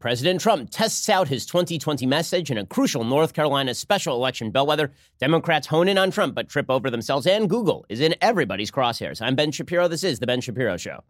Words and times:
President 0.00 0.40
Trump 0.40 0.70
tests 0.70 1.10
out 1.10 1.28
his 1.28 1.44
2020 1.44 2.06
message 2.06 2.50
in 2.50 2.56
a 2.56 2.64
crucial 2.64 3.04
North 3.04 3.34
Carolina 3.34 3.74
special 3.74 4.16
election 4.16 4.50
bellwether. 4.50 4.92
Democrats 5.18 5.66
hone 5.66 5.88
in 5.88 5.98
on 5.98 6.10
Trump 6.10 6.34
but 6.34 6.48
trip 6.48 6.70
over 6.70 6.88
themselves, 6.90 7.26
and 7.26 7.50
Google 7.50 7.84
is 7.90 8.00
in 8.00 8.14
everybody's 8.22 8.70
crosshairs. 8.70 9.20
I'm 9.20 9.36
Ben 9.36 9.52
Shapiro. 9.52 9.88
This 9.88 10.02
is 10.02 10.18
The 10.18 10.26
Ben 10.26 10.40
Shapiro 10.40 10.78
Show. 10.78 11.04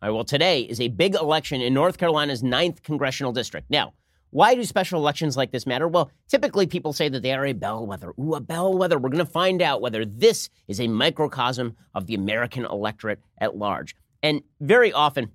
All 0.00 0.08
right, 0.08 0.14
well, 0.14 0.24
today 0.24 0.62
is 0.62 0.80
a 0.80 0.86
big 0.86 1.16
election 1.16 1.60
in 1.60 1.74
North 1.74 1.98
Carolina's 1.98 2.42
9th 2.42 2.84
congressional 2.84 3.32
district. 3.32 3.68
Now, 3.68 3.94
why 4.32 4.54
do 4.54 4.64
special 4.64 4.98
elections 4.98 5.36
like 5.36 5.52
this 5.52 5.66
matter? 5.66 5.86
Well, 5.86 6.10
typically 6.26 6.66
people 6.66 6.94
say 6.94 7.10
that 7.10 7.22
they 7.22 7.34
are 7.34 7.44
a 7.44 7.52
bellwether. 7.52 8.14
Ooh, 8.18 8.34
a 8.34 8.40
bellwether. 8.40 8.98
We're 8.98 9.10
going 9.10 9.24
to 9.24 9.30
find 9.30 9.60
out 9.60 9.82
whether 9.82 10.06
this 10.06 10.48
is 10.66 10.80
a 10.80 10.88
microcosm 10.88 11.76
of 11.94 12.06
the 12.06 12.14
American 12.14 12.64
electorate 12.64 13.20
at 13.36 13.56
large. 13.56 13.94
And 14.22 14.40
very 14.58 14.90
often, 14.90 15.32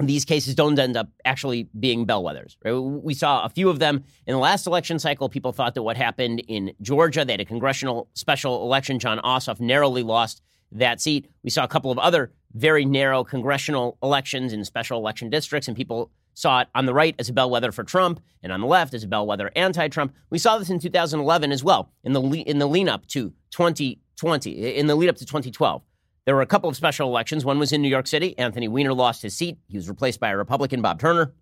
these 0.00 0.24
cases 0.24 0.56
don't 0.56 0.76
end 0.76 0.96
up 0.96 1.08
actually 1.24 1.68
being 1.78 2.04
bellwethers. 2.04 2.56
Right? 2.64 2.72
We 2.72 3.14
saw 3.14 3.44
a 3.44 3.48
few 3.48 3.68
of 3.68 3.78
them 3.78 4.02
in 4.26 4.32
the 4.32 4.40
last 4.40 4.66
election 4.66 4.98
cycle. 4.98 5.28
People 5.28 5.52
thought 5.52 5.74
that 5.74 5.84
what 5.84 5.96
happened 5.96 6.40
in 6.48 6.72
Georgia, 6.82 7.24
they 7.24 7.34
had 7.34 7.40
a 7.40 7.44
congressional 7.44 8.08
special 8.14 8.62
election. 8.62 8.98
Jon 8.98 9.20
Ossoff 9.20 9.60
narrowly 9.60 10.02
lost 10.02 10.42
that 10.72 11.00
seat. 11.00 11.30
We 11.44 11.50
saw 11.50 11.62
a 11.62 11.68
couple 11.68 11.92
of 11.92 11.98
other 11.98 12.32
very 12.54 12.84
narrow 12.84 13.22
congressional 13.22 13.98
elections 14.02 14.52
in 14.52 14.64
special 14.64 14.98
election 14.98 15.30
districts, 15.30 15.68
and 15.68 15.76
people 15.76 16.10
saw 16.40 16.60
it 16.60 16.68
on 16.74 16.86
the 16.86 16.94
right 16.94 17.14
as 17.18 17.28
a 17.28 17.32
bellwether 17.32 17.72
for 17.72 17.84
Trump 17.84 18.20
and 18.42 18.52
on 18.52 18.60
the 18.60 18.66
left 18.66 18.94
as 18.94 19.04
a 19.04 19.08
bellwether 19.08 19.50
anti-Trump. 19.54 20.14
We 20.30 20.38
saw 20.38 20.58
this 20.58 20.70
in 20.70 20.78
2011 20.78 21.52
as 21.52 21.62
well 21.62 21.90
in 22.02 22.12
the 22.12 22.20
in 22.22 22.58
the 22.58 22.66
lean 22.66 22.88
up 22.88 23.06
to 23.08 23.32
2020 23.50 24.76
in 24.76 24.86
the 24.86 24.94
lead 24.94 25.08
up 25.08 25.16
to 25.16 25.26
2012. 25.26 25.82
There 26.24 26.34
were 26.34 26.42
a 26.42 26.46
couple 26.46 26.68
of 26.68 26.76
special 26.76 27.08
elections. 27.08 27.44
One 27.44 27.58
was 27.58 27.72
in 27.72 27.82
New 27.82 27.88
York 27.88 28.06
City. 28.06 28.38
Anthony 28.38 28.68
Weiner 28.68 28.92
lost 28.92 29.22
his 29.22 29.36
seat. 29.36 29.58
He 29.68 29.76
was 29.76 29.88
replaced 29.88 30.20
by 30.20 30.30
a 30.30 30.36
Republican, 30.36 30.82
Bob 30.82 31.00
Turner. 31.00 31.32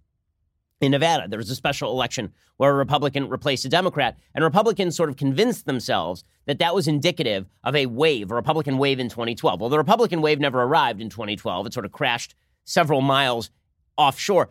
In 0.80 0.92
Nevada, 0.92 1.26
there 1.26 1.38
was 1.38 1.50
a 1.50 1.56
special 1.56 1.90
election 1.90 2.32
where 2.56 2.70
a 2.70 2.74
Republican 2.74 3.28
replaced 3.28 3.64
a 3.64 3.68
Democrat, 3.68 4.16
and 4.32 4.44
Republicans 4.44 4.96
sort 4.96 5.10
of 5.10 5.16
convinced 5.16 5.66
themselves 5.66 6.22
that 6.46 6.60
that 6.60 6.74
was 6.74 6.86
indicative 6.86 7.46
of 7.64 7.74
a 7.74 7.86
wave, 7.86 8.30
a 8.30 8.34
Republican 8.34 8.78
wave 8.78 9.00
in 9.00 9.08
2012. 9.08 9.60
Well, 9.60 9.70
the 9.70 9.76
Republican 9.76 10.22
wave 10.22 10.38
never 10.38 10.62
arrived 10.62 11.00
in 11.00 11.10
2012. 11.10 11.66
It 11.66 11.74
sort 11.74 11.84
of 11.84 11.90
crashed 11.90 12.36
several 12.64 13.00
miles 13.00 13.50
offshore. 13.96 14.50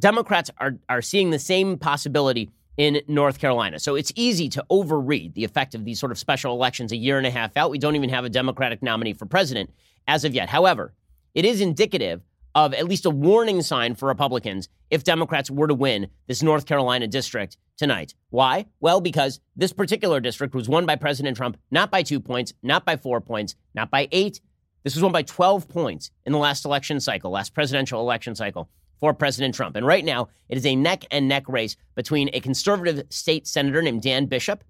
Democrats 0.00 0.50
are, 0.58 0.76
are 0.88 1.02
seeing 1.02 1.30
the 1.30 1.38
same 1.38 1.78
possibility 1.78 2.50
in 2.76 3.02
North 3.06 3.38
Carolina. 3.38 3.78
So 3.78 3.94
it's 3.94 4.12
easy 4.16 4.48
to 4.50 4.64
overread 4.70 5.34
the 5.34 5.44
effect 5.44 5.74
of 5.74 5.84
these 5.84 6.00
sort 6.00 6.12
of 6.12 6.18
special 6.18 6.54
elections 6.54 6.92
a 6.92 6.96
year 6.96 7.18
and 7.18 7.26
a 7.26 7.30
half 7.30 7.56
out. 7.56 7.70
We 7.70 7.78
don't 7.78 7.96
even 7.96 8.08
have 8.08 8.24
a 8.24 8.30
Democratic 8.30 8.82
nominee 8.82 9.12
for 9.12 9.26
president 9.26 9.70
as 10.08 10.24
of 10.24 10.34
yet. 10.34 10.48
However, 10.48 10.94
it 11.34 11.44
is 11.44 11.60
indicative 11.60 12.22
of 12.54 12.74
at 12.74 12.88
least 12.88 13.06
a 13.06 13.10
warning 13.10 13.62
sign 13.62 13.94
for 13.94 14.08
Republicans 14.08 14.68
if 14.88 15.04
Democrats 15.04 15.50
were 15.50 15.68
to 15.68 15.74
win 15.74 16.08
this 16.26 16.42
North 16.42 16.66
Carolina 16.66 17.06
district 17.06 17.58
tonight. 17.76 18.14
Why? 18.30 18.66
Well, 18.80 19.00
because 19.00 19.40
this 19.54 19.72
particular 19.72 20.18
district 20.18 20.54
was 20.54 20.68
won 20.68 20.86
by 20.86 20.96
President 20.96 21.36
Trump 21.36 21.58
not 21.70 21.90
by 21.90 22.02
two 22.02 22.18
points, 22.18 22.54
not 22.62 22.84
by 22.84 22.96
four 22.96 23.20
points, 23.20 23.54
not 23.74 23.90
by 23.90 24.08
eight. 24.10 24.40
This 24.82 24.94
was 24.94 25.02
won 25.02 25.12
by 25.12 25.22
12 25.22 25.68
points 25.68 26.10
in 26.24 26.32
the 26.32 26.38
last 26.38 26.64
election 26.64 26.98
cycle, 26.98 27.30
last 27.30 27.52
presidential 27.52 28.00
election 28.00 28.34
cycle 28.34 28.70
for 29.00 29.14
President 29.14 29.54
Trump. 29.54 29.76
And 29.76 29.86
right 29.86 30.04
now, 30.04 30.28
it 30.48 30.56
is 30.56 30.66
a 30.66 30.76
neck 30.76 31.04
and 31.10 31.26
neck 31.26 31.48
race 31.48 31.76
between 31.94 32.30
a 32.32 32.40
conservative 32.40 33.06
state 33.10 33.46
senator 33.46 33.82
named 33.82 34.02
Dan 34.02 34.26
Bishop, 34.26 34.62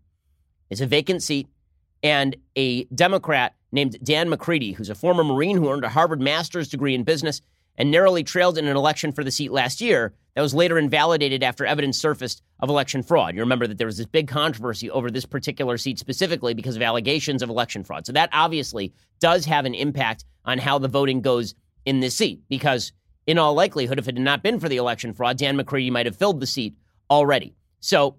it's 0.71 0.81
a 0.81 0.87
vacant 0.87 1.23
seat, 1.23 1.49
and 2.03 2.37
a 2.57 2.85
Democrat 2.85 3.55
named 3.73 3.97
Dan 4.03 4.29
McCready, 4.29 4.73
who's 4.73 4.89
a 4.89 4.95
former 4.95 5.25
Marine 5.25 5.57
who 5.57 5.69
earned 5.69 5.85
a 5.85 5.89
Harvard 5.89 6.21
master's 6.21 6.69
degree 6.69 6.95
in 6.95 7.05
business 7.05 7.41
and 7.77 7.91
narrowly 7.91 8.23
trailed 8.23 8.59
in 8.59 8.67
an 8.67 8.77
election 8.77 9.13
for 9.13 9.25
the 9.25 9.31
seat 9.31 9.53
last 9.53 9.81
year 9.81 10.13
that 10.35 10.43
was 10.43 10.55
later 10.55 10.79
invalidated 10.79 11.43
after 11.43 11.67
evidence 11.67 11.99
surfaced 11.99 12.43
of 12.61 12.69
election 12.69 13.03
fraud. 13.03 13.35
You 13.35 13.41
remember 13.41 13.67
that 13.67 13.79
there 13.79 13.87
was 13.87 13.97
this 13.97 14.07
big 14.07 14.29
controversy 14.29 14.91
over 14.91 15.11
this 15.11 15.27
particular 15.27 15.77
seat 15.77 15.99
specifically 15.99 16.55
because 16.55 16.77
of 16.77 16.83
allegations 16.83 17.43
of 17.43 17.51
election 17.51 17.85
fraud. 17.85 18.07
So 18.07 18.13
that 18.13 18.31
obviously 18.33 18.93
does 19.19 19.45
have 19.47 19.65
an 19.65 19.75
impact 19.75 20.25
on 20.45 20.59
how 20.59 20.79
the 20.79 20.89
voting 20.89 21.21
goes 21.21 21.55
in 21.85 22.01
this 22.01 22.17
seat 22.17 22.43
because 22.49 22.93
in 23.31 23.39
all 23.39 23.55
likelihood, 23.55 23.97
if 23.97 24.09
it 24.09 24.17
had 24.17 24.25
not 24.25 24.43
been 24.43 24.59
for 24.59 24.69
the 24.69 24.77
election 24.77 25.15
fraud, 25.15 25.39
Dan 25.39 25.57
McCready 25.57 25.89
might 25.89 26.07
have 26.07 26.17
filled 26.17 26.41
the 26.41 26.49
seat 26.49 26.77
already. 27.09 27.55
So 27.79 28.17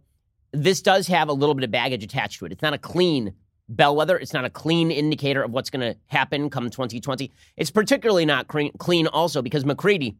this 0.54 0.82
does 0.82 1.08
have 1.08 1.28
a 1.28 1.34
little 1.34 1.54
bit 1.54 1.66
of 1.66 1.72
baggage 1.72 2.02
attached 2.02 2.40
to 2.40 2.46
it. 2.46 2.54
It's 2.54 2.62
not 2.62 2.74
a 2.74 2.78
clean 2.78 3.34
bellwether. 3.68 4.18
It's 4.18 4.32
not 4.32 4.46
a 4.46 4.50
clean 4.50 4.90
indicator 4.90 5.44
of 5.44 5.52
what's 5.52 5.70
going 5.70 5.82
to 5.82 6.00
happen 6.08 6.50
come 6.50 6.70
2020. 6.70 7.30
It's 7.58 7.72
particularly 7.72 8.24
not 8.24 8.48
clean 8.48 9.08
also 9.08 9.42
because 9.42 9.66
McCready 9.66 10.16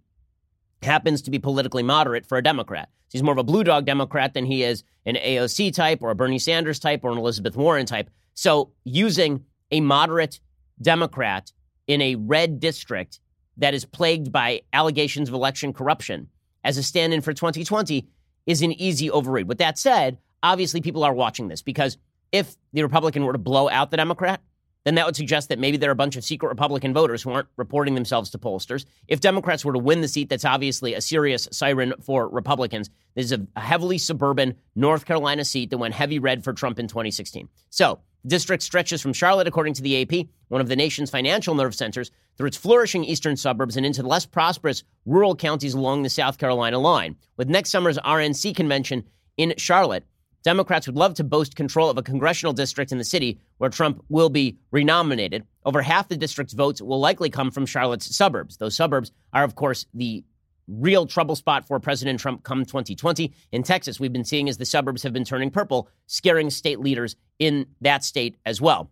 happens 0.84 1.22
to 1.22 1.32
be 1.32 1.40
politically 1.40 1.84
moderate 1.84 2.26
for 2.26 2.38
a 2.38 2.44
Democrat. 2.44 2.90
He's 3.10 3.24
more 3.24 3.34
of 3.34 3.38
a 3.38 3.46
blue 3.46 3.64
dog 3.64 3.86
Democrat 3.86 4.34
than 4.34 4.44
he 4.44 4.62
is 4.62 4.84
an 5.06 5.16
AOC 5.16 5.74
type 5.74 6.00
or 6.02 6.12
a 6.12 6.16
Bernie 6.16 6.38
Sanders 6.38 6.80
type 6.80 7.00
or 7.06 7.12
an 7.12 7.18
Elizabeth 7.18 7.56
Warren 7.56 7.86
type. 7.86 8.10
So 8.34 8.74
using 8.84 9.46
a 9.72 9.80
moderate 9.80 10.42
Democrat 10.82 11.54
in 11.88 12.02
a 12.02 12.16
red 12.16 12.60
district 12.60 13.21
that 13.62 13.74
is 13.74 13.86
plagued 13.86 14.32
by 14.32 14.62
allegations 14.74 15.30
of 15.30 15.36
election 15.36 15.72
corruption 15.72 16.28
as 16.64 16.78
a 16.78 16.84
stand 16.84 17.14
in 17.14 17.22
for 17.22 17.34
2020 17.34 18.08
is 18.46 18.62
an 18.62 18.72
easy 18.74 19.10
overread. 19.10 19.46
With 19.46 19.60
that 19.60 19.78
said, 19.78 20.18
obviously 20.44 20.82
people 20.82 21.04
are 21.04 21.14
watching 21.14 21.48
this 21.48 21.62
because 21.62 21.98
if 22.32 22.56
the 22.74 22.82
Republican 22.82 23.24
were 23.24 23.34
to 23.34 23.40
blow 23.40 23.70
out 23.70 23.92
the 23.92 23.98
Democrat, 23.98 24.42
then 24.84 24.96
that 24.96 25.06
would 25.06 25.16
suggest 25.16 25.50
that 25.50 25.60
maybe 25.60 25.78
there 25.78 25.92
are 25.92 25.94
a 25.94 25.96
bunch 25.96 26.16
of 26.16 26.24
secret 26.24 26.50
Republican 26.50 26.92
voters 26.92 27.22
who 27.22 27.32
aren't 27.32 27.48
reporting 27.56 27.94
themselves 27.94 28.32
to 28.32 28.40
pollsters. 28.40 28.86
If 29.08 29.20
Democrats 29.20 29.64
were 29.64 29.74
to 29.74 29.80
win 29.80 30.02
the 30.02 30.08
seat, 30.08 30.30
that's 30.30 30.46
obviously 30.46 30.96
a 30.96 31.02
serious 31.02 31.48
siren 31.52 31.94
for 32.02 32.28
Republicans. 32.28 32.90
This 33.14 33.32
is 33.32 33.34
a 33.34 33.60
heavily 33.60 34.00
suburban 34.00 34.56
North 34.76 35.06
Carolina 35.06 35.46
seat 35.46 35.70
that 35.70 35.78
went 35.78 35.94
heavy 35.94 36.18
red 36.18 36.44
for 36.44 36.54
Trump 36.54 36.80
in 36.80 36.88
2016. 36.88 37.48
So 37.70 38.00
district 38.28 38.64
stretches 38.64 39.02
from 39.02 39.14
Charlotte, 39.14 39.48
according 39.48 39.74
to 39.76 39.82
the 39.82 40.02
AP, 40.02 40.28
one 40.50 40.62
of 40.62 40.68
the 40.68 40.76
nation's 40.76 41.10
financial 41.10 41.56
nerve 41.56 41.76
centers, 41.76 42.12
through 42.38 42.48
its 42.48 42.58
flourishing 42.58 43.04
eastern 43.04 43.36
suburbs 43.36 43.78
and 43.78 43.86
into 43.86 44.02
the 44.02 44.08
less 44.08 44.26
prosperous 44.26 44.84
rural 45.06 45.36
counties 45.36 45.74
along 45.74 46.04
the 46.04 46.10
South 46.10 46.38
Carolina 46.38 46.80
line. 46.80 47.16
With 47.38 47.50
next 47.50 47.70
summer's 47.70 47.98
RNC 48.00 48.56
convention 48.56 49.04
in 49.38 49.54
Charlotte, 49.58 50.06
Democrats 50.44 50.88
would 50.88 50.96
love 50.96 51.14
to 51.16 51.24
boast 51.24 51.56
control 51.56 51.90
of 51.90 51.98
a 51.98 52.04
congressional 52.04 52.54
district 52.54 52.92
in 52.92 52.98
the 52.98 53.04
city 53.04 53.40
where 53.60 53.70
Trump 53.70 54.04
will 54.10 54.30
be 54.30 54.58
renominated. 54.72 55.46
Over 55.66 55.84
half 55.84 56.08
the 56.08 56.18
district's 56.18 56.54
votes 56.54 56.82
will 56.82 57.00
likely 57.00 57.30
come 57.30 57.52
from 57.52 57.68
Charlotte's 57.68 58.16
suburbs. 58.16 58.58
Those 58.58 58.76
suburbs 58.76 59.12
are, 59.34 59.44
of 59.44 59.56
course, 59.56 59.86
the 59.94 60.24
real 60.72 61.06
trouble 61.06 61.36
spot 61.36 61.68
for 61.68 61.80
President 61.80 62.20
Trump 62.20 62.44
come 62.44 62.66
2020. 62.66 63.32
In 63.52 63.64
Texas, 63.64 64.00
we've 64.00 64.14
been 64.14 64.24
seeing 64.24 64.48
as 64.50 64.58
the 64.58 64.66
suburbs 64.66 65.04
have 65.04 65.14
been 65.14 65.26
turning 65.26 65.52
purple, 65.52 65.90
scaring 66.08 66.50
state 66.50 66.80
leaders 66.80 67.16
in 67.40 67.66
that 67.82 68.04
state 68.04 68.38
as 68.46 68.62
well. 68.62 68.90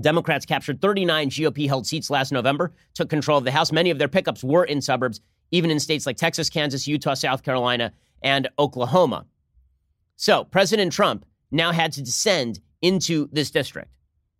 Democrats 0.00 0.44
captured 0.44 0.80
39 0.80 1.30
GOP 1.30 1.66
held 1.66 1.86
seats 1.86 2.10
last 2.10 2.32
November, 2.32 2.72
took 2.94 3.08
control 3.08 3.38
of 3.38 3.44
the 3.44 3.52
House. 3.52 3.72
Many 3.72 3.90
of 3.90 3.98
their 3.98 4.08
pickups 4.08 4.42
were 4.42 4.64
in 4.64 4.80
suburbs, 4.80 5.20
even 5.50 5.70
in 5.70 5.78
states 5.78 6.04
like 6.04 6.16
Texas, 6.16 6.50
Kansas, 6.50 6.86
Utah, 6.86 7.14
South 7.14 7.42
Carolina, 7.42 7.92
and 8.22 8.48
Oklahoma. 8.58 9.24
So 10.16 10.44
President 10.44 10.92
Trump 10.92 11.24
now 11.50 11.72
had 11.72 11.92
to 11.92 12.02
descend 12.02 12.60
into 12.82 13.28
this 13.32 13.50
district 13.50 13.90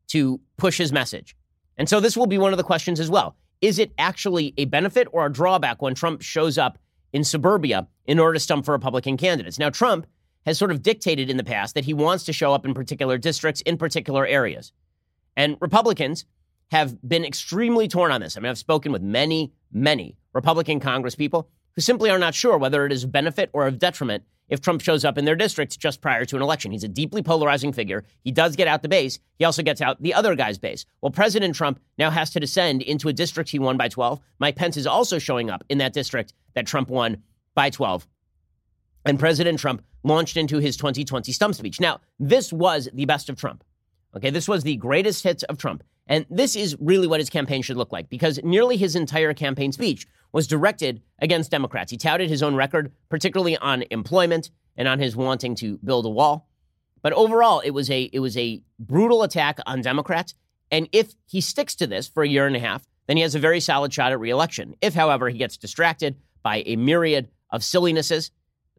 to 0.09 0.41
push 0.57 0.77
his 0.77 0.93
message. 0.93 1.37
And 1.77 1.89
so 1.89 2.01
this 2.01 2.17
will 2.17 2.27
be 2.27 2.39
one 2.39 2.53
of 2.53 2.57
the 2.57 2.65
questions 2.65 3.01
as 3.01 3.11
well. 3.11 3.37
Is 3.65 3.79
it 3.79 3.95
actually 3.97 4.53
a 4.59 4.67
benefit 4.67 5.09
or 5.11 5.25
a 5.25 5.33
drawback 5.33 5.81
when 5.81 5.95
Trump 5.95 6.21
shows 6.21 6.59
up 6.59 6.77
in 7.15 7.25
suburbia 7.25 7.89
in 8.05 8.19
order 8.19 8.35
to 8.35 8.41
stump 8.41 8.67
for 8.67 8.73
Republican 8.73 9.17
candidates? 9.17 9.59
Now, 9.59 9.71
Trump 9.71 10.07
has 10.45 10.59
sort 10.59 10.71
of 10.71 10.83
dictated 10.83 11.31
in 11.31 11.39
the 11.39 11.45
past 11.45 11.75
that 11.75 11.87
he 11.87 11.95
wants 11.95 12.25
to 12.25 12.35
show 12.35 12.53
up 12.53 12.67
in 12.67 12.75
particular 12.75 13.17
districts, 13.17 13.63
in 13.63 13.79
particular 13.79 14.27
areas. 14.27 14.75
And 15.35 15.57
Republicans 15.63 16.27
have 16.73 17.01
been 17.09 17.25
extremely 17.25 17.89
torn 17.89 18.13
on 18.13 18.21
this. 18.21 18.37
I 18.37 18.41
mean, 18.41 18.51
I've 18.51 18.59
spoken 18.59 18.93
with 18.93 19.01
many, 19.01 19.55
many 19.73 20.19
Republican 20.35 20.79
congresspeople 20.79 21.47
who 21.75 21.81
simply 21.81 22.11
are 22.11 22.19
not 22.19 22.35
sure 22.35 22.59
whether 22.59 22.85
it 22.85 22.93
is 22.93 23.05
a 23.05 23.09
benefit 23.09 23.49
or 23.55 23.67
a 23.67 23.73
detriment 23.73 24.25
if 24.49 24.61
Trump 24.61 24.81
shows 24.81 25.05
up 25.05 25.19
in 25.19 25.25
their 25.25 25.37
district 25.37 25.79
just 25.79 26.01
prior 26.01 26.25
to 26.25 26.37
an 26.37 26.43
election. 26.43 26.73
He's 26.73 26.85
a 26.85 26.89
deeply 26.89 27.23
polarizing 27.23 27.73
figure. 27.73 28.05
He 28.23 28.31
does 28.31 28.57
get 28.57 28.69
out 28.69 28.83
the 28.83 28.89
base. 28.89 29.19
He 29.39 29.45
also 29.45 29.63
gets 29.63 29.81
out 29.81 30.03
the 30.03 30.15
other 30.15 30.35
guy's 30.35 30.59
base. 30.59 30.85
Well, 31.01 31.11
President 31.11 31.55
Trump 31.55 31.81
now 31.99 32.11
has 32.11 32.31
to 32.31 32.41
descend 32.41 32.83
into 32.83 33.09
a 33.09 33.13
district 33.13 33.51
he 33.51 33.59
won 33.59 33.77
by 33.77 33.89
12. 33.89 34.21
Mike 34.39 34.57
Pence 34.57 34.77
is 34.77 34.87
also 34.87 35.19
showing 35.19 35.51
up 35.51 35.65
in 35.69 35.79
that 35.79 35.93
district 35.93 36.35
that 36.55 36.67
Trump 36.67 36.89
won 36.89 37.23
by 37.55 37.71
12. 37.71 38.07
And 39.07 39.19
President 39.19 39.59
Trump 39.59 39.83
launched 40.03 40.37
into 40.37 40.59
his 40.59 40.77
2020 40.77 41.33
stump 41.33 41.55
speech. 41.55 41.81
Now, 41.81 42.01
this 42.19 42.53
was 42.53 42.89
the 42.93 43.05
best 43.07 43.29
of 43.29 43.37
Trump. 43.37 43.65
Okay, 44.17 44.31
this 44.31 44.49
was 44.49 44.63
the 44.63 44.77
greatest 44.77 45.25
hits 45.25 45.43
of 45.45 45.59
Trump. 45.59 45.83
And 46.07 46.27
this 46.29 46.55
is 46.55 46.77
really 46.81 47.07
what 47.07 47.21
his 47.21 47.31
campaign 47.31 47.63
should 47.63 47.77
look 47.77 47.93
like 47.93 48.11
because 48.11 48.41
nearly 48.43 48.77
his 48.77 48.95
entire 48.95 49.33
campaign 49.33 49.73
speech 49.73 50.07
was 50.33 50.47
directed 50.47 51.01
against 51.21 51.51
Democrats. 51.51 51.91
He 51.91 51.97
touted 51.97 52.29
his 52.29 52.43
own 52.43 52.55
record, 52.55 52.93
particularly 53.09 53.57
on 53.57 53.85
employment 53.91 54.51
and 54.77 54.89
on 54.89 54.99
his 54.99 55.17
wanting 55.17 55.55
to 55.57 55.79
build 55.79 56.05
a 56.05 56.11
wall. 56.11 56.49
But 57.03 57.13
overall, 57.13 57.61
it 57.61 57.71
was 57.71 57.91
a 57.91 58.03
it 58.13 58.21
was 58.21 58.37
a 58.37 58.63
brutal 58.79 59.23
attack 59.23 59.59
on 59.67 59.81
Democrats 59.83 60.35
And 60.71 60.89
if 60.93 61.15
he 61.27 61.41
sticks 61.41 61.75
to 61.77 61.87
this 61.87 62.09
for 62.09 62.23
a 62.23 62.29
year 62.29 62.47
and 62.47 62.57
a 62.57 62.61
half, 62.61 62.87
then 63.07 63.17
he 63.17 63.23
has 63.23 63.35
a 63.35 63.39
very 63.39 63.61
solid 63.61 63.93
shot 63.93 64.13
at 64.13 64.19
reelection. 64.19 64.75
If, 64.81 64.95
however, 64.95 65.29
he 65.29 65.39
gets 65.39 65.57
distracted 65.57 66.17
by 66.43 66.63
a 66.67 66.77
myriad 66.77 67.29
of 67.51 67.63
sillinesses, 67.63 68.31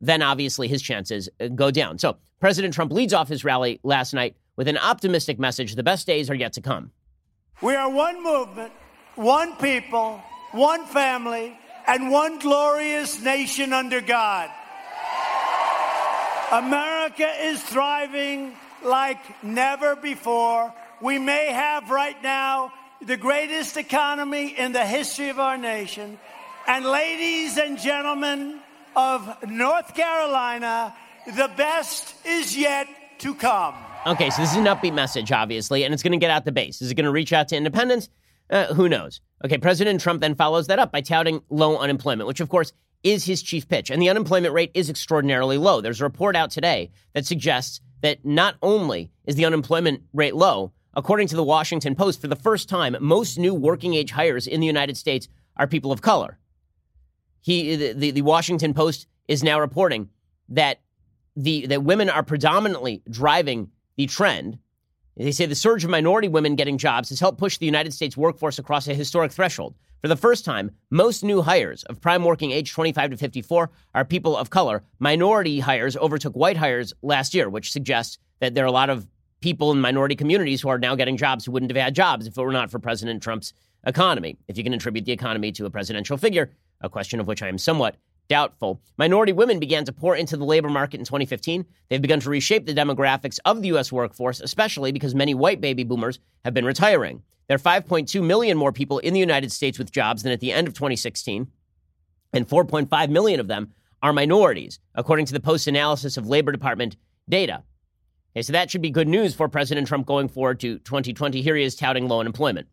then 0.01 0.21
obviously 0.21 0.67
his 0.67 0.81
chances 0.81 1.29
uh, 1.39 1.47
go 1.47 1.71
down. 1.71 1.97
So 1.99 2.17
President 2.39 2.73
Trump 2.73 2.91
leads 2.91 3.13
off 3.13 3.29
his 3.29 3.45
rally 3.45 3.79
last 3.83 4.13
night 4.13 4.35
with 4.55 4.67
an 4.67 4.77
optimistic 4.77 5.39
message 5.39 5.75
the 5.75 5.83
best 5.83 6.05
days 6.05 6.29
are 6.29 6.35
yet 6.35 6.53
to 6.53 6.61
come. 6.61 6.91
We 7.61 7.75
are 7.75 7.89
one 7.89 8.21
movement, 8.21 8.73
one 9.15 9.55
people, 9.55 10.21
one 10.51 10.85
family, 10.87 11.57
and 11.87 12.11
one 12.11 12.39
glorious 12.39 13.21
nation 13.21 13.71
under 13.71 14.01
God. 14.01 14.49
America 16.51 17.31
is 17.41 17.61
thriving 17.63 18.53
like 18.83 19.43
never 19.43 19.95
before. 19.95 20.73
We 21.01 21.17
may 21.17 21.51
have 21.51 21.89
right 21.89 22.21
now 22.21 22.73
the 23.01 23.17
greatest 23.17 23.77
economy 23.77 24.49
in 24.57 24.73
the 24.73 24.85
history 24.85 25.29
of 25.29 25.39
our 25.39 25.57
nation. 25.57 26.19
And 26.67 26.85
ladies 26.85 27.57
and 27.57 27.79
gentlemen 27.79 28.59
of 28.95 29.47
North 29.47 29.95
Carolina, 29.95 30.93
the 31.25 31.49
best 31.55 32.15
is 32.25 32.57
yet 32.57 32.87
to 33.19 33.35
come. 33.35 33.75
Okay, 34.05 34.29
so 34.29 34.41
this 34.41 34.51
is 34.51 34.57
an 34.57 34.65
upbeat 34.65 34.93
message, 34.93 35.31
obviously, 35.31 35.83
and 35.83 35.93
it's 35.93 36.03
going 36.03 36.11
to 36.11 36.17
get 36.17 36.31
out 36.31 36.45
the 36.45 36.51
base. 36.51 36.81
Is 36.81 36.91
it 36.91 36.95
going 36.95 37.05
to 37.05 37.11
reach 37.11 37.33
out 37.33 37.47
to 37.49 37.55
independents? 37.55 38.09
Uh, 38.49 38.73
who 38.73 38.87
knows? 38.87 39.21
Okay, 39.43 39.57
President 39.57 39.99
Trump 39.99 40.21
then 40.21 40.35
follows 40.35 40.67
that 40.67 40.79
up 40.79 40.91
by 40.91 41.01
touting 41.01 41.41
low 41.49 41.77
unemployment, 41.77 42.27
which, 42.27 42.39
of 42.39 42.49
course, 42.49 42.73
is 43.03 43.25
his 43.25 43.41
chief 43.41 43.67
pitch. 43.67 43.89
And 43.89 44.01
the 44.01 44.09
unemployment 44.09 44.53
rate 44.53 44.71
is 44.73 44.89
extraordinarily 44.89 45.57
low. 45.57 45.81
There's 45.81 46.01
a 46.01 46.05
report 46.05 46.35
out 46.35 46.51
today 46.51 46.91
that 47.13 47.25
suggests 47.25 47.81
that 48.01 48.23
not 48.25 48.55
only 48.61 49.11
is 49.25 49.35
the 49.35 49.45
unemployment 49.45 50.03
rate 50.13 50.35
low, 50.35 50.73
according 50.93 51.27
to 51.27 51.35
the 51.35 51.43
Washington 51.43 51.95
Post, 51.95 52.21
for 52.21 52.27
the 52.27 52.35
first 52.35 52.69
time, 52.69 52.95
most 52.99 53.37
new 53.37 53.53
working 53.53 53.93
age 53.93 54.11
hires 54.11 54.47
in 54.47 54.59
the 54.59 54.67
United 54.67 54.97
States 54.97 55.27
are 55.57 55.67
people 55.67 55.91
of 55.91 56.01
color. 56.01 56.37
He, 57.41 57.75
the, 57.75 57.93
the, 57.93 58.11
the 58.11 58.21
Washington 58.21 58.73
Post 58.73 59.07
is 59.27 59.43
now 59.43 59.59
reporting 59.59 60.09
that 60.49 60.79
the 61.35 61.65
that 61.67 61.83
women 61.83 62.09
are 62.09 62.23
predominantly 62.23 63.03
driving 63.09 63.69
the 63.97 64.07
trend. 64.07 64.59
They 65.17 65.31
say 65.31 65.45
the 65.45 65.55
surge 65.55 65.83
of 65.83 65.89
minority 65.89 66.27
women 66.27 66.55
getting 66.55 66.77
jobs 66.77 67.09
has 67.09 67.19
helped 67.19 67.39
push 67.39 67.57
the 67.57 67.65
United 67.65 67.93
States 67.93 68.17
workforce 68.17 68.59
across 68.59 68.87
a 68.87 68.93
historic 68.93 69.31
threshold. 69.31 69.75
For 70.01 70.09
the 70.09 70.17
first 70.17 70.43
time, 70.45 70.71
most 70.91 71.23
new 71.23 71.41
hires 71.41 71.83
of 71.83 72.01
prime 72.01 72.23
working 72.23 72.51
age 72.51 72.73
25 72.73 73.11
to 73.11 73.17
54 73.17 73.71
are 73.95 74.05
people 74.05 74.35
of 74.35 74.49
color. 74.49 74.83
Minority 74.99 75.59
hires 75.59 75.95
overtook 75.97 76.33
white 76.33 76.57
hires 76.57 76.93
last 77.01 77.33
year, 77.33 77.49
which 77.49 77.71
suggests 77.71 78.17
that 78.39 78.53
there 78.53 78.65
are 78.65 78.67
a 78.67 78.71
lot 78.71 78.89
of 78.89 79.07
people 79.39 79.71
in 79.71 79.79
minority 79.79 80.15
communities 80.15 80.61
who 80.61 80.69
are 80.69 80.77
now 80.77 80.95
getting 80.95 81.17
jobs 81.17 81.45
who 81.45 81.51
wouldn't 81.51 81.71
have 81.71 81.81
had 81.81 81.95
jobs 81.95 82.27
if 82.27 82.37
it 82.37 82.41
were 82.41 82.51
not 82.51 82.69
for 82.69 82.79
President 82.79 83.23
Trump's 83.23 83.53
economy. 83.85 84.37
If 84.47 84.57
you 84.57 84.63
can 84.63 84.73
attribute 84.73 85.05
the 85.05 85.11
economy 85.11 85.51
to 85.53 85.65
a 85.65 85.69
presidential 85.69 86.17
figure, 86.17 86.51
a 86.81 86.89
question 86.89 87.19
of 87.19 87.27
which 87.27 87.41
I 87.41 87.47
am 87.47 87.57
somewhat 87.57 87.95
doubtful. 88.27 88.81
Minority 88.97 89.33
women 89.33 89.59
began 89.59 89.85
to 89.85 89.93
pour 89.93 90.15
into 90.15 90.37
the 90.37 90.45
labor 90.45 90.69
market 90.69 90.99
in 90.99 91.05
2015. 91.05 91.65
They've 91.89 92.01
begun 92.01 92.19
to 92.21 92.29
reshape 92.29 92.65
the 92.65 92.73
demographics 92.73 93.39
of 93.45 93.61
the 93.61 93.69
U.S. 93.69 93.91
workforce, 93.91 94.39
especially 94.39 94.91
because 94.91 95.15
many 95.15 95.33
white 95.33 95.61
baby 95.61 95.83
boomers 95.83 96.19
have 96.43 96.53
been 96.53 96.65
retiring. 96.65 97.23
There 97.47 97.55
are 97.55 97.59
5.2 97.59 98.23
million 98.25 98.57
more 98.57 98.71
people 98.71 98.99
in 98.99 99.13
the 99.13 99.19
United 99.19 99.51
States 99.51 99.77
with 99.77 99.91
jobs 99.91 100.23
than 100.23 100.31
at 100.31 100.39
the 100.39 100.51
end 100.51 100.67
of 100.67 100.73
2016, 100.73 101.47
and 102.33 102.47
4.5 102.47 103.09
million 103.09 103.39
of 103.39 103.47
them 103.47 103.71
are 104.01 104.13
minorities, 104.13 104.79
according 104.95 105.25
to 105.27 105.33
the 105.33 105.39
post 105.39 105.67
analysis 105.67 106.17
of 106.17 106.27
Labor 106.27 106.51
Department 106.51 106.95
data. 107.29 107.63
Okay, 108.35 108.41
so 108.41 108.53
that 108.53 108.69
should 108.69 108.81
be 108.81 108.89
good 108.89 109.07
news 109.07 109.33
for 109.33 109.47
President 109.47 109.87
Trump 109.87 110.05
going 110.05 110.27
forward 110.27 110.59
to 110.59 110.79
2020. 110.79 111.41
Here 111.41 111.55
he 111.55 111.63
is 111.63 111.75
touting 111.75 112.07
low 112.07 112.19
unemployment. 112.19 112.67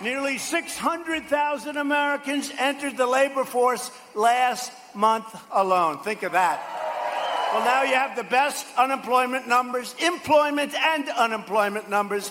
Nearly 0.00 0.38
600,000 0.38 1.76
Americans 1.76 2.52
entered 2.56 2.96
the 2.96 3.06
labor 3.06 3.44
force 3.44 3.90
last 4.14 4.70
month 4.94 5.26
alone. 5.50 5.98
Think 5.98 6.22
of 6.22 6.32
that. 6.32 6.62
Well, 7.52 7.64
now 7.64 7.82
you 7.82 7.94
have 7.94 8.14
the 8.14 8.22
best 8.22 8.64
unemployment 8.76 9.48
numbers, 9.48 9.94
employment 10.00 10.74
and 10.74 11.08
unemployment 11.08 11.90
numbers 11.90 12.30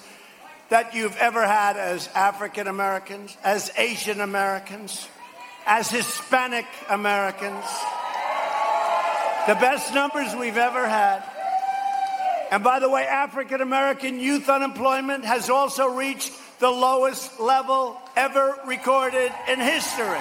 that 0.69 0.94
you've 0.94 1.18
ever 1.18 1.46
had 1.46 1.75
as 1.75 2.08
African 2.16 2.68
Americans, 2.68 3.36
as 3.44 3.72
Asian 3.78 4.22
Americans, 4.22 5.08
as 5.66 5.90
Hispanic 5.90 6.66
Americans. 6.90 7.66
The 9.48 9.56
best 9.56 9.94
numbers 9.94 10.36
we've 10.36 10.58
ever 10.58 10.88
had. 10.88 11.24
And 12.52 12.64
by 12.64 12.80
the 12.80 12.90
way, 12.90 13.04
African 13.06 13.60
American 13.60 14.19
youth 14.22 14.48
unemployment 14.48 15.25
has 15.25 15.50
also 15.50 15.88
reached 15.88 16.31
the 16.59 16.69
lowest 16.69 17.39
level 17.39 17.98
ever 18.15 18.56
recorded 18.65 19.31
in 19.48 19.59
history. 19.59 20.19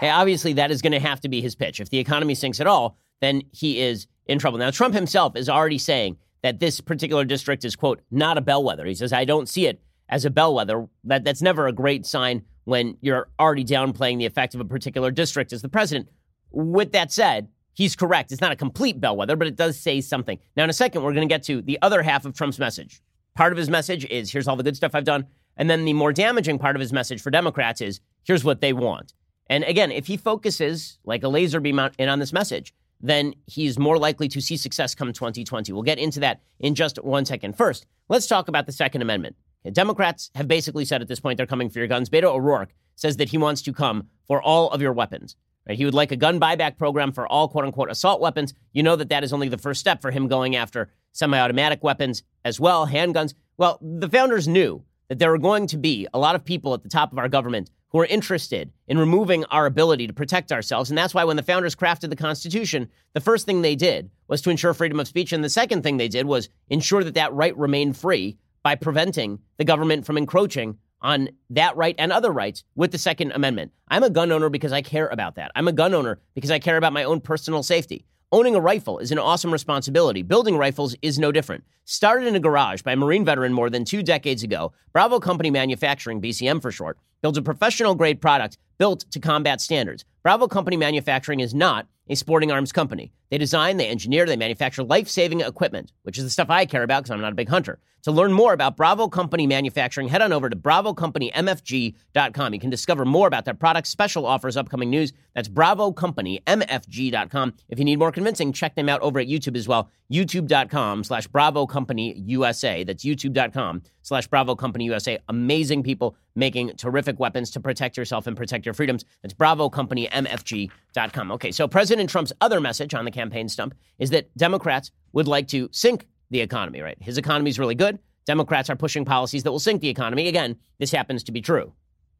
Hey, 0.00 0.10
obviously, 0.10 0.54
that 0.54 0.70
is 0.70 0.82
going 0.82 0.92
to 0.92 1.00
have 1.00 1.20
to 1.20 1.28
be 1.28 1.40
his 1.40 1.54
pitch. 1.54 1.80
If 1.80 1.90
the 1.90 1.98
economy 1.98 2.34
sinks 2.34 2.60
at 2.60 2.66
all, 2.66 2.98
then 3.20 3.42
he 3.52 3.80
is 3.80 4.06
in 4.26 4.38
trouble. 4.38 4.58
Now, 4.58 4.70
Trump 4.70 4.94
himself 4.94 5.36
is 5.36 5.48
already 5.48 5.78
saying 5.78 6.16
that 6.42 6.60
this 6.60 6.80
particular 6.80 7.24
district 7.24 7.64
is, 7.64 7.76
quote, 7.76 8.00
not 8.10 8.38
a 8.38 8.40
bellwether. 8.40 8.84
He 8.86 8.94
says, 8.94 9.12
I 9.12 9.24
don't 9.24 9.48
see 9.48 9.66
it 9.66 9.80
as 10.08 10.24
a 10.24 10.30
bellwether. 10.30 10.86
That, 11.04 11.24
that's 11.24 11.42
never 11.42 11.66
a 11.66 11.72
great 11.72 12.06
sign 12.06 12.42
when 12.64 12.96
you're 13.00 13.28
already 13.38 13.64
downplaying 13.64 14.18
the 14.18 14.26
effect 14.26 14.54
of 14.54 14.60
a 14.60 14.64
particular 14.64 15.10
district 15.10 15.52
as 15.52 15.62
the 15.62 15.68
president. 15.68 16.08
With 16.50 16.92
that 16.92 17.12
said, 17.12 17.48
he's 17.72 17.96
correct. 17.96 18.32
It's 18.32 18.40
not 18.40 18.52
a 18.52 18.56
complete 18.56 19.00
bellwether, 19.00 19.36
but 19.36 19.46
it 19.46 19.56
does 19.56 19.78
say 19.78 20.00
something. 20.00 20.38
Now, 20.56 20.64
in 20.64 20.70
a 20.70 20.74
second, 20.74 21.02
we're 21.02 21.12
going 21.12 21.28
to 21.28 21.32
get 21.32 21.44
to 21.44 21.62
the 21.62 21.78
other 21.82 22.02
half 22.02 22.24
of 22.24 22.34
Trump's 22.34 22.58
message. 22.58 23.00
Part 23.36 23.52
of 23.52 23.58
his 23.58 23.68
message 23.68 24.06
is 24.06 24.32
here's 24.32 24.48
all 24.48 24.56
the 24.56 24.62
good 24.62 24.76
stuff 24.76 24.94
I've 24.94 25.04
done. 25.04 25.26
And 25.58 25.68
then 25.70 25.84
the 25.84 25.92
more 25.92 26.12
damaging 26.12 26.58
part 26.58 26.74
of 26.74 26.80
his 26.80 26.92
message 26.92 27.20
for 27.20 27.30
Democrats 27.30 27.80
is 27.80 28.00
here's 28.24 28.44
what 28.44 28.60
they 28.60 28.72
want. 28.72 29.12
And 29.48 29.62
again, 29.64 29.92
if 29.92 30.06
he 30.06 30.16
focuses 30.16 30.98
like 31.04 31.22
a 31.22 31.28
laser 31.28 31.60
beam 31.60 31.78
in 31.98 32.08
on 32.08 32.18
this 32.18 32.32
message, 32.32 32.74
then 33.00 33.34
he's 33.46 33.78
more 33.78 33.98
likely 33.98 34.26
to 34.28 34.40
see 34.40 34.56
success 34.56 34.94
come 34.94 35.12
2020. 35.12 35.72
We'll 35.72 35.82
get 35.82 35.98
into 35.98 36.18
that 36.20 36.40
in 36.58 36.74
just 36.74 37.02
one 37.04 37.26
second. 37.26 37.56
First, 37.56 37.86
let's 38.08 38.26
talk 38.26 38.48
about 38.48 38.64
the 38.64 38.72
Second 38.72 39.02
Amendment. 39.02 39.36
Democrats 39.70 40.30
have 40.34 40.48
basically 40.48 40.84
said 40.84 41.02
at 41.02 41.08
this 41.08 41.20
point 41.20 41.36
they're 41.36 41.46
coming 41.46 41.68
for 41.68 41.78
your 41.78 41.88
guns. 41.88 42.08
Beto 42.08 42.34
O'Rourke 42.34 42.74
says 42.94 43.18
that 43.18 43.28
he 43.28 43.38
wants 43.38 43.62
to 43.62 43.72
come 43.72 44.08
for 44.26 44.40
all 44.40 44.70
of 44.70 44.80
your 44.80 44.92
weapons. 44.92 45.36
Right? 45.68 45.76
He 45.76 45.84
would 45.84 45.94
like 45.94 46.12
a 46.12 46.16
gun 46.16 46.40
buyback 46.40 46.78
program 46.78 47.12
for 47.12 47.26
all 47.26 47.48
quote 47.48 47.64
unquote 47.64 47.90
assault 47.90 48.20
weapons. 48.20 48.54
You 48.72 48.82
know 48.82 48.96
that 48.96 49.08
that 49.10 49.24
is 49.24 49.32
only 49.32 49.48
the 49.48 49.58
first 49.58 49.80
step 49.80 50.00
for 50.00 50.10
him 50.10 50.28
going 50.28 50.56
after 50.56 50.88
semi 51.16 51.38
automatic 51.38 51.82
weapons 51.82 52.22
as 52.44 52.60
well, 52.60 52.86
handguns. 52.86 53.34
Well, 53.56 53.78
the 53.80 54.08
founders 54.08 54.46
knew 54.46 54.84
that 55.08 55.18
there 55.18 55.30
were 55.30 55.38
going 55.38 55.66
to 55.68 55.78
be 55.78 56.06
a 56.12 56.18
lot 56.18 56.34
of 56.34 56.44
people 56.44 56.74
at 56.74 56.82
the 56.82 56.88
top 56.88 57.12
of 57.12 57.18
our 57.18 57.28
government 57.28 57.70
who 57.90 58.00
are 58.00 58.06
interested 58.06 58.72
in 58.88 58.98
removing 58.98 59.44
our 59.46 59.66
ability 59.66 60.06
to 60.06 60.12
protect 60.12 60.52
ourselves. 60.52 60.90
And 60.90 60.98
that's 60.98 61.14
why 61.14 61.24
when 61.24 61.36
the 61.36 61.42
founders 61.42 61.76
crafted 61.76 62.10
the 62.10 62.16
Constitution, 62.16 62.90
the 63.14 63.20
first 63.20 63.46
thing 63.46 63.62
they 63.62 63.76
did 63.76 64.10
was 64.28 64.42
to 64.42 64.50
ensure 64.50 64.74
freedom 64.74 65.00
of 65.00 65.08
speech. 65.08 65.32
And 65.32 65.42
the 65.42 65.48
second 65.48 65.82
thing 65.82 65.96
they 65.96 66.08
did 66.08 66.26
was 66.26 66.48
ensure 66.68 67.04
that 67.04 67.14
that 67.14 67.32
right 67.32 67.56
remained 67.56 67.96
free 67.96 68.36
by 68.62 68.74
preventing 68.74 69.38
the 69.58 69.64
government 69.64 70.04
from 70.04 70.18
encroaching 70.18 70.76
on 71.00 71.28
that 71.50 71.76
right 71.76 71.94
and 71.98 72.12
other 72.12 72.32
rights 72.32 72.64
with 72.74 72.90
the 72.90 72.98
Second 72.98 73.30
Amendment. 73.32 73.72
I'm 73.88 74.02
a 74.02 74.10
gun 74.10 74.32
owner 74.32 74.48
because 74.48 74.72
I 74.72 74.82
care 74.82 75.06
about 75.06 75.36
that. 75.36 75.52
I'm 75.54 75.68
a 75.68 75.72
gun 75.72 75.94
owner 75.94 76.18
because 76.34 76.50
I 76.50 76.58
care 76.58 76.76
about 76.76 76.92
my 76.92 77.04
own 77.04 77.20
personal 77.20 77.62
safety. 77.62 78.04
Owning 78.32 78.56
a 78.56 78.60
rifle 78.60 78.98
is 78.98 79.12
an 79.12 79.20
awesome 79.20 79.52
responsibility. 79.52 80.22
Building 80.22 80.56
rifles 80.56 80.96
is 81.00 81.16
no 81.16 81.30
different. 81.30 81.62
Started 81.84 82.26
in 82.26 82.34
a 82.34 82.40
garage 82.40 82.82
by 82.82 82.94
a 82.94 82.96
Marine 82.96 83.24
veteran 83.24 83.52
more 83.52 83.70
than 83.70 83.84
two 83.84 84.02
decades 84.02 84.42
ago, 84.42 84.72
Bravo 84.92 85.20
Company 85.20 85.48
Manufacturing, 85.48 86.20
BCM 86.20 86.60
for 86.60 86.72
short, 86.72 86.98
builds 87.22 87.38
a 87.38 87.42
professional 87.42 87.94
grade 87.94 88.20
product 88.20 88.58
built 88.78 89.04
to 89.12 89.20
combat 89.20 89.60
standards. 89.60 90.04
Bravo 90.24 90.48
Company 90.48 90.76
Manufacturing 90.76 91.38
is 91.38 91.54
not 91.54 91.86
a 92.08 92.16
sporting 92.16 92.50
arms 92.50 92.72
company. 92.72 93.12
They 93.30 93.38
design, 93.38 93.76
they 93.76 93.88
engineer, 93.88 94.26
they 94.26 94.36
manufacture 94.36 94.82
life 94.82 95.08
saving 95.08 95.40
equipment, 95.40 95.92
which 96.02 96.18
is 96.18 96.24
the 96.24 96.30
stuff 96.30 96.50
I 96.50 96.66
care 96.66 96.82
about 96.82 97.04
because 97.04 97.10
I'm 97.10 97.20
not 97.20 97.32
a 97.32 97.36
big 97.36 97.48
hunter. 97.48 97.78
To 98.06 98.12
learn 98.12 98.32
more 98.32 98.52
about 98.52 98.76
Bravo 98.76 99.08
Company 99.08 99.48
Manufacturing, 99.48 100.06
head 100.06 100.22
on 100.22 100.32
over 100.32 100.48
to 100.48 100.54
BravoCompanyMFG.com. 100.54 102.54
You 102.54 102.60
can 102.60 102.70
discover 102.70 103.04
more 103.04 103.26
about 103.26 103.44
their 103.44 103.52
products, 103.52 103.90
special 103.90 104.24
offers, 104.24 104.56
upcoming 104.56 104.90
news. 104.90 105.12
That's 105.34 105.48
BravoCompanyMFG.com. 105.48 107.54
If 107.68 107.80
you 107.80 107.84
need 107.84 107.98
more 107.98 108.12
convincing, 108.12 108.52
check 108.52 108.76
them 108.76 108.88
out 108.88 109.00
over 109.00 109.18
at 109.18 109.26
YouTube 109.26 109.56
as 109.56 109.66
well. 109.66 109.90
YouTube.com 110.12 111.02
slash 111.02 111.26
Bravo 111.26 111.66
Company 111.66 112.14
USA. 112.16 112.84
That's 112.84 113.04
YouTube.com 113.04 113.82
slash 114.02 114.28
Bravo 114.28 114.54
Company 114.54 114.84
USA. 114.84 115.18
Amazing 115.28 115.82
people 115.82 116.16
making 116.36 116.76
terrific 116.76 117.18
weapons 117.18 117.50
to 117.50 117.58
protect 117.58 117.96
yourself 117.96 118.28
and 118.28 118.36
protect 118.36 118.64
your 118.64 118.74
freedoms. 118.74 119.04
That's 119.22 119.34
BravoCompanyMFG.com. 119.34 121.32
Okay, 121.32 121.50
so 121.50 121.66
President 121.66 122.08
Trump's 122.08 122.32
other 122.40 122.60
message 122.60 122.94
on 122.94 123.04
the 123.04 123.10
campaign 123.16 123.48
stump 123.48 123.74
is 123.98 124.10
that 124.10 124.24
Democrats 124.36 124.90
would 125.12 125.26
like 125.26 125.48
to 125.48 125.68
sink 125.72 126.06
the 126.30 126.40
economy, 126.40 126.80
right? 126.80 126.98
His 127.00 127.18
economy 127.18 127.50
is 127.50 127.58
really 127.58 127.74
good. 127.74 127.98
Democrats 128.26 128.68
are 128.70 128.76
pushing 128.76 129.04
policies 129.04 129.42
that 129.44 129.52
will 129.52 129.58
sink 129.60 129.80
the 129.80 129.88
economy. 129.88 130.28
Again, 130.28 130.56
this 130.78 130.92
happens 130.92 131.24
to 131.24 131.32
be 131.32 131.40
true. 131.40 131.72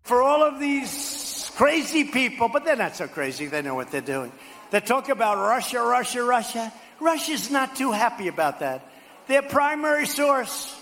For 0.03 0.23
all 0.23 0.43
of 0.43 0.59
these 0.61 1.51
crazy 1.57 2.05
people, 2.05 2.49
but 2.49 2.65
they're 2.65 2.77
not 2.77 2.97
so 2.97 3.09
crazy, 3.09 3.47
they 3.47 3.63
know 3.63 3.75
what 3.75 3.91
they're 3.91 4.01
doing. 4.01 4.33
They 4.71 4.81
talk 4.81 5.09
about 5.09 5.37
Russia, 5.37 5.81
Russia, 5.81 6.23
Russia. 6.23 6.73
Russia's 7.01 7.51
not 7.51 7.77
too 7.77 7.93
happy 7.93 8.29
about 8.29 8.61
that. 8.61 8.89
Their 9.27 9.43
primary 9.43 10.07
source 10.07 10.75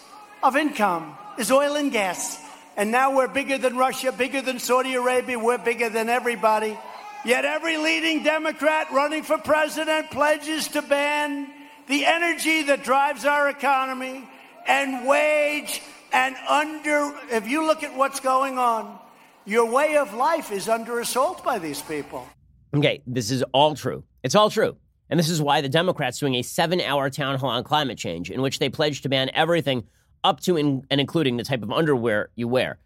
of 0.43 0.57
income 0.57 1.17
is 1.39 1.51
oil 1.51 1.77
and 1.77 1.91
gas. 1.91 2.39
And 2.77 2.91
now 2.91 3.17
we're 3.17 3.29
bigger 3.29 3.57
than 3.57 3.77
Russia, 3.77 4.13
bigger 4.13 4.43
than 4.43 4.59
Saudi 4.59 4.95
Arabia, 4.95 5.39
we're 5.39 5.59
bigger 5.59 5.89
than 5.89 6.09
everybody. 6.09 6.77
Yet 7.25 7.47
every 7.47 7.79
leading 7.79 8.23
Democrat 8.23 8.89
running 8.93 9.23
for 9.23 9.39
president 9.39 10.11
pledges 10.11 10.69
to 10.69 10.83
ban 10.83 11.51
the 11.89 12.05
energy 12.05 12.65
that 12.65 12.85
drives 12.85 13.25
our 13.25 13.49
economy 13.49 14.29
and 14.67 15.07
wage 15.07 15.81
and 16.13 16.37
under. 16.49 17.15
If 17.31 17.49
you 17.49 17.67
look 17.67 17.83
at 17.83 17.97
what's 17.97 18.21
going 18.21 18.59
on, 18.59 18.99
your 19.47 19.71
way 19.71 19.97
of 19.97 20.13
life 20.13 20.53
is 20.53 20.69
under 20.69 21.01
assault 21.01 21.43
by 21.43 21.59
these 21.59 21.81
people. 21.81 22.29
Okay, 22.75 23.03
this 23.07 23.31
is 23.31 23.43
all 23.53 23.75
true. 23.75 24.05
It's 24.23 24.35
all 24.35 24.51
true. 24.51 24.77
And 25.09 25.19
this 25.19 25.31
is 25.31 25.41
why 25.41 25.63
the 25.63 25.69
Democrats 25.69 26.19
doing 26.19 26.35
a 26.35 26.43
seven 26.43 26.81
hour 26.81 27.09
town 27.09 27.39
hall 27.39 27.51
on 27.51 27.65
climate 27.65 27.97
change 27.97 28.31
in 28.31 28.43
which 28.43 28.59
they 28.59 28.69
pledge 28.69 29.03
to 29.03 29.09
ban 29.09 29.31
everything 29.33 29.85
up 30.23 30.41
to 30.41 30.57
and 30.57 30.85
including 30.91 31.37
the 31.37 31.45
type 31.45 31.63
of 31.63 31.71
underwear 31.71 32.31
you 32.35 32.49
wear. 32.49 32.79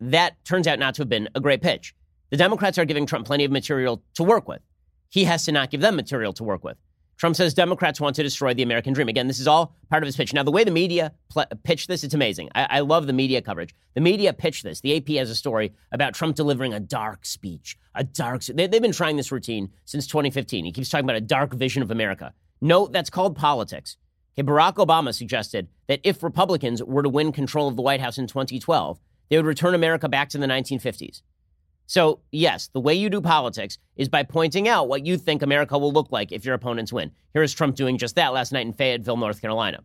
That 0.00 0.44
turns 0.44 0.66
out 0.66 0.78
not 0.78 0.96
to 0.96 1.02
have 1.02 1.08
been 1.08 1.28
a 1.34 1.40
great 1.40 1.62
pitch. 1.62 1.94
The 2.32 2.38
Democrats 2.38 2.78
are 2.78 2.86
giving 2.86 3.04
Trump 3.04 3.26
plenty 3.26 3.44
of 3.44 3.50
material 3.52 4.02
to 4.14 4.24
work 4.24 4.48
with. 4.48 4.62
He 5.10 5.24
has 5.24 5.44
to 5.44 5.52
not 5.52 5.70
give 5.70 5.82
them 5.82 5.96
material 5.96 6.32
to 6.32 6.42
work 6.44 6.64
with. 6.64 6.78
Trump 7.18 7.36
says 7.36 7.52
Democrats 7.52 8.00
want 8.00 8.16
to 8.16 8.22
destroy 8.22 8.54
the 8.54 8.62
American 8.62 8.94
dream. 8.94 9.10
Again, 9.10 9.26
this 9.28 9.38
is 9.38 9.46
all 9.46 9.76
part 9.90 10.02
of 10.02 10.06
his 10.06 10.16
pitch. 10.16 10.32
Now, 10.32 10.42
the 10.42 10.50
way 10.50 10.64
the 10.64 10.70
media 10.70 11.12
pl- 11.28 11.44
pitched 11.62 11.88
this, 11.88 12.04
it's 12.04 12.14
amazing. 12.14 12.48
I-, 12.54 12.78
I 12.78 12.80
love 12.80 13.06
the 13.06 13.12
media 13.12 13.42
coverage. 13.42 13.74
The 13.92 14.00
media 14.00 14.32
pitched 14.32 14.64
this. 14.64 14.80
The 14.80 14.96
AP 14.96 15.08
has 15.18 15.28
a 15.28 15.34
story 15.34 15.74
about 15.92 16.14
Trump 16.14 16.34
delivering 16.34 16.72
a 16.72 16.80
dark 16.80 17.26
speech. 17.26 17.76
A 17.94 18.02
dark. 18.02 18.42
They- 18.44 18.66
they've 18.66 18.80
been 18.80 18.92
trying 18.92 19.18
this 19.18 19.30
routine 19.30 19.68
since 19.84 20.06
2015. 20.06 20.64
He 20.64 20.72
keeps 20.72 20.88
talking 20.88 21.04
about 21.04 21.16
a 21.16 21.20
dark 21.20 21.52
vision 21.52 21.82
of 21.82 21.90
America. 21.90 22.32
No, 22.62 22.86
that's 22.86 23.10
called 23.10 23.36
politics. 23.36 23.98
Okay, 24.38 24.48
Barack 24.48 24.76
Obama 24.76 25.14
suggested 25.14 25.68
that 25.86 26.00
if 26.02 26.22
Republicans 26.22 26.82
were 26.82 27.02
to 27.02 27.10
win 27.10 27.30
control 27.30 27.68
of 27.68 27.76
the 27.76 27.82
White 27.82 28.00
House 28.00 28.16
in 28.16 28.26
2012, 28.26 28.98
they 29.28 29.36
would 29.36 29.44
return 29.44 29.74
America 29.74 30.08
back 30.08 30.30
to 30.30 30.38
the 30.38 30.46
1950s. 30.46 31.20
So, 31.86 32.20
yes, 32.30 32.68
the 32.72 32.80
way 32.80 32.94
you 32.94 33.10
do 33.10 33.20
politics 33.20 33.78
is 33.96 34.08
by 34.08 34.22
pointing 34.22 34.68
out 34.68 34.88
what 34.88 35.04
you 35.04 35.16
think 35.16 35.42
America 35.42 35.76
will 35.76 35.92
look 35.92 36.10
like 36.10 36.32
if 36.32 36.44
your 36.44 36.54
opponents 36.54 36.92
win. 36.92 37.10
Here 37.32 37.42
is 37.42 37.52
Trump 37.52 37.76
doing 37.76 37.98
just 37.98 38.16
that 38.16 38.32
last 38.32 38.52
night 38.52 38.66
in 38.66 38.72
Fayetteville, 38.72 39.16
North 39.16 39.40
Carolina. 39.40 39.80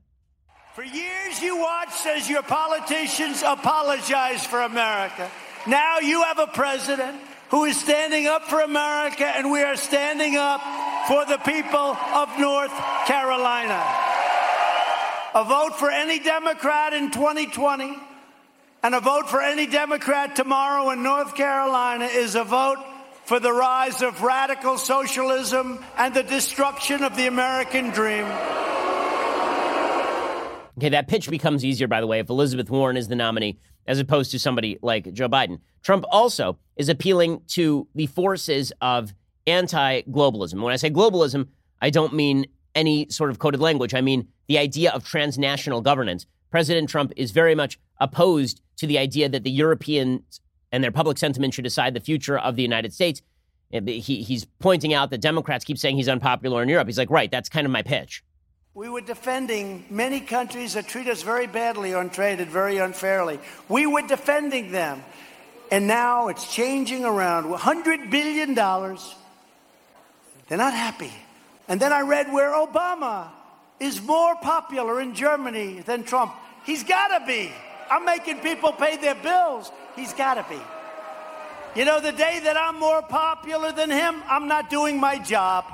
For 0.74 0.84
years, 0.84 1.42
you 1.42 1.58
watched 1.58 2.06
as 2.06 2.30
your 2.30 2.44
politicians 2.44 3.44
apologized 3.46 4.46
for 4.46 4.62
America. 4.62 5.30
Now 5.66 6.00
you 6.00 6.24
have 6.24 6.40
a 6.40 6.48
president 6.48 7.20
who 7.50 7.66
is 7.66 7.80
standing 7.80 8.28
up 8.28 8.44
for 8.44 8.62
America, 8.62 9.26
and 9.26 9.52
we 9.52 9.62
are 9.62 9.76
standing 9.76 10.36
up 10.36 10.62
for 11.08 11.26
the 11.26 11.38
people 11.40 11.98
of 12.14 12.30
North 12.40 12.74
Carolina. 13.06 13.84
A 15.34 15.44
vote 15.44 15.78
for 15.78 15.90
any 15.90 16.20
Democrat 16.20 16.94
in 16.94 17.12
2020 17.12 17.98
and 18.88 18.96
a 18.96 19.02
vote 19.02 19.30
for 19.30 19.42
any 19.42 19.68
Democrat 19.68 20.34
tomorrow 20.34 20.92
in 20.92 21.04
North 21.04 21.36
Carolina 21.36 22.06
is 22.06 22.36
a 22.36 22.46
vote 22.46 22.78
for 23.26 23.38
the 23.38 23.52
rise 23.52 24.02
of 24.02 24.22
radical 24.22 24.78
socialism 24.78 25.84
and 25.98 26.14
the 26.14 26.24
destruction 26.24 27.04
of 27.04 27.14
the 27.18 27.28
American 27.28 27.90
dream. 27.90 28.24
Okay, 30.78 30.88
that 30.88 31.10
pitch 31.10 31.30
becomes 31.30 31.66
easier, 31.66 31.90
by 31.90 32.00
the 32.00 32.08
way, 32.08 32.20
if 32.20 32.30
Elizabeth 32.30 32.70
Warren 32.70 32.96
is 32.96 33.10
the 33.10 33.18
nominee 33.18 33.60
as 33.88 34.00
opposed 34.00 34.32
to 34.32 34.40
somebody 34.40 34.80
like 34.82 35.12
Joe 35.12 35.28
Biden. 35.28 35.60
Trump 35.84 36.06
also 36.10 36.58
is 36.78 36.88
appealing 36.88 37.42
to 37.48 37.90
the 37.94 38.06
forces 38.06 38.72
of 38.80 39.14
anti 39.46 40.04
globalism. 40.04 40.62
When 40.62 40.72
I 40.72 40.78
say 40.78 40.90
globalism, 40.90 41.50
I 41.82 41.90
don't 41.90 42.14
mean 42.14 42.46
any 42.74 43.10
sort 43.10 43.32
of 43.32 43.40
coded 43.40 43.60
language. 43.60 43.94
I 43.94 44.00
mean 44.00 44.30
the 44.48 44.60
idea 44.60 44.92
of 44.92 45.06
transnational 45.06 45.82
governance. 45.82 46.26
President 46.52 46.88
Trump 46.88 47.12
is 47.18 47.32
very 47.32 47.54
much 47.54 47.78
opposed 48.00 48.62
to 48.78 48.88
the 48.88 48.98
idea 48.98 49.30
that 49.30 49.44
the 49.44 49.52
Europeans 49.52 50.42
and 50.72 50.84
their 50.84 50.92
public 50.92 51.18
sentiment 51.18 51.54
should 51.54 51.64
decide 51.64 51.94
the 51.94 52.00
future 52.00 52.38
of 52.38 52.56
the 52.56 52.62
United 52.62 52.94
States. 52.94 53.22
He, 53.72 54.00
he's 54.00 54.46
pointing 54.60 54.94
out 54.94 55.10
that 55.10 55.20
Democrats 55.20 55.66
keep 55.66 55.78
saying 55.78 55.98
he's 55.98 56.08
unpopular 56.08 56.64
in 56.64 56.70
Europe. 56.70 56.88
He's 56.88 56.98
like, 56.98 57.10
right, 57.10 57.30
that's 57.30 57.50
kind 57.50 57.66
of 57.66 57.72
my 57.72 57.82
pitch. 57.82 58.24
We 58.74 58.90
were 58.90 59.02
defending 59.02 59.86
many 59.90 60.20
countries 60.20 60.76
that 60.76 60.88
treat 60.88 61.08
us 61.08 61.24
very 61.24 61.48
badly 61.48 61.94
on 61.94 62.12
trade 62.12 62.40
and 62.40 62.50
very 62.50 62.78
unfairly. 62.78 63.40
We 63.68 63.88
were 63.88 64.04
defending 64.04 64.72
them. 64.72 65.04
And 65.72 65.88
now 65.88 66.28
it's 66.28 66.54
changing 66.54 67.04
around. 67.04 67.46
$100 67.46 68.12
billion. 68.12 68.54
They're 68.54 70.58
not 70.58 70.74
happy. 70.74 71.12
And 71.68 71.82
then 71.82 71.92
I 71.92 72.02
read 72.02 72.32
where 72.32 72.52
Obama 72.52 73.30
is 73.80 74.02
more 74.02 74.36
popular 74.36 75.02
in 75.02 75.14
Germany 75.14 75.82
than 75.82 76.04
Trump. 76.04 76.34
He's 76.64 76.84
got 76.84 77.20
to 77.20 77.26
be. 77.26 77.52
I'm 77.90 78.06
making 78.06 78.40
people 78.40 78.72
pay 78.72 78.98
their 78.98 79.16
bills. 79.16 79.72
He's 79.96 80.14
got 80.14 80.36
to 80.36 80.46
be. 80.50 80.62
You 81.76 81.86
know, 81.86 82.00
the 82.00 82.12
day 82.12 82.40
that 82.44 82.58
I'm 82.58 82.80
more 82.80 83.02
popular 83.02 83.72
than 83.72 83.90
him, 83.90 84.24
I'm 84.28 84.48
not 84.48 84.70
doing 84.70 85.00
my 85.00 85.20
job. 85.20 85.66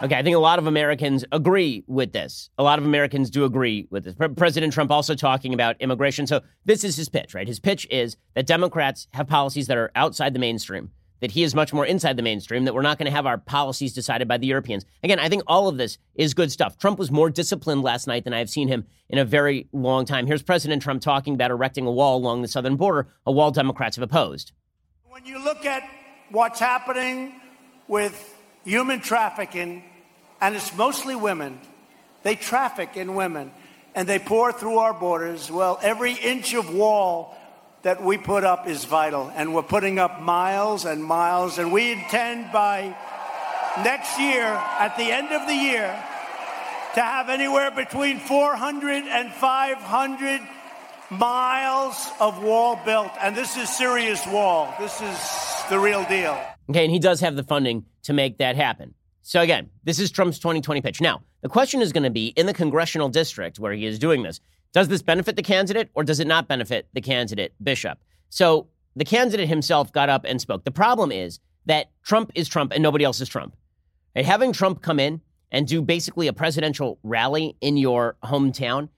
Okay, 0.00 0.14
I 0.14 0.22
think 0.22 0.36
a 0.36 0.38
lot 0.38 0.60
of 0.60 0.68
Americans 0.68 1.24
agree 1.32 1.82
with 1.88 2.12
this. 2.12 2.50
A 2.56 2.62
lot 2.62 2.78
of 2.78 2.84
Americans 2.84 3.30
do 3.30 3.44
agree 3.44 3.88
with 3.90 4.04
this. 4.04 4.14
President 4.36 4.72
Trump 4.72 4.92
also 4.92 5.16
talking 5.16 5.52
about 5.52 5.74
immigration. 5.80 6.24
So 6.26 6.40
this 6.64 6.84
is 6.84 6.94
his 6.94 7.08
pitch, 7.08 7.34
right? 7.34 7.48
His 7.48 7.58
pitch 7.58 7.84
is 7.90 8.16
that 8.34 8.46
Democrats 8.46 9.08
have 9.12 9.26
policies 9.26 9.66
that 9.66 9.76
are 9.76 9.90
outside 9.96 10.34
the 10.34 10.38
mainstream, 10.38 10.92
that 11.20 11.32
he 11.32 11.42
is 11.42 11.54
much 11.54 11.72
more 11.72 11.84
inside 11.86 12.16
the 12.16 12.22
mainstream, 12.22 12.64
that 12.64 12.74
we're 12.74 12.82
not 12.82 12.98
going 12.98 13.10
to 13.10 13.14
have 13.16 13.26
our 13.26 13.38
policies 13.38 13.92
decided 13.92 14.28
by 14.28 14.38
the 14.38 14.46
Europeans. 14.46 14.84
Again, 15.02 15.18
I 15.18 15.28
think 15.28 15.42
all 15.46 15.68
of 15.68 15.76
this 15.76 15.98
is 16.14 16.34
good 16.34 16.52
stuff. 16.52 16.78
Trump 16.78 16.98
was 16.98 17.10
more 17.10 17.30
disciplined 17.30 17.82
last 17.82 18.06
night 18.06 18.24
than 18.24 18.32
I 18.32 18.38
have 18.38 18.50
seen 18.50 18.68
him 18.68 18.86
in 19.08 19.18
a 19.18 19.24
very 19.24 19.68
long 19.72 20.04
time. 20.04 20.26
Here's 20.26 20.42
President 20.42 20.82
Trump 20.82 21.02
talking 21.02 21.34
about 21.34 21.50
erecting 21.50 21.86
a 21.86 21.92
wall 21.92 22.16
along 22.16 22.42
the 22.42 22.48
southern 22.48 22.76
border, 22.76 23.08
a 23.26 23.32
wall 23.32 23.50
Democrats 23.50 23.96
have 23.96 24.02
opposed. 24.02 24.52
When 25.04 25.24
you 25.24 25.42
look 25.42 25.64
at 25.64 25.82
what's 26.30 26.60
happening 26.60 27.40
with 27.88 28.36
human 28.64 29.00
trafficking, 29.00 29.82
and 30.40 30.54
it's 30.54 30.74
mostly 30.76 31.16
women. 31.16 31.58
They 32.22 32.34
traffic 32.34 32.96
in 32.96 33.14
women 33.14 33.50
and 33.94 34.08
they 34.08 34.18
pour 34.18 34.52
through 34.52 34.78
our 34.78 34.94
borders. 34.94 35.50
Well, 35.50 35.78
every 35.82 36.12
inch 36.12 36.54
of 36.54 36.72
wall 36.72 37.36
that 37.82 38.02
we 38.02 38.18
put 38.18 38.44
up 38.44 38.66
is 38.66 38.84
vital, 38.84 39.30
and 39.34 39.54
we're 39.54 39.62
putting 39.62 39.98
up 39.98 40.20
miles 40.20 40.84
and 40.84 41.04
miles, 41.04 41.58
and 41.58 41.72
we 41.72 41.92
intend 41.92 42.52
by 42.52 42.96
next 43.82 44.18
year, 44.18 44.44
at 44.44 44.96
the 44.96 45.04
end 45.04 45.28
of 45.32 45.46
the 45.46 45.54
year, 45.54 45.88
to 46.94 47.00
have 47.00 47.28
anywhere 47.28 47.70
between 47.70 48.18
400 48.18 49.04
and 49.04 49.32
500 49.32 50.40
miles 51.10 52.08
of 52.20 52.42
wall 52.42 52.80
built. 52.84 53.12
And 53.20 53.36
this 53.36 53.56
is 53.56 53.68
serious 53.68 54.26
wall. 54.26 54.74
This 54.78 55.00
is 55.00 55.62
the 55.70 55.78
real 55.78 56.04
deal. 56.04 56.38
Okay, 56.70 56.84
and 56.84 56.92
he 56.92 56.98
does 56.98 57.20
have 57.20 57.36
the 57.36 57.44
funding 57.44 57.84
to 58.02 58.12
make 58.12 58.38
that 58.38 58.56
happen. 58.56 58.94
So 59.22 59.40
again, 59.40 59.70
this 59.84 59.98
is 59.98 60.10
Trump's 60.10 60.38
2020 60.38 60.80
pitch. 60.80 61.00
Now, 61.00 61.22
the 61.42 61.48
question 61.48 61.82
is 61.82 61.92
going 61.92 62.02
to 62.02 62.10
be 62.10 62.28
in 62.28 62.46
the 62.46 62.54
congressional 62.54 63.08
district 63.08 63.58
where 63.58 63.72
he 63.72 63.86
is 63.86 63.98
doing 63.98 64.22
this, 64.22 64.40
does 64.72 64.88
this 64.88 65.02
benefit 65.02 65.36
the 65.36 65.42
candidate 65.42 65.90
or 65.94 66.04
does 66.04 66.20
it 66.20 66.26
not 66.26 66.48
benefit 66.48 66.88
the 66.92 67.00
candidate, 67.00 67.54
Bishop? 67.62 67.98
So 68.28 68.68
the 68.96 69.04
candidate 69.04 69.48
himself 69.48 69.92
got 69.92 70.08
up 70.08 70.24
and 70.24 70.40
spoke. 70.40 70.64
The 70.64 70.70
problem 70.70 71.12
is 71.12 71.40
that 71.66 71.90
Trump 72.02 72.32
is 72.34 72.48
Trump 72.48 72.72
and 72.72 72.82
nobody 72.82 73.04
else 73.04 73.20
is 73.20 73.28
Trump. 73.28 73.56
And 74.14 74.26
having 74.26 74.52
Trump 74.52 74.82
come 74.82 74.98
in 74.98 75.20
and 75.50 75.66
do 75.66 75.80
basically 75.80 76.26
a 76.26 76.32
presidential 76.32 76.98
rally 77.02 77.56
in 77.60 77.76
your 77.76 78.16
hometown, 78.22 78.88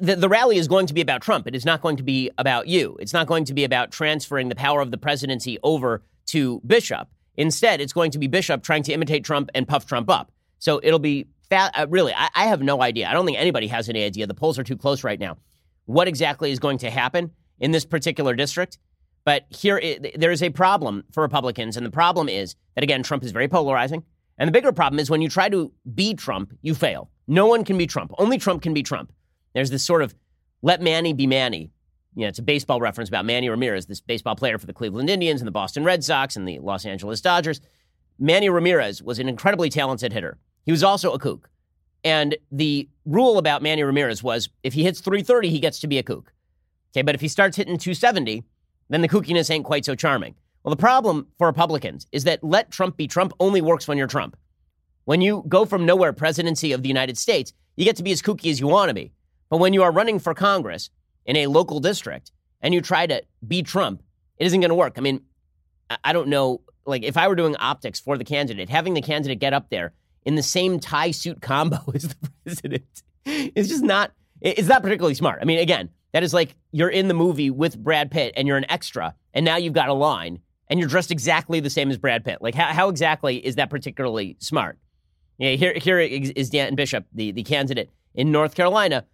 the, 0.00 0.16
the 0.16 0.28
rally 0.28 0.56
is 0.56 0.68
going 0.68 0.86
to 0.86 0.94
be 0.94 1.00
about 1.00 1.22
Trump. 1.22 1.46
It 1.46 1.54
is 1.54 1.64
not 1.64 1.82
going 1.82 1.96
to 1.96 2.02
be 2.02 2.30
about 2.38 2.66
you. 2.66 2.96
It's 3.00 3.12
not 3.12 3.26
going 3.26 3.44
to 3.46 3.54
be 3.54 3.64
about 3.64 3.90
transferring 3.92 4.48
the 4.48 4.54
power 4.54 4.80
of 4.80 4.90
the 4.90 4.98
presidency 4.98 5.58
over 5.62 6.02
to 6.26 6.60
Bishop. 6.66 7.08
Instead, 7.36 7.80
it's 7.80 7.92
going 7.92 8.10
to 8.10 8.18
be 8.18 8.26
Bishop 8.26 8.62
trying 8.62 8.82
to 8.84 8.92
imitate 8.92 9.24
Trump 9.24 9.50
and 9.54 9.66
puff 9.66 9.86
Trump 9.86 10.10
up. 10.10 10.32
So 10.58 10.80
it'll 10.82 10.98
be 10.98 11.26
fat. 11.52 11.72
Uh, 11.74 11.86
really, 11.88 12.12
I, 12.14 12.28
I 12.34 12.44
have 12.46 12.62
no 12.62 12.82
idea. 12.82 13.08
I 13.08 13.12
don't 13.12 13.26
think 13.26 13.38
anybody 13.38 13.66
has 13.68 13.88
any 13.88 14.04
idea. 14.04 14.26
The 14.26 14.34
polls 14.34 14.58
are 14.58 14.64
too 14.64 14.76
close 14.76 15.04
right 15.04 15.18
now. 15.18 15.38
What 15.86 16.08
exactly 16.08 16.50
is 16.50 16.58
going 16.58 16.78
to 16.78 16.90
happen 16.90 17.30
in 17.58 17.70
this 17.70 17.84
particular 17.84 18.34
district? 18.34 18.78
But 19.24 19.46
here, 19.50 19.78
it, 19.78 20.18
there 20.18 20.32
is 20.32 20.42
a 20.42 20.50
problem 20.50 21.04
for 21.12 21.22
Republicans, 21.22 21.76
and 21.76 21.86
the 21.86 21.90
problem 21.90 22.28
is 22.28 22.56
that 22.74 22.84
again, 22.84 23.02
Trump 23.02 23.24
is 23.24 23.32
very 23.32 23.48
polarizing. 23.48 24.02
And 24.38 24.48
the 24.48 24.52
bigger 24.52 24.72
problem 24.72 24.98
is 24.98 25.10
when 25.10 25.22
you 25.22 25.28
try 25.28 25.48
to 25.48 25.72
be 25.94 26.14
Trump, 26.14 26.52
you 26.62 26.74
fail. 26.74 27.10
No 27.28 27.46
one 27.46 27.64
can 27.64 27.78
be 27.78 27.86
Trump. 27.86 28.12
Only 28.18 28.38
Trump 28.38 28.62
can 28.62 28.74
be 28.74 28.82
Trump. 28.82 29.12
There's 29.54 29.70
this 29.70 29.84
sort 29.84 30.02
of 30.02 30.14
let 30.62 30.80
Manny 30.80 31.12
be 31.12 31.26
Manny 31.26 31.70
you 32.14 32.22
know, 32.22 32.28
it's 32.28 32.38
a 32.38 32.42
baseball 32.42 32.80
reference 32.80 33.08
about 33.08 33.24
Manny 33.24 33.48
Ramirez, 33.48 33.86
this 33.86 34.00
baseball 34.00 34.36
player 34.36 34.58
for 34.58 34.66
the 34.66 34.72
Cleveland 34.72 35.08
Indians 35.08 35.40
and 35.40 35.48
the 35.48 35.52
Boston 35.52 35.84
Red 35.84 36.04
Sox 36.04 36.36
and 36.36 36.46
the 36.46 36.58
Los 36.58 36.84
Angeles 36.84 37.20
Dodgers. 37.20 37.60
Manny 38.18 38.50
Ramirez 38.50 39.02
was 39.02 39.18
an 39.18 39.28
incredibly 39.28 39.70
talented 39.70 40.12
hitter. 40.12 40.38
He 40.64 40.72
was 40.72 40.84
also 40.84 41.12
a 41.12 41.18
kook. 41.18 41.48
And 42.04 42.36
the 42.50 42.88
rule 43.04 43.38
about 43.38 43.62
Manny 43.62 43.82
Ramirez 43.82 44.22
was 44.22 44.48
if 44.62 44.74
he 44.74 44.82
hits 44.82 45.00
330, 45.00 45.50
he 45.50 45.60
gets 45.60 45.80
to 45.80 45.86
be 45.86 45.98
a 45.98 46.02
kook. 46.02 46.32
Okay, 46.92 47.02
but 47.02 47.14
if 47.14 47.20
he 47.20 47.28
starts 47.28 47.56
hitting 47.56 47.78
270, 47.78 48.44
then 48.88 49.00
the 49.00 49.08
kookiness 49.08 49.50
ain't 49.50 49.64
quite 49.64 49.84
so 49.84 49.94
charming. 49.94 50.34
Well, 50.62 50.74
the 50.74 50.80
problem 50.80 51.26
for 51.38 51.46
Republicans 51.46 52.06
is 52.12 52.24
that 52.24 52.44
let 52.44 52.70
Trump 52.70 52.96
be 52.96 53.06
Trump 53.06 53.32
only 53.40 53.60
works 53.60 53.88
when 53.88 53.98
you're 53.98 54.06
Trump. 54.06 54.36
When 55.04 55.20
you 55.20 55.44
go 55.48 55.64
from 55.64 55.86
nowhere 55.86 56.12
presidency 56.12 56.72
of 56.72 56.82
the 56.82 56.88
United 56.88 57.18
States, 57.18 57.52
you 57.76 57.84
get 57.84 57.96
to 57.96 58.02
be 58.02 58.12
as 58.12 58.22
kooky 58.22 58.50
as 58.50 58.60
you 58.60 58.68
want 58.68 58.88
to 58.88 58.94
be. 58.94 59.12
But 59.48 59.58
when 59.58 59.72
you 59.72 59.82
are 59.82 59.90
running 59.90 60.18
for 60.18 60.34
Congress 60.34 60.90
in 61.26 61.36
a 61.36 61.46
local 61.46 61.80
district 61.80 62.30
and 62.60 62.72
you 62.72 62.80
try 62.80 63.06
to 63.06 63.22
beat 63.46 63.66
Trump, 63.66 64.02
it 64.38 64.46
isn't 64.46 64.60
going 64.60 64.68
to 64.68 64.74
work. 64.74 64.94
I 64.96 65.00
mean, 65.00 65.22
I 66.04 66.12
don't 66.12 66.28
know. 66.28 66.60
Like, 66.84 67.02
if 67.02 67.16
I 67.16 67.28
were 67.28 67.36
doing 67.36 67.56
optics 67.56 68.00
for 68.00 68.18
the 68.18 68.24
candidate, 68.24 68.68
having 68.68 68.94
the 68.94 69.02
candidate 69.02 69.38
get 69.38 69.52
up 69.52 69.70
there 69.70 69.92
in 70.24 70.34
the 70.34 70.42
same 70.42 70.80
tie 70.80 71.10
suit 71.10 71.40
combo 71.40 71.78
as 71.94 72.08
the 72.08 72.30
president 72.42 73.02
is 73.24 73.68
just 73.68 73.84
not, 73.84 74.12
it's 74.40 74.68
not 74.68 74.82
particularly 74.82 75.14
smart. 75.14 75.38
I 75.40 75.44
mean, 75.44 75.58
again, 75.58 75.90
that 76.12 76.22
is 76.22 76.34
like 76.34 76.56
you're 76.70 76.88
in 76.88 77.08
the 77.08 77.14
movie 77.14 77.50
with 77.50 77.78
Brad 77.78 78.10
Pitt 78.10 78.34
and 78.36 78.46
you're 78.46 78.56
an 78.56 78.70
extra, 78.70 79.14
and 79.34 79.44
now 79.44 79.56
you've 79.56 79.72
got 79.72 79.88
a 79.88 79.94
line 79.94 80.40
and 80.68 80.78
you're 80.80 80.88
dressed 80.88 81.10
exactly 81.10 81.60
the 81.60 81.70
same 81.70 81.90
as 81.90 81.98
Brad 81.98 82.24
Pitt. 82.24 82.40
Like, 82.40 82.54
how, 82.54 82.66
how 82.72 82.88
exactly 82.88 83.36
is 83.36 83.56
that 83.56 83.70
particularly 83.70 84.36
smart? 84.40 84.78
Yeah, 85.38 85.52
here, 85.52 85.74
here 85.74 85.98
is 85.98 86.50
Dan 86.50 86.74
Bishop, 86.74 87.06
the, 87.12 87.32
the 87.32 87.42
candidate 87.42 87.90
in 88.14 88.30
North 88.30 88.54
Carolina, 88.54 89.04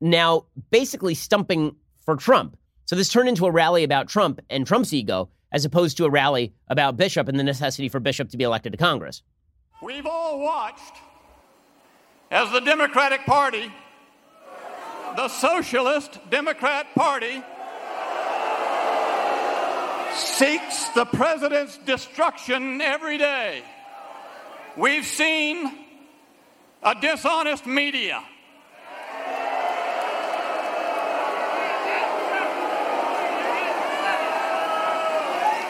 now 0.00 0.46
basically 0.70 1.14
stumping 1.14 1.76
for 2.04 2.16
Trump. 2.16 2.56
So 2.86 2.94
this 2.96 3.08
turned 3.08 3.28
into 3.28 3.46
a 3.46 3.50
rally 3.50 3.84
about 3.84 4.08
Trump 4.08 4.40
and 4.48 4.66
Trump's 4.66 4.92
ego, 4.92 5.28
as 5.52 5.64
opposed 5.64 5.96
to 5.96 6.04
a 6.04 6.10
rally 6.10 6.54
about 6.68 6.96
Bishop 6.96 7.28
and 7.28 7.38
the 7.38 7.44
necessity 7.44 7.88
for 7.88 8.00
Bishop 8.00 8.30
to 8.30 8.36
be 8.36 8.44
elected 8.44 8.72
to 8.72 8.78
Congress. 8.78 9.22
We've 9.82 10.06
all 10.06 10.40
watched 10.40 10.94
as 12.30 12.50
the 12.50 12.60
Democratic 12.60 13.26
Party, 13.26 13.70
the 15.16 15.28
Socialist 15.28 16.18
Democrat 16.30 16.86
Party, 16.94 17.42
seeks 20.14 20.88
the 20.88 21.04
president's 21.04 21.76
destruction 21.76 22.80
every 22.80 23.18
day. 23.18 23.62
We've 24.78 25.04
seen 25.04 25.70
a 26.82 26.94
dishonest 26.94 27.66
media. 27.66 28.22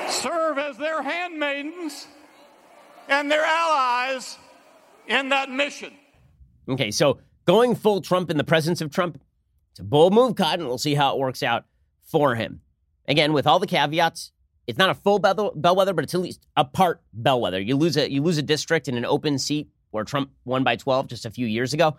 Serve 0.08 0.58
as 0.58 0.78
their 0.78 1.02
handmaidens 1.02 2.06
and 3.08 3.30
their 3.30 3.44
allies 3.44 4.38
in 5.06 5.28
that 5.30 5.50
mission. 5.50 5.92
Okay, 6.68 6.90
so 6.90 7.18
going 7.44 7.74
full 7.74 8.00
Trump 8.00 8.30
in 8.30 8.36
the 8.36 8.44
presence 8.44 8.80
of 8.80 8.90
Trump, 8.90 9.20
it's 9.70 9.80
a 9.80 9.84
bold 9.84 10.12
move, 10.14 10.34
Cotton. 10.34 10.66
We'll 10.66 10.78
see 10.78 10.94
how 10.94 11.14
it 11.14 11.18
works 11.18 11.42
out 11.42 11.64
for 12.02 12.34
him. 12.34 12.60
Again, 13.08 13.32
with 13.32 13.46
all 13.46 13.58
the 13.58 13.66
caveats, 13.66 14.32
it's 14.66 14.78
not 14.78 14.90
a 14.90 14.94
full 14.94 15.18
bellwether, 15.18 15.92
but 15.92 16.04
it's 16.04 16.14
at 16.14 16.20
least 16.20 16.46
a 16.56 16.64
part 16.64 17.00
bellwether. 17.12 17.60
You 17.60 17.76
lose 17.76 17.96
a 17.96 18.10
you 18.10 18.22
lose 18.22 18.38
a 18.38 18.42
district 18.42 18.88
in 18.88 18.96
an 18.96 19.04
open 19.04 19.38
seat 19.38 19.68
where 19.90 20.04
Trump 20.04 20.30
won 20.44 20.64
by 20.64 20.76
12 20.76 21.06
just 21.06 21.24
a 21.24 21.30
few 21.30 21.46
years 21.46 21.72
ago. 21.72 21.96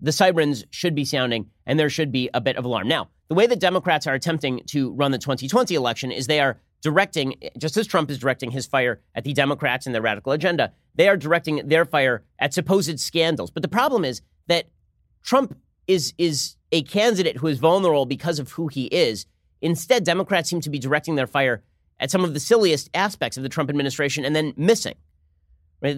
The 0.00 0.12
sirens 0.12 0.64
should 0.70 0.94
be 0.94 1.04
sounding, 1.04 1.50
and 1.64 1.80
there 1.80 1.90
should 1.90 2.12
be 2.12 2.30
a 2.32 2.40
bit 2.40 2.56
of 2.56 2.64
alarm. 2.64 2.86
Now, 2.86 3.08
the 3.28 3.34
way 3.34 3.46
that 3.46 3.58
Democrats 3.58 4.06
are 4.06 4.14
attempting 4.14 4.60
to 4.66 4.92
run 4.92 5.10
the 5.10 5.18
2020 5.18 5.74
election 5.74 6.12
is 6.12 6.26
they 6.26 6.38
are 6.38 6.60
directing, 6.82 7.34
just 7.58 7.76
as 7.76 7.86
Trump 7.86 8.10
is 8.10 8.18
directing 8.18 8.50
his 8.50 8.66
fire 8.66 9.00
at 9.14 9.24
the 9.24 9.32
Democrats 9.32 9.86
and 9.86 9.94
their 9.94 10.02
radical 10.02 10.32
agenda, 10.32 10.72
they 10.94 11.08
are 11.08 11.16
directing 11.16 11.66
their 11.68 11.84
fire 11.84 12.24
at 12.38 12.54
supposed 12.54 12.98
scandals. 13.00 13.50
But 13.50 13.62
the 13.62 13.68
problem 13.68 14.04
is 14.04 14.22
that 14.46 14.66
Trump 15.22 15.56
is 15.86 16.14
is 16.18 16.56
a 16.72 16.82
candidate 16.82 17.36
who 17.36 17.46
is 17.46 17.58
vulnerable 17.58 18.06
because 18.06 18.38
of 18.38 18.52
who 18.52 18.68
he 18.68 18.86
is. 18.86 19.26
Instead, 19.60 20.04
Democrats 20.04 20.50
seem 20.50 20.60
to 20.60 20.70
be 20.70 20.78
directing 20.78 21.14
their 21.14 21.26
fire 21.26 21.62
at 21.98 22.10
some 22.10 22.24
of 22.24 22.34
the 22.34 22.40
silliest 22.40 22.90
aspects 22.94 23.36
of 23.36 23.42
the 23.42 23.48
Trump 23.48 23.70
administration 23.70 24.24
and 24.24 24.34
then 24.34 24.52
missing. 24.56 24.94
They're 25.80 25.94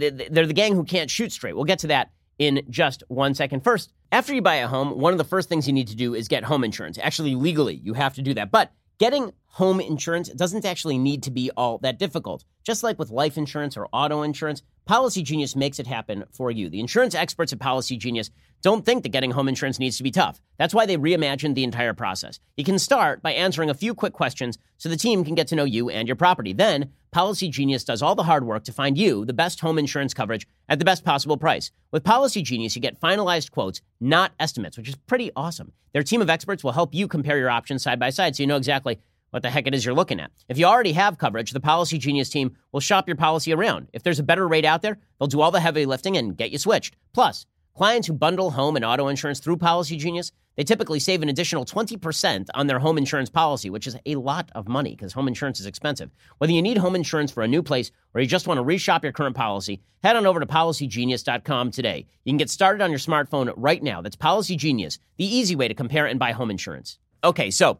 the 0.47 0.53
gang 0.55 0.75
who 0.75 0.85
can't 0.85 1.11
shoot 1.11 1.33
straight. 1.33 1.55
We'll 1.55 1.65
get 1.65 1.81
to 1.81 1.87
that 1.89 2.11
in 2.39 2.63
just 2.69 3.03
one 3.09 3.35
second. 3.35 3.65
First, 3.65 3.93
after 4.13 4.35
you 4.35 4.43
buy 4.43 4.57
a 4.57 4.69
home, 4.69 4.99
one 4.99 5.13
of 5.13 5.19
the 5.19 5.25
first 5.25 5.49
things 5.49 5.67
you 5.67 5.73
need 5.73 5.89
to 5.89 5.97
do 5.97 6.15
is 6.15 6.29
get 6.29 6.45
home 6.45 6.65
insurance. 6.65 6.99
Actually, 7.03 7.35
legally, 7.35 7.75
you 7.75 7.95
have 7.95 8.15
to 8.15 8.23
do 8.23 8.35
that. 8.35 8.51
But 8.51 8.73
getting 8.99 9.33
home 9.47 9.81
insurance 9.81 10.29
doesn't 10.29 10.65
actually 10.65 10.99
need 10.99 11.23
to 11.25 11.31
be 11.31 11.51
all 11.57 11.79
that 11.79 11.99
difficult. 11.99 12.45
Just 12.65 12.83
like 12.83 12.99
with 12.99 13.11
life 13.11 13.39
insurance 13.39 13.77
or 13.77 13.89
auto 13.93 14.23
insurance, 14.23 14.63
Policy 14.85 15.23
Genius 15.23 15.57
makes 15.57 15.79
it 15.79 15.87
happen 15.87 16.25
for 16.33 16.51
you. 16.51 16.69
The 16.69 16.81
insurance 16.81 17.15
experts 17.15 17.53
at 17.53 17.59
Policy 17.59 17.97
Genius 17.97 18.31
don't 18.63 18.85
think 18.85 19.03
that 19.03 19.11
getting 19.11 19.31
home 19.31 19.49
insurance 19.49 19.79
needs 19.79 19.97
to 19.97 20.03
be 20.03 20.11
tough. 20.11 20.41
That's 20.59 20.75
why 20.75 20.87
they 20.87 20.97
reimagined 20.97 21.55
the 21.55 21.65
entire 21.65 21.95
process. 21.95 22.41
You 22.57 22.65
can 22.65 22.79
start 22.79 23.23
by 23.23 23.33
answering 23.33 23.71
a 23.71 23.75
few 23.75 23.95
quick 23.95 24.13
questions 24.13 24.59
so 24.77 24.89
the 24.89 24.97
team 24.97 25.25
can 25.25 25.35
get 25.35 25.49
to 25.49 25.57
know 25.57 25.65
you 25.65 25.91
and 25.91 26.09
your 26.09 26.17
property. 26.17 26.53
Then, 26.53 26.93
Policy 27.11 27.49
Genius 27.49 27.85
does 27.85 28.03
all 28.03 28.15
the 28.15 28.25
hard 28.25 28.45
work 28.45 28.65
to 28.65 28.73
find 28.73 28.99
you 28.99 29.25
the 29.25 29.33
best 29.33 29.61
home 29.61 29.79
insurance 29.79 30.13
coverage 30.13 30.47
at 30.69 30.79
the 30.79 30.85
best 30.85 31.05
possible 31.05 31.39
price. 31.39 31.71
With 31.91 32.05
Policy 32.05 32.43
Genius, 32.43 32.77
you 32.77 32.83
get 32.83 33.01
finalized 33.01 33.51
quotes, 33.51 33.81
not 33.99 34.33
estimates, 34.39 34.77
which 34.77 34.91
is 34.91 34.97
pretty 35.07 35.31
awesome. 35.35 35.73
Their 35.93 36.03
team 36.03 36.21
of 36.21 36.29
experts 36.29 36.63
will 36.63 36.73
help 36.73 36.95
you 36.95 37.09
compare 37.09 37.39
your 37.39 37.49
options 37.49 37.83
side 37.83 37.99
by 37.99 38.11
side 38.11 38.37
so 38.37 38.43
you 38.43 38.47
know 38.47 38.57
exactly 38.57 38.99
what 39.31 39.43
the 39.43 39.51
heck 39.51 39.67
it 39.67 39.75
is 39.75 39.85
you're 39.85 39.95
looking 39.95 40.21
at. 40.21 40.31
If 40.49 40.59
you 40.59 40.67
already 40.67 40.93
have 40.93 41.19
coverage, 41.19 41.53
the 41.53 41.61
Policy 41.61 41.97
Genius 41.97 42.29
team 42.29 42.57
will 42.73 42.81
shop 42.81 43.09
your 43.09 43.17
policy 43.17 43.53
around. 43.55 43.89
If 43.93 44.03
there's 44.03 44.19
a 44.19 44.23
better 44.25 44.47
rate 44.47 44.65
out 44.65 44.83
there, 44.83 44.99
they'll 45.19 45.29
do 45.29 45.41
all 45.41 45.51
the 45.51 45.61
heavy 45.61 45.87
lifting 45.87 46.17
and 46.17 46.37
get 46.37 46.51
you 46.51 46.59
switched. 46.59 46.95
Plus, 47.15 47.47
clients 47.75 48.07
who 48.07 48.13
bundle 48.13 48.51
home 48.51 48.77
and 48.77 48.85
auto 48.85 49.09
insurance 49.09 49.41
through 49.41 49.57
Policy 49.57 49.97
Genius, 49.97 50.33
they 50.59 50.65
typically 50.65 50.99
save 50.99 51.23
an 51.23 51.29
additional 51.29 51.65
20% 51.65 52.49
on 52.53 52.67
their 52.67 52.81
home 52.81 52.99
insurance 52.99 53.31
policy, 53.31 53.71
which 53.71 53.87
is 53.87 53.97
a 54.05 54.17
lot 54.17 54.51
of 54.57 54.67
money 54.67 54.91
because 54.91 55.13
home 55.13 55.29
insurance 55.29 55.61
is 55.61 55.67
expensive. 55.67 56.11
Whether 56.39 56.53
you 56.53 56.63
need 56.63 56.79
home 56.79 56.97
insurance 56.97 57.31
for 57.31 57.45
a 57.45 57.49
new 57.49 57.63
place 57.63 57.93
or 58.13 58.21
you 58.21 58.27
just 58.27 58.49
want 58.49 58.59
to 58.59 58.65
reshop 58.65 59.05
your 59.05 59.13
current 59.13 59.37
policy, 59.37 59.81
head 60.03 60.17
on 60.17 60.27
over 60.27 60.41
to 60.41 60.47
policygenius.com 60.47 61.71
today. 61.71 62.07
You 62.25 62.33
can 62.33 62.39
get 62.39 62.51
started 62.51 62.83
on 62.83 62.91
your 62.91 62.99
smartphone 62.99 63.55
right 63.57 63.81
now. 63.81 64.03
That's 64.03 64.17
Policy 64.17 64.57
Genius, 64.57 64.99
the 65.17 65.25
easy 65.25 65.55
way 65.55 65.69
to 65.69 65.75
compare 65.75 66.07
and 66.07 66.19
buy 66.19 66.33
home 66.33 66.51
insurance. 66.51 66.99
Okay, 67.23 67.53
so 67.53 67.79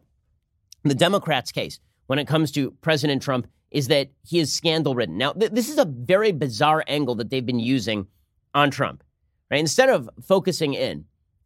the 0.83 0.95
Democrats' 0.95 1.51
case 1.51 1.81
when 2.07 2.17
it 2.17 2.29
comes 2.29 2.49
to 2.53 2.71
President 2.79 3.21
Trump 3.21 3.47
is 3.71 3.89
that 3.89 4.09
he 4.25 4.39
is 4.39 4.53
scandal 4.53 4.95
ridden. 4.95 5.17
Now, 5.17 5.33
th- 5.33 5.51
this 5.51 5.67
is 5.67 5.79
a 5.79 5.85
very 5.85 6.31
bizarre 6.31 6.85
angle 6.87 7.15
that 7.15 7.29
they've 7.29 7.45
been 7.45 7.59
using 7.59 8.07
on 8.55 8.71
Trump. 8.71 9.03
Right? 9.51 9.59
Instead 9.59 9.89
of 9.89 10.09
focusing 10.25 10.75
in 10.75 11.03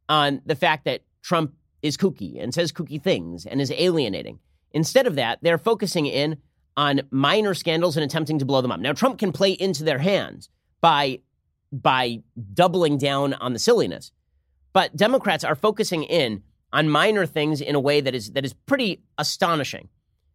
on 0.07 0.39
the 0.45 0.55
fact 0.55 0.85
that 0.85 1.01
Trump 1.23 1.55
is 1.81 1.97
kooky 1.97 2.41
and 2.41 2.53
says 2.53 2.71
kooky 2.71 3.01
things 3.01 3.45
and 3.45 3.59
is 3.59 3.71
alienating, 3.71 4.39
instead 4.71 5.07
of 5.07 5.15
that, 5.15 5.39
they're 5.41 5.57
focusing 5.57 6.05
in 6.05 6.38
on 6.77 7.01
minor 7.12 7.53
scandals 7.53 7.97
and 7.97 8.03
attempting 8.03 8.39
to 8.39 8.45
blow 8.45 8.62
them 8.62 8.71
up. 8.71 8.79
Now, 8.79 8.93
Trump 8.93 9.19
can 9.19 9.31
play 9.31 9.51
into 9.51 9.83
their 9.83 9.99
hands 9.99 10.49
by 10.81 11.19
by 11.71 12.21
doubling 12.53 12.99
down 12.99 13.33
on 13.36 13.53
the 13.53 13.59
silliness, 13.59 14.12
but 14.73 14.95
Democrats 14.95 15.43
are 15.43 15.55
focusing 15.55 16.03
in 16.03 16.43
on 16.71 16.89
minor 16.89 17.25
things 17.25 17.62
in 17.62 17.73
a 17.73 17.79
way 17.79 18.01
that 18.01 18.13
is 18.13 18.31
that 18.31 18.45
is 18.45 18.53
pretty 18.53 19.01
astonishing. 19.17 19.89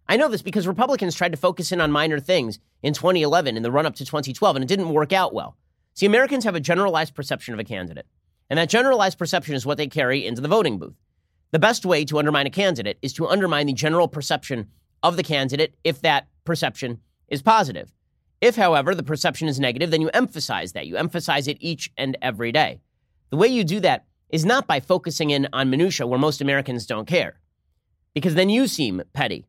I 0.09 0.17
know 0.17 0.29
this 0.29 0.43
because 0.43 0.67
Republicans 0.67 1.15
tried 1.15 1.33
to 1.33 1.39
focus 1.39 1.71
in 1.71 1.81
on 1.81 1.93
minor 1.93 2.19
things 2.19 2.59
in 2.83 2.95
2011 2.95 3.57
in 3.57 3.63
the 3.63 3.71
run 3.71 3.85
up 3.85 3.95
to 3.97 4.05
2012 4.05 4.57
and 4.57 4.63
it 4.63 4.69
didn't 4.69 4.89
work 4.89 5.13
out 5.13 5.35
well. 5.35 5.57
See, 5.95 6.07
Americans 6.07 6.45
have 6.45 6.55
a 6.55 6.61
generalized 6.61 7.15
perception 7.15 7.53
of 7.53 7.61
a 7.61 7.65
candidate, 7.65 8.07
and 8.51 8.59
that 8.59 8.69
generalized 8.69 9.19
perception 9.19 9.55
is 9.55 9.67
what 9.67 9.77
they 9.77 9.87
carry 9.87 10.27
into 10.27 10.41
the 10.41 10.49
voting 10.49 10.79
booth. 10.79 10.97
The 11.51 11.59
best 11.59 11.87
way 11.87 12.05
to 12.05 12.19
undermine 12.19 12.47
a 12.47 12.51
candidate 12.51 12.99
is 13.03 13.13
to 13.15 13.27
undermine 13.27 13.67
the 13.67 13.73
general 13.73 14.09
perception 14.09 14.69
of 15.03 15.17
the 15.17 15.23
candidate 15.23 15.75
if 15.85 16.01
that 16.03 16.29
perception 16.45 17.01
is 17.29 17.43
positive. 17.43 17.93
If, 18.41 18.57
however, 18.57 18.95
the 18.95 19.03
perception 19.03 19.49
is 19.49 19.59
negative, 19.59 19.91
then 19.91 20.01
you 20.01 20.11
emphasize 20.11 20.73
that. 20.73 20.87
You 20.87 20.97
emphasize 20.97 21.49
it 21.49 21.59
each 21.61 21.91
and 21.97 22.17
every 22.23 22.53
day. 22.53 22.81
The 23.31 23.37
way 23.37 23.49
you 23.49 23.65
do 23.65 23.81
that 23.81 24.07
is 24.31 24.45
not 24.45 24.67
by 24.67 24.81
focusing 24.81 25.31
in 25.31 25.49
on 25.53 25.71
minutia 25.71 26.07
where 26.07 26.19
most 26.19 26.41
Americans 26.41 26.87
don't 26.87 27.07
care, 27.07 27.41
because 28.15 28.35
then 28.35 28.51
you 28.51 28.67
seem 28.67 29.03
petty. 29.13 29.47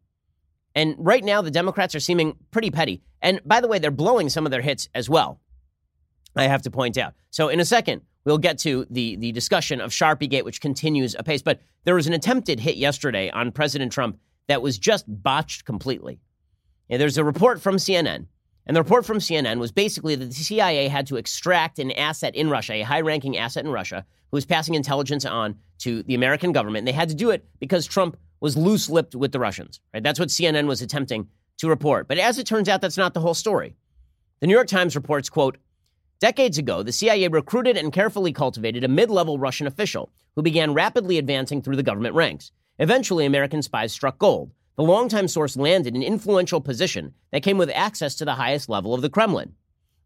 And 0.76 0.96
right 0.98 1.24
now, 1.24 1.42
the 1.42 1.52
Democrats 1.52 1.96
are 1.96 2.00
seeming 2.00 2.38
pretty 2.52 2.72
petty. 2.72 3.02
And 3.22 3.42
by 3.44 3.60
the 3.60 3.68
way, 3.68 3.80
they're 3.80 3.92
blowing 3.92 4.30
some 4.30 4.46
of 4.46 4.52
their 4.52 4.62
hits 4.62 4.88
as 4.94 5.10
well. 5.10 5.40
I 6.36 6.44
have 6.44 6.62
to 6.64 6.72
point 6.72 6.98
out. 6.98 7.14
So 7.32 7.50
in 7.50 7.60
a 7.60 7.66
second, 7.66 8.04
we'll 8.26 8.38
get 8.38 8.58
to 8.60 8.86
the 8.90 9.16
the 9.16 9.32
discussion 9.32 9.82
of 9.82 9.92
Sharpiegate, 9.92 10.46
which 10.46 10.62
continues 10.62 11.16
apace. 11.18 11.42
But 11.42 11.62
there 11.84 11.96
was 11.96 12.08
an 12.08 12.14
attempted 12.14 12.60
hit 12.60 12.78
yesterday 12.78 13.30
on 13.30 13.52
President 13.52 13.92
Trump 13.92 14.20
that 14.48 14.62
was 14.62 14.78
just 14.78 15.06
botched 15.08 15.66
completely. 15.66 16.20
And 16.90 17.00
there's 17.00 17.18
a 17.18 17.24
report 17.24 17.62
from 17.62 17.76
CNN 17.76 18.26
and 18.70 18.76
the 18.76 18.84
report 18.84 19.04
from 19.04 19.18
CNN 19.18 19.58
was 19.58 19.72
basically 19.72 20.14
that 20.14 20.26
the 20.26 20.32
CIA 20.32 20.90
had 20.90 21.08
to 21.08 21.16
extract 21.16 21.80
an 21.80 21.92
asset 21.92 22.36
in 22.36 22.52
Russia, 22.52 22.74
a 22.74 22.82
high 22.84 23.02
ranking 23.02 23.36
asset 23.36 23.66
in 23.66 23.72
Russia, 23.72 24.06
who 24.30 24.38
was 24.38 24.46
passing 24.46 24.76
intelligence 24.76 25.26
on 25.26 25.56
to 25.80 26.04
the 26.04 26.14
American 26.14 26.52
government. 26.52 26.82
And 26.82 26.88
they 26.88 26.92
had 26.92 27.10
to 27.10 27.16
do 27.16 27.32
it 27.32 27.50
because 27.60 27.88
Trump 27.88 28.16
was 28.42 28.56
loose 28.56 28.88
lipped 28.88 29.16
with 29.16 29.32
the 29.32 29.40
Russians. 29.40 29.82
Right? 29.92 30.04
That's 30.04 30.20
what 30.20 30.30
CNN 30.30 30.68
was 30.68 30.84
attempting 30.84 31.30
to 31.58 31.68
report. 31.68 32.08
But 32.08 32.20
as 32.20 32.38
it 32.38 32.46
turns 32.46 32.70
out, 32.70 32.80
that's 32.80 32.96
not 32.96 33.16
the 33.16 33.22
whole 33.22 33.34
story. 33.34 33.74
The 34.40 34.46
New 34.46 34.54
York 34.54 34.68
Times 34.68 34.96
reports, 34.96 35.32
quote, 35.32 35.58
Decades 36.20 36.58
ago, 36.58 36.84
the 36.84 36.92
CIA 36.92 37.30
recruited 37.30 37.78
and 37.78 37.94
carefully 37.94 38.34
cultivated 38.34 38.84
a 38.84 38.90
mid 38.90 39.10
level 39.10 39.40
Russian 39.40 39.68
official 39.68 40.12
who 40.36 40.42
began 40.42 40.74
rapidly 40.74 41.18
advancing 41.18 41.62
through 41.62 41.78
the 41.78 41.84
government 41.84 42.14
ranks. 42.14 42.52
Eventually, 42.78 43.26
American 43.26 43.62
spies 43.62 43.94
struck 43.94 44.18
gold 44.20 44.52
the 44.80 44.84
longtime 44.84 45.28
source 45.28 45.58
landed 45.58 45.94
an 45.94 46.02
influential 46.02 46.62
position 46.62 47.14
that 47.34 47.44
came 47.44 47.58
with 47.58 47.70
access 47.76 48.16
to 48.16 48.24
the 48.24 48.36
highest 48.36 48.70
level 48.70 48.94
of 48.94 49.02
the 49.02 49.10
Kremlin. 49.10 49.54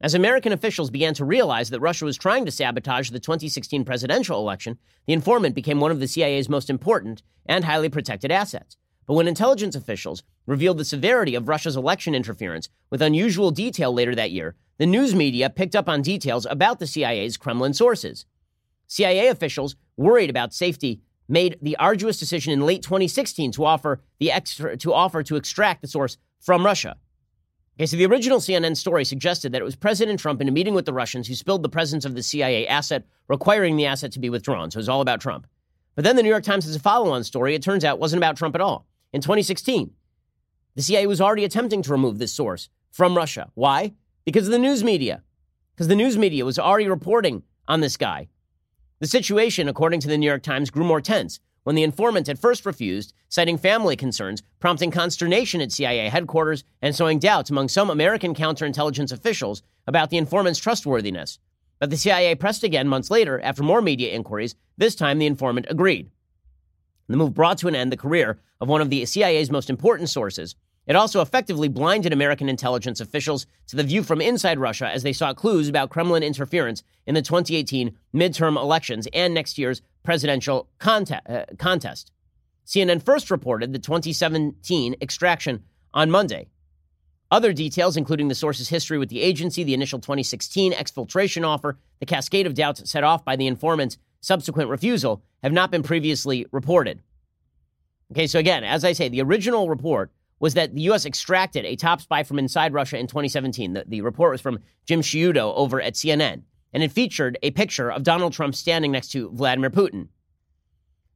As 0.01 0.15
American 0.15 0.51
officials 0.51 0.89
began 0.89 1.13
to 1.13 1.25
realize 1.25 1.69
that 1.69 1.79
Russia 1.79 2.05
was 2.05 2.17
trying 2.17 2.43
to 2.45 2.51
sabotage 2.51 3.11
the 3.11 3.19
2016 3.19 3.85
presidential 3.85 4.39
election, 4.39 4.79
the 5.05 5.13
informant 5.13 5.53
became 5.53 5.79
one 5.79 5.91
of 5.91 5.99
the 5.99 6.07
CIA's 6.07 6.49
most 6.49 6.71
important 6.71 7.21
and 7.45 7.65
highly 7.65 7.87
protected 7.87 8.31
assets. 8.31 8.75
But 9.05 9.13
when 9.13 9.27
intelligence 9.27 9.75
officials 9.75 10.23
revealed 10.45 10.77
the 10.77 10.85
severity 10.85 11.35
of 11.35 11.47
Russia's 11.47 11.75
election 11.75 12.15
interference 12.15 12.69
with 12.89 13.01
unusual 13.01 13.51
detail 13.51 13.93
later 13.93 14.15
that 14.15 14.31
year, 14.31 14.55
the 14.77 14.85
news 14.85 15.13
media 15.13 15.49
picked 15.49 15.75
up 15.75 15.87
on 15.87 16.01
details 16.01 16.45
about 16.49 16.79
the 16.79 16.87
CIA's 16.87 17.37
Kremlin 17.37 17.73
sources. 17.73 18.25
CIA 18.87 19.27
officials, 19.27 19.75
worried 19.97 20.29
about 20.29 20.53
safety, 20.53 21.01
made 21.27 21.57
the 21.61 21.77
arduous 21.77 22.19
decision 22.19 22.51
in 22.51 22.65
late 22.65 22.83
2016 22.83 23.51
to 23.53 23.65
offer 23.65 24.01
the 24.19 24.31
extra, 24.31 24.75
to 24.77 24.93
offer 24.93 25.23
to 25.23 25.35
extract 25.35 25.81
the 25.81 25.87
source 25.87 26.17
from 26.39 26.65
Russia. 26.65 26.97
Okay, 27.77 27.87
so 27.87 27.97
the 27.97 28.05
original 28.05 28.39
CNN 28.39 28.77
story 28.77 29.03
suggested 29.03 29.51
that 29.51 29.61
it 29.61 29.65
was 29.65 29.75
President 29.75 30.19
Trump 30.19 30.41
in 30.41 30.47
a 30.47 30.51
meeting 30.51 30.75
with 30.75 30.85
the 30.85 30.93
Russians 30.93 31.27
who 31.27 31.33
spilled 31.33 31.63
the 31.63 31.69
presence 31.69 32.05
of 32.05 32.13
the 32.13 32.21
CIA 32.21 32.67
asset, 32.67 33.05
requiring 33.27 33.77
the 33.77 33.87
asset 33.87 34.11
to 34.11 34.19
be 34.19 34.29
withdrawn. 34.29 34.69
So 34.69 34.77
it 34.77 34.81
was 34.81 34.89
all 34.89 35.01
about 35.01 35.21
Trump. 35.21 35.47
But 35.95 36.03
then 36.03 36.15
the 36.15 36.23
New 36.23 36.29
York 36.29 36.43
Times 36.43 36.65
has 36.65 36.75
a 36.75 36.79
follow 36.79 37.11
on 37.11 37.23
story. 37.23 37.55
It 37.55 37.63
turns 37.63 37.83
out 37.83 37.99
wasn't 37.99 38.19
about 38.19 38.37
Trump 38.37 38.53
at 38.53 38.61
all. 38.61 38.85
In 39.11 39.21
2016, 39.21 39.91
the 40.75 40.81
CIA 40.81 41.07
was 41.07 41.21
already 41.21 41.43
attempting 41.43 41.81
to 41.83 41.91
remove 41.91 42.17
this 42.17 42.33
source 42.33 42.69
from 42.91 43.15
Russia. 43.15 43.49
Why? 43.53 43.93
Because 44.25 44.47
of 44.47 44.51
the 44.51 44.59
news 44.59 44.83
media. 44.83 45.23
Because 45.73 45.87
the 45.87 45.95
news 45.95 46.17
media 46.17 46.45
was 46.45 46.59
already 46.59 46.87
reporting 46.87 47.43
on 47.67 47.81
this 47.81 47.97
guy. 47.97 48.29
The 48.99 49.07
situation, 49.07 49.67
according 49.67 49.99
to 50.01 50.07
the 50.07 50.17
New 50.17 50.27
York 50.27 50.43
Times, 50.43 50.69
grew 50.69 50.83
more 50.83 51.01
tense 51.01 51.39
when 51.63 51.75
the 51.75 51.83
informant 51.83 52.29
at 52.29 52.39
first 52.39 52.65
refused, 52.65 53.13
citing 53.29 53.57
family 53.57 53.95
concerns, 53.95 54.43
prompting 54.59 54.91
consternation 54.91 55.61
at 55.61 55.71
CIA 55.71 56.09
headquarters 56.09 56.63
and 56.81 56.95
sowing 56.95 57.19
doubts 57.19 57.49
among 57.49 57.69
some 57.69 57.89
American 57.89 58.35
counterintelligence 58.35 59.11
officials 59.11 59.63
about 59.87 60.09
the 60.09 60.17
informant's 60.17 60.59
trustworthiness. 60.59 61.39
But 61.79 61.89
the 61.89 61.97
CIA 61.97 62.35
pressed 62.35 62.63
again 62.63 62.87
months 62.87 63.09
later 63.09 63.41
after 63.41 63.63
more 63.63 63.81
media 63.81 64.13
inquiries. 64.13 64.55
This 64.77 64.95
time, 64.95 65.19
the 65.19 65.25
informant 65.25 65.67
agreed. 65.69 66.09
The 67.07 67.17
move 67.17 67.33
brought 67.33 67.57
to 67.59 67.67
an 67.67 67.75
end 67.75 67.91
the 67.91 67.97
career 67.97 68.39
of 68.61 68.69
one 68.69 68.81
of 68.81 68.89
the 68.89 69.05
CIA's 69.05 69.51
most 69.51 69.69
important 69.69 70.09
sources. 70.09 70.55
It 70.85 70.95
also 70.95 71.21
effectively 71.21 71.69
blinded 71.69 72.11
American 72.11 72.49
intelligence 72.49 72.99
officials 72.99 73.45
to 73.67 73.75
the 73.75 73.83
view 73.83 74.03
from 74.03 74.21
inside 74.21 74.59
Russia 74.59 74.89
as 74.89 75.03
they 75.03 75.13
sought 75.13 75.37
clues 75.37 75.69
about 75.69 75.89
Kremlin 75.89 76.23
interference 76.23 76.83
in 77.05 77.15
the 77.15 77.21
2018 77.21 77.97
midterm 78.13 78.57
elections 78.57 79.07
and 79.13 79.33
next 79.33 79.57
year's 79.57 79.81
presidential 80.03 80.69
contest, 80.79 81.21
uh, 81.29 81.45
contest. 81.57 82.11
CNN 82.65 83.03
first 83.03 83.31
reported 83.31 83.71
the 83.71 83.79
2017 83.79 84.95
extraction 85.01 85.63
on 85.93 86.11
Monday. 86.11 86.47
Other 87.31 87.53
details, 87.53 87.97
including 87.97 88.27
the 88.27 88.35
source's 88.35 88.69
history 88.69 88.97
with 88.97 89.09
the 89.09 89.21
agency, 89.21 89.63
the 89.63 89.73
initial 89.73 89.99
2016 89.99 90.73
exfiltration 90.73 91.45
offer, 91.47 91.79
the 91.99 92.05
cascade 92.05 92.45
of 92.45 92.53
doubts 92.53 92.89
set 92.89 93.03
off 93.03 93.25
by 93.25 93.35
the 93.35 93.47
informant's 93.47 93.97
subsequent 94.23 94.69
refusal, 94.69 95.23
have 95.43 95.53
not 95.53 95.71
been 95.71 95.83
previously 95.83 96.45
reported. 96.51 97.01
Okay, 98.11 98.27
so 98.27 98.39
again, 98.39 98.63
as 98.63 98.83
I 98.83 98.93
say, 98.93 99.09
the 99.09 99.21
original 99.21 99.69
report 99.69 100.11
was 100.39 100.53
that 100.55 100.73
the 100.73 100.81
U.S. 100.83 101.05
extracted 101.05 101.65
a 101.65 101.75
top 101.75 102.01
spy 102.01 102.23
from 102.23 102.39
inside 102.39 102.73
Russia 102.73 102.97
in 102.97 103.07
2017. 103.07 103.73
The, 103.73 103.85
the 103.87 104.01
report 104.01 104.31
was 104.31 104.41
from 104.41 104.59
Jim 104.85 105.01
Sciutto 105.01 105.53
over 105.55 105.81
at 105.81 105.93
CNN 105.93 106.43
and 106.73 106.83
it 106.83 106.91
featured 106.91 107.37
a 107.43 107.51
picture 107.51 107.91
of 107.91 108.03
Donald 108.03 108.33
Trump 108.33 108.55
standing 108.55 108.91
next 108.91 109.11
to 109.11 109.29
Vladimir 109.29 109.69
Putin. 109.69 110.07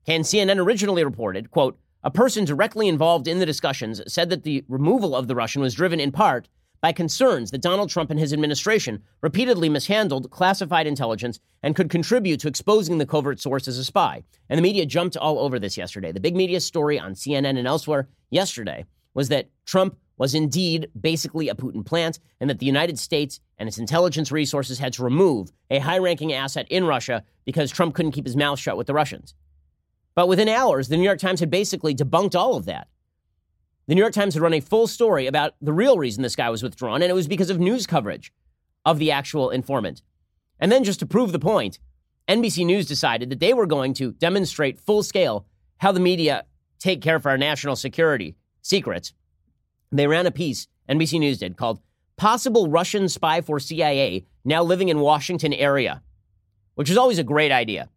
And 0.06 0.24
CNN 0.24 0.64
originally 0.64 1.04
reported, 1.04 1.52
quote, 1.52 1.78
a 2.04 2.12
person 2.12 2.46
directly 2.46 2.88
involved 2.88 3.28
in 3.28 3.40
the 3.40 3.46
discussions 3.46 4.02
said 4.08 4.30
that 4.30 4.44
the 4.44 4.64
removal 4.70 5.16
of 5.16 5.28
the 5.28 5.36
Russian 5.36 5.62
was 5.62 5.74
driven 5.74 6.00
in 6.00 6.12
part 6.12 6.48
by 6.88 6.94
concerns 6.94 7.52
that 7.52 7.62
Donald 7.62 7.90
Trump 7.90 8.10
and 8.12 8.18
his 8.18 8.32
administration 8.32 9.04
repeatedly 9.22 9.68
mishandled 9.68 10.32
classified 10.32 10.88
intelligence 10.88 11.38
and 11.62 11.76
could 11.76 11.90
contribute 11.90 12.40
to 12.40 12.48
exposing 12.48 12.98
the 12.98 13.06
covert 13.06 13.42
source 13.42 13.68
as 13.68 13.78
a 13.78 13.84
spy. 13.84 14.24
And 14.48 14.58
the 14.58 14.62
media 14.62 14.86
jumped 14.86 15.18
all 15.18 15.38
over 15.38 15.60
this 15.60 15.76
yesterday. 15.76 16.14
The 16.14 16.22
big 16.22 16.34
media 16.34 16.62
story 16.62 16.98
on 16.98 17.12
CNN 17.12 17.58
and 17.58 17.68
elsewhere 17.68 18.08
yesterday 18.30 18.86
was 19.14 19.28
that 19.28 19.50
Trump 19.66 19.98
was 20.16 20.34
indeed 20.34 20.90
basically 20.98 21.50
a 21.50 21.56
Putin 21.56 21.86
plant, 21.86 22.20
and 22.40 22.50
that 22.50 22.60
the 22.60 22.66
United 22.66 22.98
States 22.98 23.42
and 23.58 23.68
its 23.68 23.80
intelligence 23.80 24.32
resources 24.32 24.80
had 24.80 24.94
to 24.94 25.04
remove 25.04 25.52
a 25.70 25.80
high 25.80 25.98
ranking 25.98 26.32
asset 26.32 26.68
in 26.70 26.86
Russia 26.86 27.22
because 27.44 27.70
Trump 27.70 27.96
couldn't 27.96 28.14
keep 28.14 28.26
his 28.26 28.38
mouth 28.38 28.60
shut 28.60 28.78
with 28.78 28.88
the 28.88 28.94
Russians. 28.94 29.36
But 30.16 30.30
within 30.30 30.48
hours, 30.48 30.88
the 30.88 30.96
New 30.96 31.04
York 31.04 31.20
Times 31.20 31.42
had 31.42 31.52
basically 31.52 31.94
debunked 31.94 32.34
all 32.34 32.56
of 32.56 32.64
that. 32.64 32.88
The 33.88 33.96
New 33.96 34.02
York 34.02 34.14
Times 34.14 34.34
had 34.34 34.44
run 34.44 34.54
a 34.54 34.60
full 34.60 34.88
story 34.88 35.28
about 35.28 35.54
the 35.62 35.74
real 35.74 35.98
reason 35.98 36.24
this 36.24 36.36
guy 36.36 36.50
was 36.50 36.64
withdrawn, 36.64 37.02
and 37.02 37.10
it 37.10 37.16
was 37.16 37.28
because 37.28 37.50
of 37.50 37.60
news 37.60 37.88
coverage 37.88 38.34
of 38.86 39.00
the 39.00 39.12
actual 39.12 39.50
informant. 39.50 40.02
And 40.60 40.72
then, 40.72 40.84
just 40.84 41.00
to 41.00 41.06
prove 41.06 41.32
the 41.32 41.40
point, 41.40 41.80
NBC 42.28 42.66
News 42.66 42.86
decided 42.86 43.30
that 43.30 43.40
they 43.40 43.54
were 43.54 43.66
going 43.66 43.94
to 43.96 44.12
demonstrate 44.14 44.80
full 44.80 45.04
scale 45.04 45.46
how 45.78 45.92
the 45.92 46.00
media 46.00 46.46
take 46.80 47.02
care 47.02 47.16
of 47.16 47.26
our 47.26 47.38
national 47.38 47.76
security 47.76 48.36
secrets 48.62 49.14
they 49.92 50.08
ran 50.08 50.26
a 50.26 50.32
piece, 50.32 50.68
NBC 50.90 51.20
News 51.20 51.38
did, 51.38 51.58
called 51.58 51.80
Possible 52.18 52.70
Russian 52.70 53.08
Spy 53.08 53.42
for 53.42 53.60
CIA 53.60 54.26
Now 54.44 54.64
Living 54.64 54.90
in 54.90 55.00
Washington 55.00 55.54
Area, 55.54 56.02
which 56.76 56.90
is 56.90 56.98
always 56.98 57.20
a 57.20 57.24
great 57.24 57.52
idea. 57.52 57.90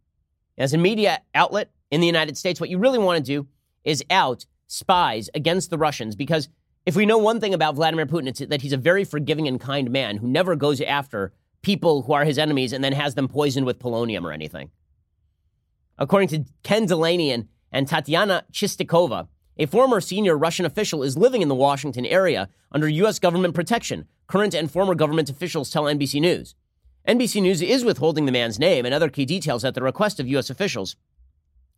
As 0.56 0.72
a 0.72 0.78
media 0.78 1.20
outlet 1.34 1.70
in 1.90 2.00
the 2.00 2.06
United 2.06 2.36
States, 2.36 2.60
what 2.60 2.70
you 2.70 2.78
really 2.78 2.98
want 2.98 3.16
to 3.16 3.22
do 3.22 3.48
is 3.82 4.04
out 4.10 4.46
spies 4.70 5.28
against 5.34 5.70
the 5.70 5.78
Russians 5.78 6.14
because 6.14 6.48
if 6.86 6.96
we 6.96 7.04
know 7.04 7.18
one 7.18 7.40
thing 7.40 7.52
about 7.52 7.74
Vladimir 7.74 8.06
Putin, 8.06 8.28
it's 8.28 8.38
that 8.38 8.62
he's 8.62 8.72
a 8.72 8.78
very 8.78 9.04
forgiving 9.04 9.48
and 9.48 9.60
kind 9.60 9.90
man 9.90 10.16
who 10.16 10.28
never 10.28 10.56
goes 10.56 10.80
after 10.80 11.32
people 11.60 12.02
who 12.02 12.12
are 12.12 12.24
his 12.24 12.38
enemies 12.38 12.72
and 12.72 12.82
then 12.82 12.92
has 12.92 13.14
them 13.14 13.28
poisoned 13.28 13.66
with 13.66 13.78
polonium 13.78 14.24
or 14.24 14.32
anything. 14.32 14.70
According 15.98 16.28
to 16.28 16.44
Ken 16.62 16.86
Dilanian 16.86 17.34
and, 17.34 17.48
and 17.72 17.88
Tatiana 17.88 18.44
Chistikova, 18.52 19.28
a 19.58 19.66
former 19.66 20.00
senior 20.00 20.38
Russian 20.38 20.64
official 20.64 21.02
is 21.02 21.18
living 21.18 21.42
in 21.42 21.48
the 21.48 21.54
Washington 21.54 22.06
area 22.06 22.48
under 22.72 22.88
U.S. 22.88 23.18
government 23.18 23.54
protection, 23.54 24.06
current 24.26 24.54
and 24.54 24.70
former 24.70 24.94
government 24.94 25.28
officials 25.28 25.68
tell 25.68 25.84
NBC 25.84 26.20
News. 26.20 26.54
NBC 27.06 27.42
News 27.42 27.60
is 27.60 27.84
withholding 27.84 28.24
the 28.24 28.32
man's 28.32 28.58
name 28.58 28.86
and 28.86 28.94
other 28.94 29.10
key 29.10 29.26
details 29.26 29.64
at 29.64 29.74
the 29.74 29.82
request 29.82 30.20
of 30.20 30.28
U.S. 30.28 30.48
officials, 30.48 30.96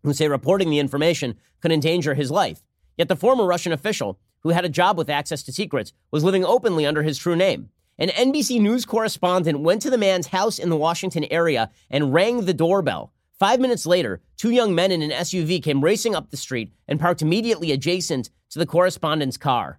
who 0.04 0.12
say 0.12 0.28
reporting 0.28 0.70
the 0.70 0.78
information 0.78 1.36
could 1.60 1.72
endanger 1.72 2.14
his 2.14 2.30
life. 2.30 2.62
Yet 2.96 3.08
the 3.08 3.16
former 3.16 3.46
Russian 3.46 3.72
official, 3.72 4.18
who 4.40 4.50
had 4.50 4.64
a 4.64 4.68
job 4.68 4.98
with 4.98 5.10
access 5.10 5.42
to 5.44 5.52
secrets, 5.52 5.92
was 6.10 6.24
living 6.24 6.44
openly 6.44 6.86
under 6.86 7.02
his 7.02 7.18
true 7.18 7.36
name. 7.36 7.70
An 7.98 8.08
NBC 8.08 8.60
News 8.60 8.84
correspondent 8.84 9.60
went 9.60 9.82
to 9.82 9.90
the 9.90 9.98
man's 9.98 10.28
house 10.28 10.58
in 10.58 10.70
the 10.70 10.76
Washington 10.76 11.24
area 11.30 11.70
and 11.90 12.12
rang 12.12 12.44
the 12.44 12.54
doorbell. 12.54 13.12
Five 13.38 13.60
minutes 13.60 13.86
later, 13.86 14.20
two 14.36 14.50
young 14.50 14.74
men 14.74 14.92
in 14.92 15.02
an 15.02 15.10
SUV 15.10 15.62
came 15.62 15.82
racing 15.82 16.14
up 16.14 16.30
the 16.30 16.36
street 16.36 16.72
and 16.88 17.00
parked 17.00 17.22
immediately 17.22 17.72
adjacent 17.72 18.30
to 18.50 18.58
the 18.58 18.66
correspondent's 18.66 19.36
car. 19.36 19.78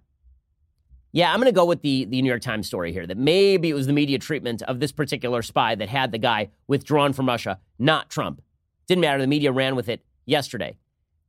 Yeah, 1.12 1.32
I'm 1.32 1.38
going 1.38 1.46
to 1.46 1.52
go 1.52 1.64
with 1.64 1.82
the, 1.82 2.06
the 2.06 2.20
New 2.22 2.28
York 2.28 2.42
Times 2.42 2.66
story 2.66 2.92
here 2.92 3.06
that 3.06 3.16
maybe 3.16 3.70
it 3.70 3.74
was 3.74 3.86
the 3.86 3.92
media 3.92 4.18
treatment 4.18 4.62
of 4.62 4.80
this 4.80 4.90
particular 4.90 5.42
spy 5.42 5.76
that 5.76 5.88
had 5.88 6.10
the 6.10 6.18
guy 6.18 6.50
withdrawn 6.66 7.12
from 7.12 7.28
Russia, 7.28 7.60
not 7.78 8.10
Trump. 8.10 8.42
Didn't 8.86 9.02
matter. 9.02 9.20
The 9.20 9.28
media 9.28 9.52
ran 9.52 9.76
with 9.76 9.88
it 9.88 10.04
yesterday. 10.26 10.76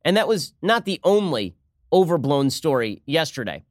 And 0.04 0.16
that 0.16 0.28
was 0.28 0.54
not 0.60 0.86
the 0.86 1.00
only 1.04 1.54
overblown 1.96 2.50
story 2.50 3.02
yesterday. 3.06 3.64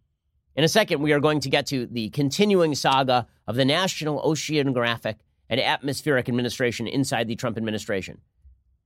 In 0.55 0.63
a 0.63 0.67
second, 0.67 1.01
we 1.01 1.13
are 1.13 1.19
going 1.19 1.39
to 1.41 1.49
get 1.49 1.67
to 1.67 1.85
the 1.85 2.09
continuing 2.09 2.75
saga 2.75 3.27
of 3.47 3.55
the 3.55 3.65
National 3.65 4.21
Oceanographic 4.23 5.15
and 5.49 5.59
Atmospheric 5.59 6.27
Administration 6.27 6.88
inside 6.88 7.27
the 7.27 7.35
Trump 7.35 7.55
administration 7.55 8.19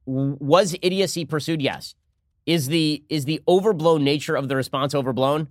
was 0.10 0.76
idiocy 0.82 1.26
pursued? 1.26 1.62
Yes. 1.62 1.96
Is 2.46 2.68
the 2.68 3.04
is 3.10 3.26
the 3.26 3.42
overblown 3.48 4.04
nature 4.04 4.36
of 4.36 4.48
the 4.48 4.56
response 4.56 4.96
overblown? 4.96 5.50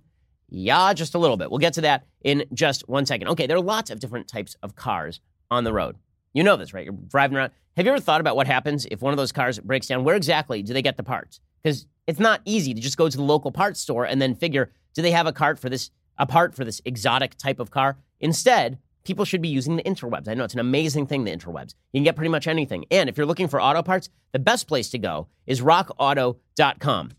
Yeah, 0.49 0.93
just 0.93 1.15
a 1.15 1.19
little 1.19 1.37
bit. 1.37 1.49
We'll 1.49 1.59
get 1.59 1.73
to 1.73 1.81
that 1.81 2.05
in 2.23 2.43
just 2.53 2.89
one 2.89 3.05
second. 3.05 3.29
Okay, 3.29 3.47
there 3.47 3.57
are 3.57 3.61
lots 3.61 3.91
of 3.91 3.99
different 3.99 4.27
types 4.27 4.55
of 4.63 4.75
cars 4.75 5.21
on 5.51 5.63
the 5.63 5.71
road. 5.71 5.95
You 6.33 6.43
know 6.43 6.57
this, 6.57 6.73
right? 6.73 6.83
You're 6.83 6.93
driving 6.93 7.37
around. 7.37 7.51
Have 7.77 7.85
you 7.85 7.91
ever 7.91 8.01
thought 8.01 8.19
about 8.19 8.35
what 8.35 8.47
happens 8.47 8.85
if 8.91 9.01
one 9.01 9.13
of 9.13 9.17
those 9.17 9.31
cars 9.31 9.59
breaks 9.59 9.87
down? 9.87 10.03
Where 10.03 10.15
exactly 10.15 10.61
do 10.63 10.73
they 10.73 10.81
get 10.81 10.97
the 10.97 11.03
parts? 11.03 11.39
Because 11.61 11.85
it's 12.07 12.19
not 12.19 12.41
easy 12.45 12.73
to 12.73 12.81
just 12.81 12.97
go 12.97 13.09
to 13.09 13.17
the 13.17 13.23
local 13.23 13.51
parts 13.51 13.79
store 13.79 14.05
and 14.05 14.21
then 14.21 14.35
figure, 14.35 14.71
do 14.93 15.01
they 15.01 15.11
have 15.11 15.27
a 15.27 15.33
cart 15.33 15.59
for 15.59 15.69
this 15.69 15.91
a 16.17 16.25
part 16.25 16.53
for 16.53 16.65
this 16.65 16.81
exotic 16.85 17.35
type 17.37 17.59
of 17.59 17.71
car? 17.71 17.97
Instead, 18.19 18.77
people 19.03 19.25
should 19.25 19.41
be 19.41 19.49
using 19.49 19.77
the 19.77 19.83
interwebs. 19.83 20.27
I 20.27 20.33
know 20.33 20.43
it's 20.43 20.53
an 20.53 20.59
amazing 20.59 21.07
thing, 21.07 21.23
the 21.23 21.31
interwebs. 21.31 21.75
You 21.93 21.99
can 21.99 22.03
get 22.03 22.15
pretty 22.15 22.29
much 22.29 22.47
anything. 22.47 22.85
And 22.91 23.09
if 23.09 23.17
you're 23.17 23.25
looking 23.25 23.47
for 23.47 23.61
auto 23.61 23.81
parts, 23.81 24.09
the 24.33 24.39
best 24.39 24.67
place 24.67 24.89
to 24.89 24.97
go 24.97 25.27
is 25.47 25.61
rockauto.com. 25.61 27.11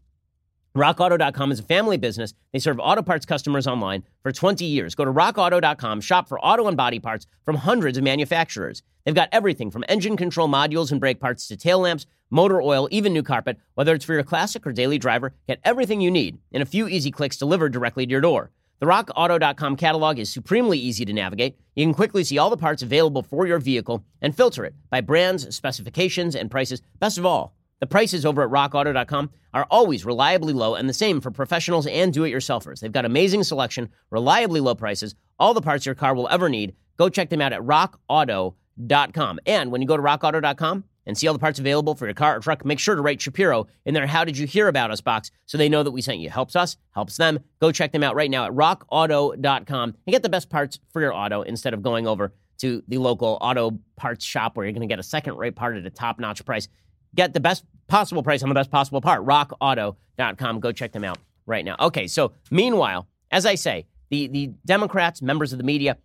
RockAuto.com 0.76 1.50
is 1.50 1.58
a 1.58 1.64
family 1.64 1.96
business. 1.96 2.32
They 2.52 2.60
serve 2.60 2.78
auto 2.78 3.02
parts 3.02 3.26
customers 3.26 3.66
online 3.66 4.04
for 4.22 4.30
20 4.30 4.64
years. 4.64 4.94
Go 4.94 5.04
to 5.04 5.12
rockauto.com, 5.12 6.00
shop 6.00 6.28
for 6.28 6.38
auto 6.38 6.68
and 6.68 6.76
body 6.76 7.00
parts 7.00 7.26
from 7.44 7.56
hundreds 7.56 7.98
of 7.98 8.04
manufacturers. 8.04 8.82
They've 9.04 9.14
got 9.14 9.30
everything 9.32 9.72
from 9.72 9.84
engine 9.88 10.16
control 10.16 10.48
modules 10.48 10.92
and 10.92 11.00
brake 11.00 11.18
parts 11.18 11.48
to 11.48 11.56
tail 11.56 11.80
lamps, 11.80 12.06
motor 12.30 12.62
oil, 12.62 12.86
even 12.92 13.12
new 13.12 13.24
carpet. 13.24 13.58
Whether 13.74 13.94
it's 13.94 14.04
for 14.04 14.14
your 14.14 14.22
classic 14.22 14.64
or 14.64 14.72
daily 14.72 14.98
driver, 14.98 15.34
get 15.48 15.58
everything 15.64 16.00
you 16.00 16.10
need 16.10 16.38
in 16.52 16.62
a 16.62 16.66
few 16.66 16.86
easy 16.86 17.10
clicks 17.10 17.36
delivered 17.36 17.72
directly 17.72 18.06
to 18.06 18.10
your 18.10 18.20
door. 18.20 18.52
The 18.78 18.86
rockauto.com 18.86 19.76
catalog 19.76 20.18
is 20.18 20.32
supremely 20.32 20.78
easy 20.78 21.04
to 21.04 21.12
navigate. 21.12 21.58
You 21.74 21.84
can 21.84 21.94
quickly 21.94 22.22
see 22.22 22.38
all 22.38 22.48
the 22.48 22.56
parts 22.56 22.82
available 22.82 23.22
for 23.22 23.46
your 23.46 23.58
vehicle 23.58 24.04
and 24.22 24.34
filter 24.34 24.64
it 24.64 24.74
by 24.88 25.00
brands, 25.00 25.54
specifications, 25.54 26.36
and 26.36 26.50
prices. 26.50 26.80
Best 26.98 27.18
of 27.18 27.26
all, 27.26 27.54
the 27.80 27.86
prices 27.86 28.24
over 28.24 28.42
at 28.42 28.50
rockauto.com 28.50 29.30
are 29.52 29.66
always 29.70 30.04
reliably 30.04 30.52
low 30.52 30.74
and 30.74 30.88
the 30.88 30.94
same 30.94 31.20
for 31.20 31.30
professionals 31.30 31.86
and 31.86 32.12
do 32.12 32.24
it 32.24 32.30
yourselfers. 32.30 32.80
They've 32.80 32.92
got 32.92 33.04
amazing 33.04 33.42
selection, 33.42 33.88
reliably 34.10 34.60
low 34.60 34.74
prices, 34.74 35.14
all 35.38 35.54
the 35.54 35.62
parts 35.62 35.86
your 35.86 35.94
car 35.94 36.14
will 36.14 36.28
ever 36.28 36.48
need. 36.48 36.74
Go 36.96 37.08
check 37.08 37.30
them 37.30 37.40
out 37.40 37.52
at 37.52 37.62
rockauto.com. 37.62 39.40
And 39.46 39.72
when 39.72 39.80
you 39.80 39.88
go 39.88 39.96
to 39.96 40.02
rockauto.com, 40.02 40.84
and 41.06 41.16
see 41.16 41.26
all 41.26 41.32
the 41.32 41.40
parts 41.40 41.58
available 41.58 41.94
for 41.94 42.06
your 42.06 42.14
car 42.14 42.36
or 42.36 42.40
truck, 42.40 42.64
make 42.64 42.78
sure 42.78 42.94
to 42.94 43.02
write 43.02 43.20
Shapiro 43.20 43.66
in 43.84 43.94
their 43.94 44.06
How 44.06 44.24
Did 44.24 44.38
You 44.38 44.46
Hear 44.46 44.68
About 44.68 44.90
Us 44.90 45.00
box 45.00 45.30
so 45.46 45.58
they 45.58 45.68
know 45.68 45.82
that 45.82 45.90
we 45.90 46.02
sent 46.02 46.18
you. 46.18 46.30
Helps 46.30 46.54
us, 46.54 46.76
helps 46.92 47.16
them. 47.16 47.40
Go 47.60 47.72
check 47.72 47.90
them 47.92 48.04
out 48.04 48.14
right 48.14 48.30
now 48.30 48.44
at 48.44 48.52
rockauto.com 48.52 49.94
and 50.06 50.12
get 50.12 50.22
the 50.22 50.28
best 50.28 50.50
parts 50.50 50.78
for 50.92 51.00
your 51.00 51.12
auto 51.12 51.42
instead 51.42 51.74
of 51.74 51.82
going 51.82 52.06
over 52.06 52.32
to 52.58 52.82
the 52.88 52.98
local 52.98 53.38
auto 53.40 53.78
parts 53.96 54.24
shop 54.24 54.56
where 54.56 54.66
you're 54.66 54.72
going 54.72 54.86
to 54.86 54.92
get 54.92 54.98
a 54.98 55.02
second 55.02 55.36
rate 55.36 55.56
part 55.56 55.76
at 55.76 55.86
a 55.86 55.90
top 55.90 56.20
notch 56.20 56.44
price. 56.44 56.68
Get 57.14 57.32
the 57.32 57.40
best 57.40 57.64
possible 57.88 58.22
price 58.22 58.42
on 58.42 58.48
the 58.48 58.54
best 58.54 58.70
possible 58.70 59.00
part. 59.00 59.24
Rockauto.com. 59.24 60.60
Go 60.60 60.72
check 60.72 60.92
them 60.92 61.04
out 61.04 61.18
right 61.46 61.64
now. 61.64 61.76
Okay, 61.80 62.06
so 62.06 62.32
meanwhile, 62.50 63.08
as 63.30 63.46
I 63.46 63.54
say, 63.54 63.86
the, 64.10 64.28
the 64.28 64.52
Democrats, 64.64 65.22
members 65.22 65.52
of 65.52 65.58
the 65.58 65.64
media, 65.64 65.96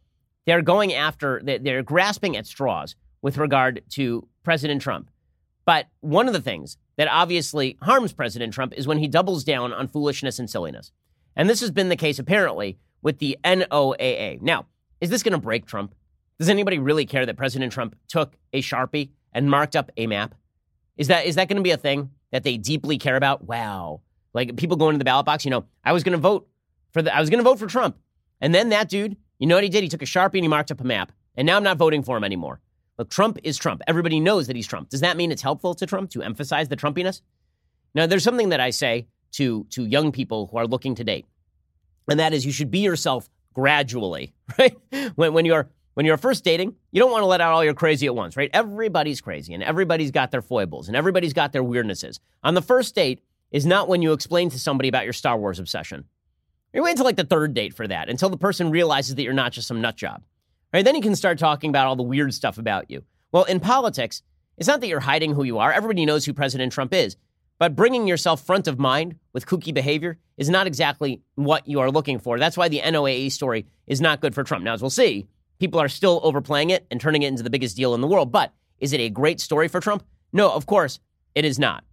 they're 0.46 0.62
going 0.62 0.94
after, 0.94 1.42
they're 1.44 1.84
grasping 1.84 2.38
at 2.38 2.46
straws 2.46 2.96
with 3.22 3.38
regard 3.38 3.82
to 3.92 4.28
President 4.44 4.82
Trump. 4.82 5.10
But 5.66 5.88
one 6.02 6.28
of 6.28 6.34
the 6.34 6.42
things 6.42 6.78
that 6.98 7.08
obviously 7.08 7.78
harms 7.82 8.14
President 8.14 8.54
Trump 8.54 8.74
is 8.78 8.88
when 8.88 9.00
he 9.00 9.08
doubles 9.08 9.44
down 9.44 9.74
on 9.74 9.88
foolishness 9.88 10.40
and 10.40 10.50
silliness. 10.50 10.92
And 11.36 11.50
this 11.50 11.62
has 11.62 11.72
been 11.72 11.90
the 11.90 11.96
case 11.96 12.20
apparently 12.20 12.78
with 13.02 13.20
the 13.20 13.38
NOAA. 13.44 14.42
Now, 14.42 14.68
is 15.02 15.10
this 15.10 15.24
going 15.24 15.34
to 15.34 15.40
break 15.40 15.66
Trump? 15.66 15.94
Does 16.40 16.50
anybody 16.50 16.80
really 16.80 17.06
care 17.06 17.26
that 17.26 17.38
President 17.38 17.72
Trump 17.72 17.96
took 18.08 18.36
a 18.54 18.62
Sharpie 18.62 19.10
and 19.34 19.50
marked 19.50 19.76
up 19.76 19.92
a 19.98 20.08
map? 20.08 20.36
Is 20.98 21.08
that 21.08 21.26
is 21.26 21.36
that 21.36 21.48
going 21.48 21.58
to 21.58 21.64
be 21.64 21.72
a 21.72 21.78
thing 21.78 22.12
that 22.32 22.44
they 22.44 22.58
deeply 22.58 22.98
care 22.98 23.16
about? 23.16 23.46
Wow. 23.46 24.02
Like 24.34 24.56
people 24.58 24.78
going 24.78 24.94
to 24.94 24.98
the 24.98 25.06
ballot 25.06 25.26
box, 25.26 25.46
you 25.46 25.52
know, 25.52 25.66
I 25.84 25.94
was 25.94 26.04
going 26.04 26.14
to 26.14 26.18
vote 26.18 26.48
for 26.92 27.02
the 27.02 27.16
I 27.16 27.20
was 27.20 27.30
going 27.30 27.44
to 27.44 27.50
vote 27.50 27.60
for 27.60 27.68
Trump. 27.68 27.98
And 28.42 28.54
then 28.54 28.70
that 28.70 28.90
dude, 28.90 29.18
you 29.40 29.48
know 29.48 29.56
what 29.56 29.64
he 29.64 29.70
did? 29.70 29.84
He 29.84 29.90
took 29.90 30.02
a 30.02 30.06
Sharpie 30.06 30.36
and 30.36 30.44
he 30.44 30.48
marked 30.48 30.72
up 30.72 30.82
a 30.82 30.84
map. 30.84 31.12
And 31.36 31.46
now 31.46 31.58
I'm 31.58 31.64
not 31.64 31.78
voting 31.78 32.04
for 32.04 32.18
him 32.18 32.24
anymore. 32.24 32.62
Look, 32.98 33.10
Trump 33.10 33.40
is 33.44 33.58
Trump. 33.58 33.82
Everybody 33.88 34.20
knows 34.20 34.48
that 34.48 34.56
he's 34.56 34.68
Trump. 34.68 34.90
Does 34.90 35.02
that 35.02 35.18
mean 35.18 35.32
it's 35.32 35.42
helpful 35.42 35.74
to 35.76 35.86
Trump 35.86 36.12
to 36.12 36.22
emphasize 36.22 36.70
the 36.70 36.78
Trumpiness? 36.78 37.22
Now, 37.94 38.06
there's 38.06 38.24
something 38.24 38.50
that 38.50 38.60
I 38.60 38.70
say 38.70 39.08
to, 39.34 39.66
to 39.72 39.86
young 39.86 40.12
people 40.12 40.48
who 40.48 40.58
are 40.58 40.68
looking 40.68 40.96
to 40.96 41.04
date, 41.04 41.26
and 42.10 42.20
that 42.20 42.34
is 42.34 42.46
you 42.46 42.52
should 42.52 42.72
be 42.72 42.80
yourself 42.80 43.30
gradually, 43.54 44.34
right? 44.60 44.78
When, 45.16 45.34
when 45.34 45.46
you're 45.46 45.70
when 45.96 46.06
you're 46.06 46.18
first 46.18 46.44
dating, 46.44 46.76
you 46.92 47.00
don't 47.00 47.12
want 47.12 47.24
to 47.24 47.28
let 47.28 47.42
out 47.42 47.54
all 47.54 47.64
your 47.64 47.74
crazy 47.74 48.06
at 48.06 48.16
once, 48.16 48.38
right? 48.38 48.50
Everybody's 48.54 49.22
crazy 49.22 49.54
and 49.54 49.64
everybody's 49.64 50.12
got 50.12 50.30
their 50.30 50.42
foibles 50.42 50.88
and 50.88 50.96
everybody's 50.96 51.34
got 51.34 51.52
their 51.52 51.64
weirdnesses. 51.64 52.20
On 52.44 52.54
the 52.54 52.62
first 52.62 52.94
date 52.94 53.24
is 53.52 53.66
not 53.66 53.88
when 53.88 54.02
you 54.02 54.12
explain 54.12 54.50
to 54.50 54.60
somebody 54.60 54.90
about 54.90 55.06
your 55.06 55.14
Star 55.14 55.38
Wars 55.38 55.58
obsession. 55.58 56.06
You 56.74 56.84
wait 56.84 56.92
until 56.92 57.06
like 57.06 57.16
the 57.16 57.24
third 57.24 57.54
date 57.54 57.74
for 57.74 57.88
that, 57.88 58.10
until 58.10 58.30
the 58.30 58.38
person 58.38 58.70
realizes 58.70 59.16
that 59.16 59.24
you're 59.24 59.34
not 59.34 59.54
just 59.54 59.68
some 59.68 59.80
nut 59.80 59.96
job. 59.96 60.24
Right? 60.74 60.84
Then 60.84 60.96
you 60.96 61.02
can 61.02 61.16
start 61.16 61.40
talking 61.40 61.70
about 61.70 61.88
all 61.88 61.96
the 61.96 62.04
weird 62.04 62.34
stuff 62.34 62.58
about 62.58 62.92
you. 62.92 63.04
Well, 63.32 63.46
in 63.46 63.62
politics, 63.62 64.22
it's 64.58 64.68
not 64.68 64.82
that 64.82 64.88
you're 64.88 65.00
hiding 65.00 65.34
who 65.34 65.44
you 65.44 65.60
are. 65.60 65.72
Everybody 65.72 66.06
knows 66.06 66.26
who 66.26 66.34
President 66.34 66.74
Trump 66.74 66.94
is. 66.94 67.16
But 67.58 67.78
bringing 67.78 68.06
yourself 68.08 68.46
front 68.46 68.68
of 68.68 68.78
mind 68.78 69.16
with 69.32 69.46
kooky 69.46 69.74
behavior 69.74 70.18
is 70.36 70.50
not 70.50 70.68
exactly 70.68 71.22
what 71.36 71.66
you 71.68 71.80
are 71.80 71.90
looking 71.90 72.20
for. 72.20 72.38
That's 72.38 72.58
why 72.58 72.68
the 72.68 72.82
NOAA 72.82 73.32
story 73.32 73.66
is 73.88 74.02
not 74.02 74.20
good 74.20 74.36
for 74.36 74.44
Trump. 74.44 74.66
Now, 74.66 74.74
as 74.74 74.82
we'll 74.82 74.90
see, 74.90 75.28
people 75.60 75.80
are 75.80 75.90
still 75.90 76.20
overplaying 76.24 76.70
it 76.70 76.86
and 76.92 77.00
turning 77.00 77.24
it 77.24 77.28
into 77.28 77.44
the 77.44 77.50
biggest 77.50 77.76
deal 77.76 77.94
in 77.96 78.02
the 78.02 78.08
world. 78.08 78.32
But 78.32 78.54
is 78.80 78.94
it 78.94 79.00
a 79.00 79.10
great 79.10 79.40
story 79.40 79.68
for 79.68 79.80
Trump? 79.80 80.04
No, 80.34 80.52
of 80.52 80.66
course, 80.66 81.00
it 81.34 81.46
is 81.46 81.60
not. 81.60 81.84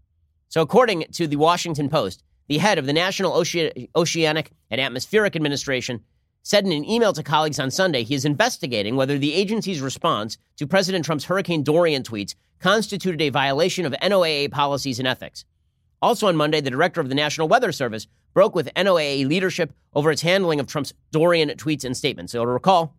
So, 0.49 0.61
according 0.61 1.05
to 1.13 1.27
the 1.27 1.37
Washington 1.37 1.89
Post, 1.89 2.23
the 2.49 2.59
head 2.59 2.79
of 2.79 2.87
the 2.87 2.93
National 2.93 3.33
Oceanic 3.35 4.51
and 4.71 4.81
Atmospheric 4.81 5.37
Administration 5.37 6.01
said 6.43 6.67
in 6.67 6.73
an 6.73 6.85
email 6.85 7.13
to 7.13 7.23
colleagues 7.23 7.61
on 7.61 7.71
Sunday 7.71 8.03
he 8.03 8.15
is 8.15 8.25
investigating 8.25 8.97
whether 8.97 9.17
the 9.17 9.33
agency's 9.33 9.81
response 9.81 10.37
to 10.57 10.67
President 10.67 11.05
Trump's 11.05 11.25
Hurricane 11.25 11.63
Dorian 11.63 12.03
tweets 12.03 12.35
constituted 12.59 13.23
a 13.23 13.31
violation 13.31 13.87
of 13.87 13.93
NOAA 13.95 14.51
policies 14.51 14.99
and 14.99 15.09
ethics. 15.09 15.45
Also 16.01 16.27
on 16.27 16.37
Monday, 16.37 16.61
the 16.61 16.71
director 16.71 17.01
of 17.01 17.09
the 17.09 17.15
National 17.15 17.49
Weather 17.49 17.71
Service 17.71 18.09
broke 18.35 18.55
with 18.55 18.75
NOAA 18.75 19.27
leadership 19.27 19.73
over 19.95 20.11
its 20.11 20.23
handling 20.23 20.59
of 20.59 20.67
Trump's 20.67 20.93
Dorian 21.13 21.49
tweets 21.51 21.85
and 21.85 21.97
statements. 21.97 22.33
So 22.33 22.45
to 22.45 22.51
recall, 22.51 22.97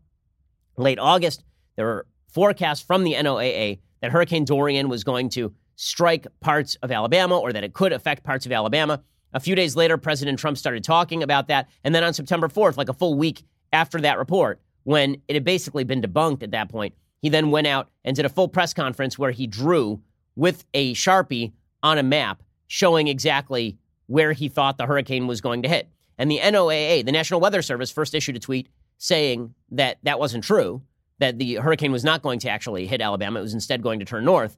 late 0.78 1.00
August, 1.00 1.44
there 1.76 1.86
were 1.86 2.08
forecasts 2.28 2.82
from 2.82 3.04
the 3.04 3.14
NOAA 3.14 3.80
that 4.02 4.12
Hurricane 4.12 4.46
Dorian 4.46 4.90
was 4.90 5.04
going 5.04 5.30
to 5.30 5.54
strike 5.76 6.28
parts 6.40 6.76
of 6.82 6.92
Alabama 6.92 7.40
or 7.40 7.54
that 7.54 7.64
it 7.64 7.74
could 7.74 7.94
affect 7.94 8.24
parts 8.24 8.46
of 8.46 8.52
Alabama. 8.52 9.02
A 9.34 9.40
few 9.40 9.56
days 9.56 9.76
later, 9.76 9.98
President 9.98 10.38
Trump 10.38 10.58
started 10.58 10.84
talking 10.84 11.24
about 11.24 11.48
that. 11.48 11.70
And 11.84 11.96
then 11.96 12.04
on 12.04 12.14
September 12.14 12.48
4th, 12.48 12.78
like 12.78 12.90
a 12.90 12.94
full 12.94 13.16
week 13.16 13.44
after 13.72 14.00
that 14.02 14.18
report, 14.18 14.62
when 14.84 15.22
it 15.28 15.34
had 15.36 15.44
basically 15.44 15.84
been 15.84 16.02
debunked 16.02 16.44
at 16.44 16.52
that 16.52 16.70
point, 16.70 16.94
he 17.22 17.30
then 17.30 17.52
went 17.52 17.68
out 17.68 17.90
and 18.04 18.16
did 18.16 18.26
a 18.26 18.30
full 18.30 18.48
press 18.48 18.74
conference 18.74 19.18
where 19.18 19.32
he 19.32 19.48
drew 19.48 20.02
with 20.36 20.66
a 20.74 20.94
Sharpie 20.94 21.54
on 21.82 21.98
a 21.98 22.04
map 22.04 22.44
showing 22.68 23.08
exactly 23.08 23.78
where 24.08 24.34
he 24.34 24.50
thought 24.50 24.78
the 24.78 24.86
hurricane 24.86 25.28
was 25.28 25.42
going 25.42 25.62
to 25.64 25.70
hit. 25.70 25.90
And 26.18 26.30
the 26.30 26.40
NOAA, 26.40 27.06
the 27.06 27.12
National 27.12 27.40
Weather 27.40 27.62
Service, 27.62 27.92
first 27.92 28.14
issued 28.14 28.36
a 28.36 28.40
tweet 28.40 28.68
saying 29.04 29.54
that 29.72 29.98
that 30.04 30.20
wasn't 30.20 30.44
true, 30.44 30.82
that 31.20 31.38
the 31.40 31.56
hurricane 31.56 31.92
was 31.92 32.04
not 32.04 32.22
going 32.22 32.40
to 32.40 32.50
actually 32.50 32.88
hit 32.88 33.02
Alabama. 33.02 33.40
It 33.40 33.44
was 33.44 33.54
instead 33.54 33.82
going 33.82 34.00
to 34.00 34.06
turn 34.06 34.26
north. 34.26 34.58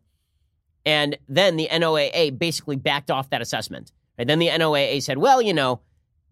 And 0.85 1.17
then 1.27 1.55
the 1.55 1.67
NOAA 1.71 2.37
basically 2.37 2.75
backed 2.75 3.09
off 3.09 3.31
that 3.31 3.41
assessment 3.41 3.91
and 4.17 4.29
then 4.29 4.39
the 4.39 4.47
NOAA 4.47 5.01
said, 5.01 5.17
well, 5.17 5.41
you 5.41 5.53
know, 5.53 5.81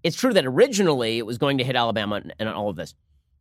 it's 0.03 0.17
true 0.17 0.33
that 0.33 0.45
originally 0.45 1.17
it 1.17 1.25
was 1.25 1.37
going 1.37 1.57
to 1.57 1.63
hit 1.63 1.75
Alabama 1.75 2.21
and 2.39 2.49
all 2.49 2.69
of 2.69 2.75
this. 2.75 2.93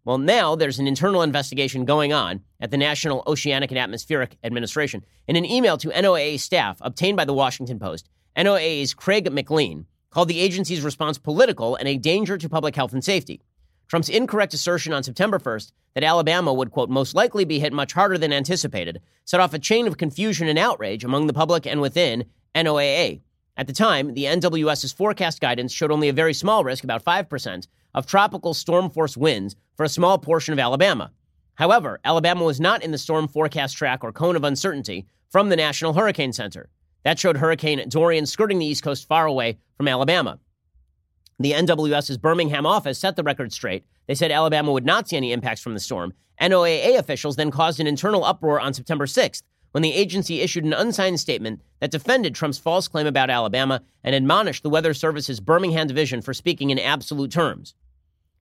Well, 0.05 0.19
now 0.19 0.57
there's 0.57 0.81
an 0.81 0.89
internal 0.89 1.23
investigation 1.23 1.85
going 1.85 2.13
on 2.13 2.41
at 2.61 2.73
the 2.73 2.77
National 2.77 3.23
Oceanic 3.27 3.71
and 3.71 3.79
Atmospheric 3.79 4.37
Administration. 4.43 5.05
In 5.29 5.37
an 5.37 5.45
email 5.45 5.77
to 5.79 5.91
NOAA 5.91 6.41
staff 6.41 6.79
obtained 6.81 7.17
by 7.17 7.25
the 7.25 7.33
Washington 7.33 7.79
Post, 7.79 8.09
NOAA's 8.37 8.95
Craig 8.95 9.31
McLean 9.33 9.87
called 10.11 10.29
the 10.29 10.41
agency's 10.41 10.83
response 10.83 11.19
political 11.19 11.77
and 11.77 11.87
a 11.87 11.97
danger 11.97 12.37
to 12.37 12.49
public 12.49 12.75
health 12.75 12.93
and 12.93 13.05
safety. 13.05 13.41
Trump's 13.93 14.09
incorrect 14.09 14.55
assertion 14.55 14.95
on 14.95 15.03
September 15.03 15.39
1st 15.39 15.71
that 15.93 16.03
Alabama 16.03 16.51
would, 16.51 16.71
quote, 16.71 16.89
most 16.89 17.15
likely 17.15 17.45
be 17.45 17.59
hit 17.59 17.75
much 17.75 17.93
harder 17.93 18.17
than 18.17 18.33
anticipated 18.33 19.03
set 19.27 19.39
off 19.39 19.53
a 19.53 19.59
chain 19.59 19.87
of 19.87 19.99
confusion 19.99 20.49
and 20.49 20.59
outrage 20.59 21.05
among 21.05 21.27
the 21.27 21.35
public 21.35 21.67
and 21.67 21.79
within 21.79 22.25
NOAA. 22.55 23.21
At 23.55 23.67
the 23.67 23.75
time, 23.75 24.15
the 24.15 24.25
NWS's 24.25 24.95
forecast 24.95 25.43
guidance 25.43 25.75
showed 25.75 25.91
only 25.91 26.09
a 26.09 26.15
very 26.15 26.33
small 26.33 26.65
risk, 26.65 26.85
about 26.85 27.05
5%, 27.05 27.67
of 27.93 28.07
tropical 28.07 28.55
storm 28.55 28.89
force 28.89 29.15
winds 29.15 29.57
for 29.77 29.85
a 29.85 29.91
small 29.91 30.17
portion 30.17 30.55
of 30.55 30.59
Alabama. 30.59 31.13
However, 31.57 32.01
Alabama 32.03 32.45
was 32.45 32.61
not 32.61 32.83
in 32.83 32.93
the 32.93 32.97
storm 32.97 33.29
forecast 33.29 33.77
track 33.77 34.03
or 34.03 34.11
cone 34.11 34.37
of 34.37 34.45
uncertainty 34.45 35.05
from 35.29 35.51
the 35.51 35.57
National 35.57 35.93
Hurricane 35.93 36.33
Center. 36.33 36.71
That 37.03 37.19
showed 37.19 37.37
Hurricane 37.37 37.87
Dorian 37.91 38.25
skirting 38.25 38.59
the 38.59 38.65
East 38.65 38.83
Coast 38.83 39.07
far 39.07 39.27
away 39.27 39.59
from 39.77 39.87
Alabama. 39.87 40.39
The 41.43 41.55
NWS's 41.55 42.19
Birmingham 42.19 42.67
office 42.67 43.01
set 43.01 43.17
the 43.17 43.25
record 43.25 43.53
straight. 43.53 43.85
They 44.07 44.15
said 44.15 44.31
Alabama 44.31 44.71
would 44.71 44.87
not 44.87 45.09
see 45.09 45.17
any 45.17 45.33
impacts 45.33 45.61
from 45.61 45.75
the 45.75 45.81
storm. 45.81 46.13
NOAA 46.41 46.97
officials 46.97 47.35
then 47.35 47.51
caused 47.51 47.81
an 47.81 47.89
internal 47.89 48.25
uproar 48.25 48.61
on 48.61 48.73
September 48.73 49.07
6th 49.07 49.43
when 49.73 49.83
the 49.83 49.93
agency 49.93 50.41
issued 50.41 50.63
an 50.63 50.73
unsigned 50.73 51.19
statement 51.19 51.61
that 51.81 51.91
defended 51.91 52.37
Trump's 52.37 52.59
false 52.59 52.87
claim 52.87 53.09
about 53.09 53.29
Alabama 53.29 53.83
and 54.05 54.15
admonished 54.15 54.63
the 54.63 54.71
Weather 54.71 54.95
Service's 54.95 55.41
Birmingham 55.41 55.89
division 55.89 56.23
for 56.23 56.33
speaking 56.33 56.71
in 56.71 56.79
absolute 56.79 57.33
terms. 57.33 57.75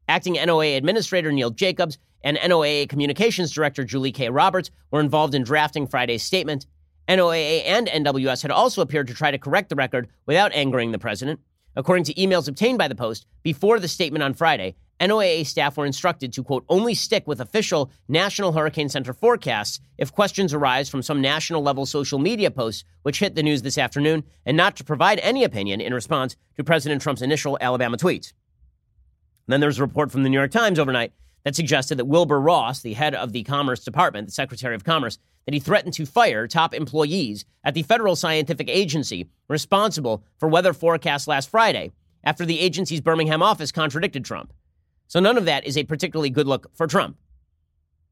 Acting 0.07 0.35
NOAA 0.35 0.77
Administrator 0.77 1.31
Neil 1.31 1.49
Jacobs 1.49 1.97
and 2.23 2.37
NOAA 2.37 2.87
Communications 2.87 3.51
Director 3.51 3.83
Julie 3.83 4.11
K. 4.11 4.29
Roberts 4.29 4.69
were 4.91 4.99
involved 4.99 5.33
in 5.33 5.41
drafting 5.41 5.87
Friday's 5.87 6.21
statement. 6.21 6.67
NOAA 7.09 7.63
and 7.65 7.87
NWS 7.87 8.43
had 8.43 8.51
also 8.51 8.83
appeared 8.83 9.07
to 9.07 9.15
try 9.15 9.31
to 9.31 9.39
correct 9.39 9.69
the 9.69 9.75
record 9.75 10.07
without 10.27 10.53
angering 10.53 10.91
the 10.91 10.99
president. 10.99 11.39
According 11.75 12.03
to 12.05 12.13
emails 12.15 12.47
obtained 12.47 12.77
by 12.77 12.87
the 12.87 12.95
Post 12.95 13.25
before 13.43 13.79
the 13.79 13.87
statement 13.87 14.23
on 14.23 14.33
Friday, 14.33 14.75
NOAA 14.99 15.45
staff 15.45 15.77
were 15.77 15.85
instructed 15.85 16.31
to, 16.33 16.43
quote, 16.43 16.65
only 16.69 16.93
stick 16.93 17.25
with 17.25 17.41
official 17.41 17.89
National 18.07 18.51
Hurricane 18.51 18.89
Center 18.89 19.13
forecasts 19.13 19.79
if 19.97 20.11
questions 20.11 20.53
arise 20.53 20.89
from 20.89 21.01
some 21.01 21.21
national 21.21 21.63
level 21.63 21.85
social 21.85 22.19
media 22.19 22.51
posts 22.51 22.83
which 23.01 23.19
hit 23.19 23.33
the 23.33 23.41
news 23.41 23.63
this 23.63 23.79
afternoon, 23.79 24.23
and 24.45 24.55
not 24.55 24.75
to 24.75 24.83
provide 24.83 25.19
any 25.19 25.43
opinion 25.43 25.81
in 25.81 25.93
response 25.93 26.35
to 26.55 26.63
President 26.63 27.01
Trump's 27.01 27.23
initial 27.23 27.57
Alabama 27.61 27.97
tweets. 27.97 28.33
then 29.47 29.59
there's 29.59 29.79
a 29.79 29.81
report 29.81 30.11
from 30.11 30.23
the 30.23 30.29
New 30.29 30.37
York 30.37 30.51
Times 30.51 30.77
overnight 30.77 31.13
that 31.43 31.55
suggested 31.55 31.97
that 31.97 32.05
Wilbur 32.05 32.39
Ross, 32.39 32.81
the 32.81 32.93
head 32.93 33.15
of 33.15 33.31
the 33.31 33.43
Commerce 33.43 33.83
Department, 33.83 34.27
the 34.27 34.33
Secretary 34.33 34.75
of 34.75 34.83
Commerce, 34.83 35.17
that 35.45 35.53
he 35.53 35.59
threatened 35.59 35.93
to 35.95 36.05
fire 36.05 36.47
top 36.47 36.73
employees 36.73 37.45
at 37.63 37.73
the 37.73 37.83
federal 37.83 38.15
scientific 38.15 38.69
agency 38.69 39.27
responsible 39.47 40.23
for 40.37 40.47
weather 40.47 40.73
forecasts 40.73 41.27
last 41.27 41.49
Friday 41.49 41.91
after 42.23 42.45
the 42.45 42.59
agency's 42.59 43.01
Birmingham 43.01 43.41
office 43.41 43.71
contradicted 43.71 44.23
Trump. 44.23 44.53
So 45.07 45.19
none 45.19 45.37
of 45.37 45.45
that 45.45 45.65
is 45.65 45.77
a 45.77 45.83
particularly 45.83 46.29
good 46.29 46.47
look 46.47 46.69
for 46.75 46.87
Trump. 46.87 47.17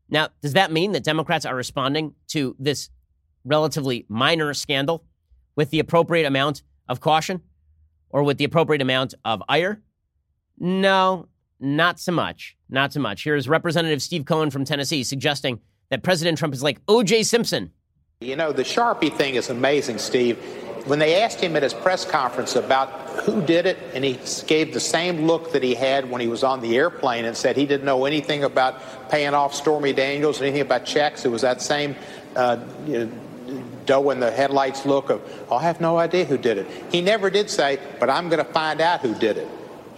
Now, 0.10 0.30
does 0.42 0.54
that 0.54 0.72
mean 0.72 0.92
that 0.94 1.04
Democrats 1.04 1.46
are 1.46 1.56
responding 1.56 2.16
to 2.30 2.56
this 2.58 2.90
relatively 3.46 4.06
minor 4.10 4.54
scandal 4.54 5.06
with 5.56 5.70
the 5.70 5.80
appropriate 5.80 6.26
amount 6.26 6.64
of 6.88 7.00
caution 7.00 7.42
or 8.10 8.24
with 8.24 8.38
the 8.38 8.44
appropriate 8.44 8.82
amount 8.82 9.14
of 9.24 9.44
ire? 9.48 9.82
No, 10.58 11.28
not 11.60 12.00
so 12.00 12.12
much. 12.12 12.56
Not 12.70 12.94
so 12.94 13.00
much. 13.00 13.24
Here's 13.24 13.48
Representative 13.48 14.02
Steve 14.02 14.26
Cohen 14.26 14.50
from 14.50 14.66
Tennessee 14.66 15.04
suggesting 15.04 15.60
that 15.90 16.04
President 16.04 16.38
Trump 16.38 16.54
is 16.54 16.64
like 16.64 16.80
O.J. 16.88 17.24
Simpson. 17.24 17.72
You 18.22 18.36
know, 18.36 18.52
the 18.52 18.64
Sharpie 18.64 19.14
thing 19.14 19.36
is 19.36 19.50
amazing, 19.50 19.98
Steve. 19.98 20.38
When 20.86 21.00
they 21.00 21.22
asked 21.22 21.40
him 21.40 21.56
at 21.56 21.64
his 21.64 21.74
press 21.74 22.06
conference 22.06 22.56
about 22.56 22.90
who 23.24 23.42
did 23.42 23.66
it, 23.66 23.78
and 23.94 24.04
he 24.04 24.20
gave 24.48 24.74
the 24.74 24.80
same 24.80 25.26
look 25.28 25.52
that 25.52 25.64
he 25.64 25.76
had 25.76 26.10
when 26.10 26.22
he 26.22 26.28
was 26.28 26.44
on 26.44 26.62
the 26.62 26.78
airplane 26.78 27.26
and 27.26 27.36
said 27.36 27.56
he 27.56 27.66
didn't 27.66 27.86
know 27.86 28.06
anything 28.06 28.44
about 28.44 29.10
paying 29.10 29.34
off 29.34 29.54
Stormy 29.54 29.94
Daniels, 29.94 30.42
anything 30.42 30.62
about 30.62 30.86
checks. 30.86 31.26
It 31.26 31.30
was 31.30 31.42
that 31.42 31.62
same 31.62 31.96
uh, 32.36 32.58
you 32.86 33.06
know, 33.06 33.64
doe 33.86 34.10
in 34.12 34.20
the 34.20 34.32
headlights 34.32 34.86
look 34.86 35.10
of, 35.10 35.22
oh, 35.50 35.58
I 35.58 35.64
have 35.64 35.82
no 35.82 35.98
idea 35.98 36.26
who 36.26 36.38
did 36.38 36.58
it. 36.58 36.68
He 36.92 37.02
never 37.02 37.30
did 37.30 37.50
say, 37.50 37.80
but 38.00 38.10
I'm 38.10 38.30
going 38.30 38.44
to 38.46 38.52
find 38.52 38.82
out 38.82 39.02
who 39.02 39.16
did 39.16 39.38
it. 39.38 39.48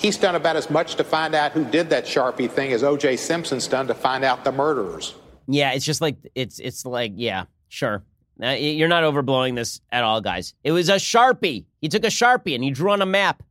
He's 0.01 0.17
done 0.17 0.33
about 0.33 0.55
as 0.55 0.71
much 0.71 0.95
to 0.95 1.03
find 1.03 1.35
out 1.35 1.51
who 1.51 1.63
did 1.63 1.91
that 1.91 2.05
Sharpie 2.05 2.49
thing 2.49 2.73
as 2.73 2.81
O.J. 2.81 3.17
Simpson's 3.17 3.67
done 3.67 3.85
to 3.85 3.93
find 3.93 4.23
out 4.23 4.43
the 4.43 4.51
murderers. 4.51 5.13
Yeah, 5.47 5.73
it's 5.73 5.85
just 5.85 6.01
like 6.01 6.15
it's 6.33 6.57
it's 6.57 6.87
like 6.87 7.13
yeah, 7.15 7.45
sure. 7.67 8.03
Uh, 8.41 8.49
you're 8.49 8.87
not 8.87 9.03
overblowing 9.03 9.55
this 9.55 9.79
at 9.91 10.03
all, 10.03 10.19
guys. 10.19 10.55
It 10.63 10.71
was 10.71 10.89
a 10.89 10.95
Sharpie. 10.95 11.65
He 11.81 11.87
took 11.87 12.03
a 12.03 12.07
Sharpie 12.07 12.55
and 12.55 12.63
he 12.63 12.71
drew 12.71 12.89
on 12.91 13.03
a 13.03 13.05
map. 13.05 13.43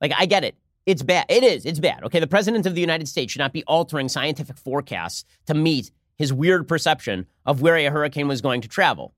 Like 0.00 0.12
I 0.16 0.24
get 0.24 0.42
it. 0.42 0.54
It's 0.86 1.02
bad. 1.02 1.26
It 1.28 1.44
is. 1.44 1.66
It's 1.66 1.80
bad. 1.80 2.02
Okay, 2.04 2.18
the 2.18 2.26
president 2.26 2.64
of 2.64 2.74
the 2.74 2.80
United 2.80 3.06
States 3.06 3.32
should 3.32 3.40
not 3.40 3.52
be 3.52 3.62
altering 3.64 4.08
scientific 4.08 4.56
forecasts 4.56 5.26
to 5.48 5.52
meet 5.52 5.90
his 6.16 6.32
weird 6.32 6.66
perception 6.66 7.26
of 7.44 7.60
where 7.60 7.76
a 7.76 7.90
hurricane 7.90 8.26
was 8.26 8.40
going 8.40 8.62
to 8.62 8.68
travel. 8.68 9.14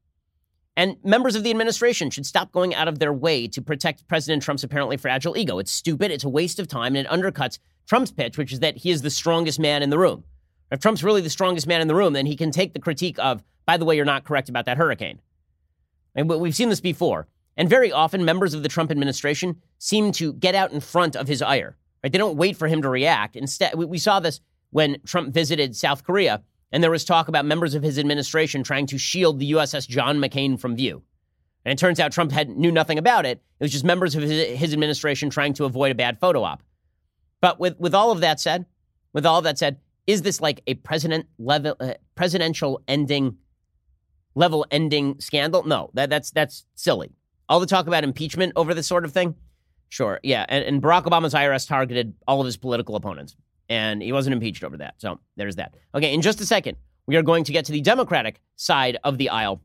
And 0.77 0.97
members 1.05 1.37
of 1.37 1.43
the 1.43 1.51
administration 1.51 2.09
should 2.11 2.25
stop 2.25 2.51
going 2.51 2.75
out 2.75 2.89
of 2.89 2.99
their 2.99 3.13
way 3.13 3.47
to 3.49 3.61
protect 3.61 4.09
President 4.09 4.43
Trump's 4.43 4.65
apparently 4.65 4.97
fragile 4.97 5.37
ego. 5.37 5.59
It's 5.59 5.71
stupid, 5.71 6.11
it's 6.11 6.25
a 6.25 6.31
waste 6.31 6.59
of 6.59 6.67
time, 6.67 6.97
and 6.97 7.07
it 7.07 7.11
undercuts 7.11 7.59
Trump's 7.87 8.11
pitch, 8.11 8.39
which 8.39 8.53
is 8.53 8.61
that 8.61 8.79
he 8.79 8.91
is 8.91 9.03
the 9.03 9.11
strongest 9.11 9.61
man 9.61 9.83
in 9.83 9.91
the 9.91 9.99
room. 9.99 10.25
If 10.71 10.81
Trump's 10.81 11.05
really 11.05 11.21
the 11.21 11.29
strongest 11.29 11.67
man 11.67 11.83
in 11.83 11.89
the 11.89 11.95
room, 11.95 12.15
then 12.15 12.25
he 12.25 12.37
can 12.37 12.51
take 12.51 12.73
the 12.73 12.81
critique 12.81 13.19
of, 13.19 13.45
by 13.67 13.77
the 13.77 13.85
way, 13.85 13.97
you're 13.97 14.07
not 14.07 14.25
correct 14.25 14.49
about 14.49 14.65
that 14.65 14.79
hurricane. 14.79 15.21
And 16.15 16.29
we've 16.29 16.57
seen 16.57 16.71
this 16.71 16.81
before. 16.81 17.29
And 17.57 17.69
very 17.69 17.93
often, 17.93 18.25
members 18.25 18.55
of 18.55 18.63
the 18.63 18.69
Trump 18.71 18.91
administration 18.91 19.61
seem 19.79 20.13
to 20.13 20.33
get 20.33 20.55
out 20.55 20.73
in 20.73 20.81
front 20.81 21.17
of 21.17 21.29
his 21.29 21.43
ire. 21.43 21.77
Right? 22.03 22.11
They 22.11 22.19
don't 22.19 22.37
wait 22.37 22.57
for 22.57 22.69
him 22.69 22.81
to 22.81 22.89
react. 22.89 23.37
Instead, 23.37 23.75
we 23.75 23.99
saw 23.99 24.21
this 24.21 24.41
when 24.71 24.97
Trump 25.05 25.35
visited 25.35 25.77
South 25.77 26.03
Korea 26.03 26.43
and 26.73 26.83
there 26.83 26.91
was 26.91 27.05
talk 27.05 27.29
about 27.29 27.45
members 27.45 27.75
of 27.75 27.83
his 27.83 27.99
administration 27.99 28.63
trying 28.63 28.87
to 28.87 28.99
shield 28.99 29.39
the 29.39 29.53
USS 29.53 29.87
John 29.87 30.19
McCain 30.19 30.59
from 30.59 30.75
view. 30.75 31.03
And 31.65 31.73
it 31.73 31.79
turns 31.79 32.01
out 32.01 32.13
Trump 32.13 32.33
had 32.33 32.49
knew 32.49 32.73
nothing 32.73 32.99
about 32.99 33.27
it. 33.27 33.43
It 33.61 33.65
was 33.65 33.73
just 33.73 33.85
members 33.85 34.17
of 34.17 34.23
his, 34.23 34.59
his 34.59 34.73
administration 34.73 35.31
trying 35.31 35.53
to 35.55 35.65
avoid 35.65 35.93
a 35.93 35.95
bad 35.95 36.19
photo 36.19 36.43
op. 36.43 36.63
But 37.41 37.61
with, 37.61 37.79
with 37.79 37.95
all 37.95 38.11
of 38.11 38.21
that 38.21 38.41
said, 38.41 38.67
with 39.13 39.27
all 39.27 39.39
of 39.39 39.45
that 39.45 39.59
said, 39.59 39.79
is 40.07 40.23
this 40.23 40.41
like 40.41 40.63
a 40.67 40.75
president 40.75 41.27
level, 41.39 41.77
uh, 41.79 41.95
presidential 42.15 42.81
ending 42.89 43.37
level 44.35 44.67
ending 44.71 45.21
scandal? 45.21 45.63
No, 45.65 45.91
that, 45.95 46.11
that's 46.11 46.31
that's 46.31 46.65
silly. 46.75 47.13
All 47.49 47.61
the 47.61 47.67
talk 47.67 47.87
about 47.87 48.03
impeachment 48.03 48.55
over 48.57 48.75
this 48.75 48.87
sort 48.87 49.05
of 49.05 49.13
thing, 49.13 49.37
sure, 49.91 50.19
yeah. 50.23 50.47
And, 50.49 50.65
and 50.65 50.83
Barack 50.83 51.05
Obama's 51.05 51.35
IRS 51.35 51.69
targeted 51.69 52.15
all 52.27 52.41
of 52.41 52.47
his 52.47 52.57
political 52.57 52.97
opponents 52.97 53.37
and 53.69 54.03
he 54.03 54.13
wasn't 54.13 54.35
impeached 54.35 54.65
over 54.65 54.77
that. 54.79 54.95
So 54.99 55.19
there's 55.37 55.57
that. 55.57 55.75
Okay, 55.95 56.13
in 56.13 56.23
just 56.23 56.41
a 56.41 56.47
second, 56.47 56.77
we 57.07 57.17
are 57.17 57.23
going 57.23 57.45
to 57.45 57.53
get 57.53 57.65
to 57.67 57.73
the 57.73 57.81
Democratic 57.81 58.41
side 58.57 58.99
of 59.05 59.19
the 59.19 59.29
aisle, 59.29 59.61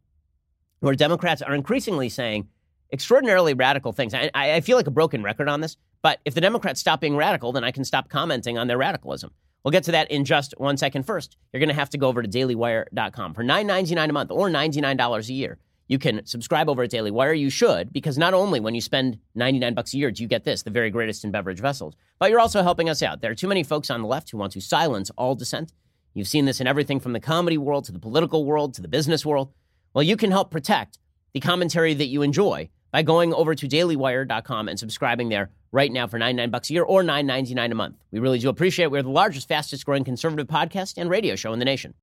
where 0.79 0.95
Democrats 0.95 1.41
are 1.41 1.53
increasingly 1.53 2.09
saying 2.09 2.47
extraordinarily 2.91 3.53
radical 3.53 3.91
things. 3.91 4.13
I, 4.13 4.29
I 4.33 4.61
feel 4.61 4.77
like 4.77 4.87
a 4.87 4.91
broken 4.91 5.23
record 5.23 5.49
on 5.49 5.61
this, 5.61 5.77
but 6.01 6.19
if 6.25 6.33
the 6.33 6.41
Democrats 6.41 6.79
stop 6.79 7.01
being 7.01 7.15
radical, 7.15 7.51
then 7.51 7.63
I 7.63 7.71
can 7.71 7.83
stop 7.83 8.09
commenting 8.09 8.57
on 8.57 8.67
their 8.67 8.77
radicalism. 8.77 9.31
We'll 9.63 9.71
get 9.71 9.83
to 9.85 9.91
that 9.91 10.09
in 10.09 10.23
just 10.23 10.53
one 10.57 10.77
second. 10.77 11.03
First, 11.03 11.35
you're 11.51 11.59
going 11.59 11.69
to 11.69 11.75
have 11.75 11.89
to 11.89 11.97
go 11.97 12.07
over 12.07 12.21
to 12.21 12.29
dailywire.com 12.29 13.33
for 13.33 13.43
$9.99 13.43 14.09
a 14.09 14.13
month 14.13 14.31
or 14.31 14.49
$99 14.49 15.29
a 15.29 15.33
year 15.33 15.57
you 15.87 15.99
can 15.99 16.25
subscribe 16.25 16.69
over 16.69 16.83
at 16.83 16.89
Daily 16.89 17.11
Wire. 17.11 17.33
You 17.33 17.49
should, 17.49 17.93
because 17.93 18.17
not 18.17 18.33
only 18.33 18.59
when 18.59 18.75
you 18.75 18.81
spend 18.81 19.19
99 19.35 19.73
bucks 19.73 19.93
a 19.93 19.97
year 19.97 20.11
do 20.11 20.21
you 20.21 20.29
get 20.29 20.43
this, 20.43 20.63
the 20.63 20.69
very 20.69 20.89
greatest 20.89 21.23
in 21.23 21.31
beverage 21.31 21.59
vessels, 21.59 21.95
but 22.19 22.29
you're 22.29 22.39
also 22.39 22.61
helping 22.63 22.89
us 22.89 23.01
out. 23.01 23.21
There 23.21 23.31
are 23.31 23.35
too 23.35 23.47
many 23.47 23.63
folks 23.63 23.89
on 23.89 24.01
the 24.01 24.07
left 24.07 24.31
who 24.31 24.37
want 24.37 24.53
to 24.53 24.61
silence 24.61 25.11
all 25.17 25.35
dissent. 25.35 25.73
You've 26.13 26.27
seen 26.27 26.45
this 26.45 26.59
in 26.59 26.67
everything 26.67 26.99
from 26.99 27.13
the 27.13 27.19
comedy 27.19 27.57
world 27.57 27.85
to 27.85 27.91
the 27.91 27.99
political 27.99 28.43
world 28.43 28.73
to 28.75 28.81
the 28.81 28.87
business 28.87 29.25
world. 29.25 29.51
Well, 29.93 30.03
you 30.03 30.17
can 30.17 30.31
help 30.31 30.51
protect 30.51 30.97
the 31.33 31.39
commentary 31.39 31.93
that 31.93 32.07
you 32.07 32.21
enjoy 32.21 32.69
by 32.91 33.03
going 33.03 33.33
over 33.33 33.53
to 33.53 33.67
dailywire.com 33.67 34.67
and 34.67 34.79
subscribing 34.79 35.29
there 35.29 35.51
right 35.71 35.91
now 35.91 36.07
for 36.07 36.17
99 36.17 36.49
bucks 36.49 36.69
a 36.69 36.73
year 36.73 36.83
or 36.83 37.03
9.99 37.03 37.71
a 37.71 37.75
month. 37.75 37.97
We 38.11 38.19
really 38.19 38.39
do 38.39 38.49
appreciate 38.49 38.85
it. 38.85 38.91
We're 38.91 39.03
the 39.03 39.09
largest, 39.09 39.47
fastest 39.47 39.85
growing 39.85 40.03
conservative 40.03 40.47
podcast 40.47 40.95
and 40.97 41.09
radio 41.09 41.35
show 41.35 41.53
in 41.53 41.59
the 41.59 41.65
nation. 41.65 41.93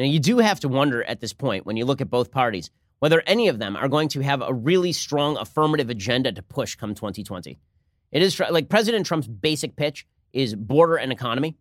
You 0.00 0.06
know, 0.06 0.12
you 0.12 0.20
do 0.20 0.38
have 0.38 0.60
to 0.60 0.68
wonder 0.68 1.04
at 1.04 1.20
this 1.20 1.34
point 1.34 1.66
when 1.66 1.76
you 1.76 1.84
look 1.84 2.00
at 2.00 2.08
both 2.08 2.30
parties 2.30 2.70
whether 3.00 3.22
any 3.26 3.48
of 3.48 3.58
them 3.58 3.76
are 3.76 3.86
going 3.86 4.08
to 4.08 4.20
have 4.20 4.40
a 4.40 4.54
really 4.54 4.92
strong 4.92 5.36
affirmative 5.36 5.90
agenda 5.90 6.32
to 6.32 6.42
push 6.42 6.74
come 6.74 6.94
2020. 6.94 7.58
It 8.10 8.22
is 8.22 8.40
like 8.40 8.70
President 8.70 9.04
Trump's 9.04 9.26
basic 9.26 9.76
pitch 9.76 10.06
is 10.32 10.54
border 10.54 10.96
and 10.96 11.12
economy. 11.12 11.58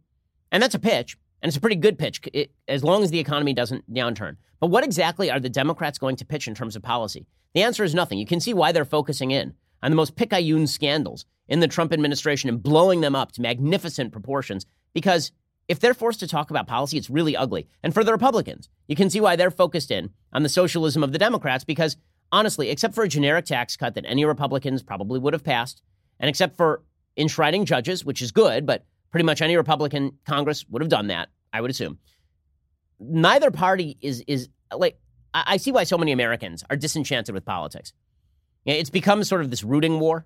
And 0.53 0.63
that's 0.63 0.73
a 0.73 0.79
pitch, 0.79 1.17
and 1.41 1.49
it's 1.49 1.57
a 1.57 1.59
pretty 1.59 1.75
good 1.75 1.99
pitch 1.99 2.21
it, 2.31 2.51
as 2.65 2.81
long 2.81 3.03
as 3.03 3.11
the 3.11 3.19
economy 3.19 3.53
doesn't 3.53 3.93
downturn. 3.93 4.37
But 4.61 4.67
what 4.67 4.85
exactly 4.85 5.29
are 5.29 5.41
the 5.41 5.49
Democrats 5.49 5.97
going 5.97 6.15
to 6.15 6.25
pitch 6.25 6.47
in 6.47 6.55
terms 6.55 6.77
of 6.77 6.81
policy? 6.81 7.27
The 7.53 7.63
answer 7.63 7.83
is 7.83 7.93
nothing. 7.93 8.19
You 8.19 8.25
can 8.25 8.39
see 8.39 8.53
why 8.53 8.71
they're 8.71 8.85
focusing 8.85 9.31
in 9.31 9.53
on 9.83 9.91
the 9.91 9.97
most 9.97 10.15
picayune 10.15 10.67
scandals 10.67 11.25
in 11.49 11.59
the 11.59 11.67
Trump 11.67 11.91
administration 11.91 12.47
and 12.47 12.63
blowing 12.63 13.01
them 13.01 13.17
up 13.17 13.33
to 13.33 13.41
magnificent 13.41 14.13
proportions 14.13 14.65
because 14.93 15.33
if 15.69 15.79
they're 15.79 15.93
forced 15.93 16.19
to 16.19 16.27
talk 16.27 16.49
about 16.49 16.67
policy, 16.67 16.97
it's 16.97 17.09
really 17.09 17.37
ugly. 17.37 17.67
And 17.83 17.93
for 17.93 18.03
the 18.03 18.11
Republicans, 18.11 18.67
you 18.87 18.95
can 18.95 19.09
see 19.09 19.21
why 19.21 19.35
they're 19.35 19.51
focused 19.51 19.91
in 19.91 20.09
on 20.33 20.43
the 20.43 20.49
socialism 20.49 21.03
of 21.03 21.11
the 21.11 21.19
Democrats 21.19 21.63
because 21.63 21.95
honestly, 22.31 22.69
except 22.69 22.95
for 22.95 23.03
a 23.03 23.07
generic 23.07 23.45
tax 23.45 23.77
cut 23.77 23.93
that 23.95 24.05
any 24.07 24.25
Republicans 24.25 24.83
probably 24.83 25.19
would 25.19 25.33
have 25.33 25.43
passed, 25.43 25.81
and 26.19 26.27
except 26.27 26.57
for 26.57 26.83
enshrining 27.15 27.65
judges, 27.65 28.03
which 28.03 28.21
is 28.21 28.31
good, 28.31 28.65
but 28.65 28.85
pretty 29.11 29.23
much 29.23 29.41
any 29.41 29.55
Republican 29.55 30.17
Congress 30.25 30.65
would 30.69 30.81
have 30.81 30.89
done 30.89 31.07
that, 31.07 31.29
I 31.53 31.61
would 31.61 31.71
assume. 31.71 31.99
Neither 32.99 33.51
party 33.51 33.97
is 34.01 34.23
is 34.27 34.49
like 34.75 34.99
I 35.33 35.57
see 35.57 35.71
why 35.71 35.83
so 35.83 35.97
many 35.97 36.11
Americans 36.11 36.63
are 36.69 36.75
disenchanted 36.75 37.35
with 37.35 37.45
politics. 37.45 37.93
It's 38.65 38.89
become 38.89 39.23
sort 39.23 39.41
of 39.41 39.51
this 39.51 39.63
rooting 39.63 39.99
war, 39.99 40.25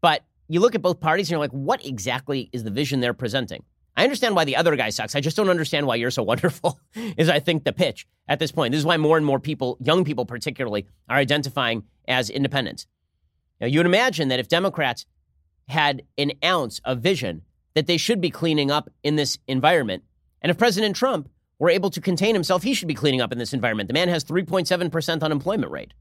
but 0.00 0.24
you 0.48 0.60
look 0.60 0.74
at 0.74 0.82
both 0.82 1.00
parties 1.00 1.26
and 1.26 1.32
you're 1.32 1.40
like, 1.40 1.50
what 1.50 1.84
exactly 1.84 2.48
is 2.52 2.62
the 2.64 2.70
vision 2.70 3.00
they're 3.00 3.14
presenting? 3.14 3.64
I 3.96 4.02
understand 4.02 4.34
why 4.34 4.44
the 4.44 4.56
other 4.56 4.74
guy 4.76 4.90
sucks. 4.90 5.14
I 5.14 5.20
just 5.20 5.36
don't 5.36 5.48
understand 5.50 5.86
why 5.86 5.96
you're 5.96 6.10
so 6.10 6.22
wonderful, 6.32 6.80
is 6.94 7.28
I 7.28 7.40
think 7.40 7.64
the 7.64 7.72
pitch 7.72 8.06
at 8.28 8.38
this 8.38 8.52
point. 8.52 8.72
This 8.72 8.80
is 8.80 8.86
why 8.86 8.96
more 8.96 9.16
and 9.16 9.26
more 9.26 9.40
people, 9.40 9.76
young 9.80 10.04
people 10.04 10.26
particularly, 10.26 10.86
are 11.08 11.16
identifying 11.16 11.84
as 12.08 12.30
independents. 12.30 12.86
Now, 13.60 13.66
you 13.66 13.78
would 13.78 13.86
imagine 13.86 14.28
that 14.28 14.40
if 14.40 14.48
Democrats 14.48 15.06
had 15.68 16.02
an 16.18 16.32
ounce 16.44 16.80
of 16.84 17.00
vision 17.00 17.42
that 17.74 17.86
they 17.86 17.96
should 17.96 18.20
be 18.20 18.30
cleaning 18.30 18.70
up 18.70 18.90
in 19.02 19.16
this 19.16 19.38
environment, 19.46 20.04
and 20.42 20.50
if 20.50 20.58
President 20.58 20.96
Trump 20.96 21.28
were 21.58 21.70
able 21.70 21.90
to 21.90 22.00
contain 22.00 22.34
himself, 22.34 22.62
he 22.62 22.74
should 22.74 22.88
be 22.88 22.94
cleaning 22.94 23.20
up 23.20 23.32
in 23.32 23.38
this 23.38 23.54
environment. 23.54 23.88
The 23.88 23.94
man 23.94 24.08
has 24.08 24.24
3.7% 24.24 25.22
unemployment 25.22 25.72
rate. 25.72 25.94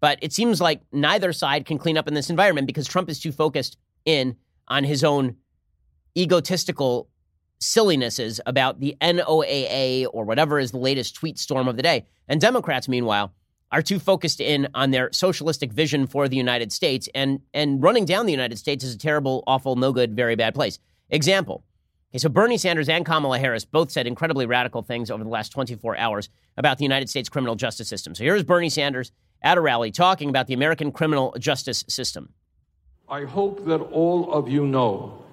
But 0.00 0.18
it 0.20 0.32
seems 0.32 0.60
like 0.60 0.82
neither 0.92 1.32
side 1.32 1.64
can 1.64 1.78
clean 1.78 1.96
up 1.96 2.08
in 2.08 2.14
this 2.14 2.30
environment 2.30 2.66
because 2.66 2.86
Trump 2.86 3.08
is 3.08 3.18
too 3.18 3.32
focused 3.32 3.78
in 4.04 4.36
on 4.68 4.84
his 4.84 5.02
own 5.02 5.36
egotistical 6.16 7.08
sillinesses 7.58 8.40
about 8.46 8.80
the 8.80 8.96
NOAA 9.00 10.06
or 10.12 10.24
whatever 10.24 10.58
is 10.58 10.72
the 10.72 10.78
latest 10.78 11.14
tweet 11.14 11.38
storm 11.38 11.68
of 11.68 11.76
the 11.76 11.82
day. 11.82 12.06
And 12.28 12.40
Democrats, 12.40 12.88
meanwhile, 12.88 13.32
are 13.72 13.82
too 13.82 13.98
focused 13.98 14.40
in 14.40 14.68
on 14.74 14.90
their 14.90 15.12
socialistic 15.12 15.72
vision 15.72 16.06
for 16.06 16.28
the 16.28 16.36
United 16.36 16.72
States 16.72 17.08
and 17.14 17.40
and 17.52 17.82
running 17.82 18.04
down 18.04 18.26
the 18.26 18.32
United 18.32 18.58
States 18.58 18.84
is 18.84 18.94
a 18.94 18.98
terrible, 18.98 19.42
awful, 19.46 19.76
no 19.76 19.92
good, 19.92 20.14
very 20.14 20.36
bad 20.36 20.54
place. 20.54 20.78
Example. 21.10 21.64
Okay, 22.12 22.18
so 22.18 22.28
Bernie 22.28 22.58
Sanders 22.58 22.88
and 22.88 23.04
Kamala 23.04 23.38
Harris 23.38 23.64
both 23.64 23.90
said 23.90 24.06
incredibly 24.06 24.46
radical 24.46 24.82
things 24.82 25.10
over 25.10 25.24
the 25.24 25.30
last 25.30 25.50
24 25.50 25.96
hours 25.96 26.28
about 26.56 26.78
the 26.78 26.84
United 26.84 27.10
States 27.10 27.28
criminal 27.28 27.56
justice 27.56 27.88
system. 27.88 28.14
So 28.14 28.22
here's 28.22 28.44
Bernie 28.44 28.70
Sanders 28.70 29.10
at 29.42 29.58
a 29.58 29.60
rally 29.60 29.90
talking 29.90 30.28
about 30.28 30.46
the 30.46 30.54
American 30.54 30.92
criminal 30.92 31.34
justice 31.38 31.84
system. 31.88 32.32
I 33.08 33.24
hope 33.24 33.66
that 33.66 33.78
all 33.78 34.32
of 34.32 34.48
you 34.48 34.66
know 34.66 35.25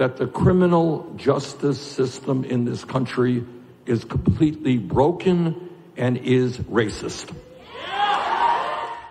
that 0.00 0.16
the 0.16 0.26
criminal 0.26 1.12
justice 1.16 1.78
system 1.78 2.42
in 2.44 2.64
this 2.64 2.86
country 2.86 3.44
is 3.84 4.02
completely 4.02 4.78
broken 4.78 5.68
and 5.94 6.16
is 6.16 6.56
racist. 6.56 7.30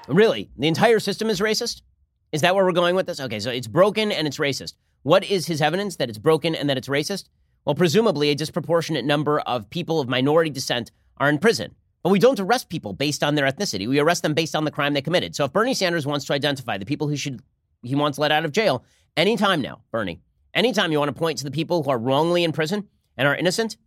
Really? 0.07 0.49
The 0.57 0.67
entire 0.67 0.99
system 0.99 1.29
is 1.29 1.41
racist? 1.41 1.83
Is 2.31 2.41
that 2.41 2.55
where 2.55 2.65
we're 2.65 2.71
going 2.71 2.95
with 2.95 3.05
this? 3.05 3.19
Okay, 3.19 3.39
so 3.39 3.51
it's 3.51 3.67
broken 3.67 4.11
and 4.11 4.25
it's 4.25 4.39
racist. 4.39 4.73
What 5.03 5.23
is 5.23 5.45
his 5.45 5.61
evidence 5.61 5.97
that 5.97 6.09
it's 6.09 6.17
broken 6.17 6.55
and 6.55 6.67
that 6.71 6.77
it's 6.79 6.87
racist? 6.87 7.25
Well, 7.65 7.75
presumably 7.75 8.31
a 8.31 8.35
disproportionate 8.35 9.05
number 9.05 9.41
of 9.41 9.69
people 9.69 9.99
of 9.99 10.09
minority 10.09 10.49
descent 10.49 10.89
are 11.17 11.29
in 11.29 11.37
prison. 11.37 11.75
But 12.01 12.09
we 12.09 12.17
don't 12.17 12.39
arrest 12.39 12.67
people 12.67 12.93
based 12.93 13.23
on 13.23 13.35
their 13.35 13.45
ethnicity. 13.45 13.87
We 13.87 13.99
arrest 13.99 14.23
them 14.23 14.33
based 14.33 14.55
on 14.55 14.63
the 14.63 14.71
crime 14.71 14.95
they 14.95 15.03
committed. 15.03 15.35
So 15.35 15.45
if 15.45 15.53
Bernie 15.53 15.75
Sanders 15.75 16.07
wants 16.07 16.25
to 16.25 16.33
identify 16.33 16.79
the 16.79 16.85
people 16.87 17.07
who 17.07 17.15
should 17.15 17.43
he 17.83 17.93
wants 17.93 18.17
let 18.17 18.31
out 18.31 18.43
of 18.43 18.51
jail 18.51 18.83
anytime 19.15 19.61
now, 19.61 19.81
Bernie, 19.91 20.19
anytime 20.53 20.91
you 20.91 20.99
want 20.99 21.09
to 21.09 21.19
point 21.19 21.37
to 21.39 21.43
the 21.43 21.51
people 21.51 21.83
who 21.83 21.89
are 21.89 21.97
wrongly 21.97 22.43
in 22.43 22.51
prison 22.51 22.87
and 23.17 23.27
are 23.27 23.35
innocent, 23.35 23.77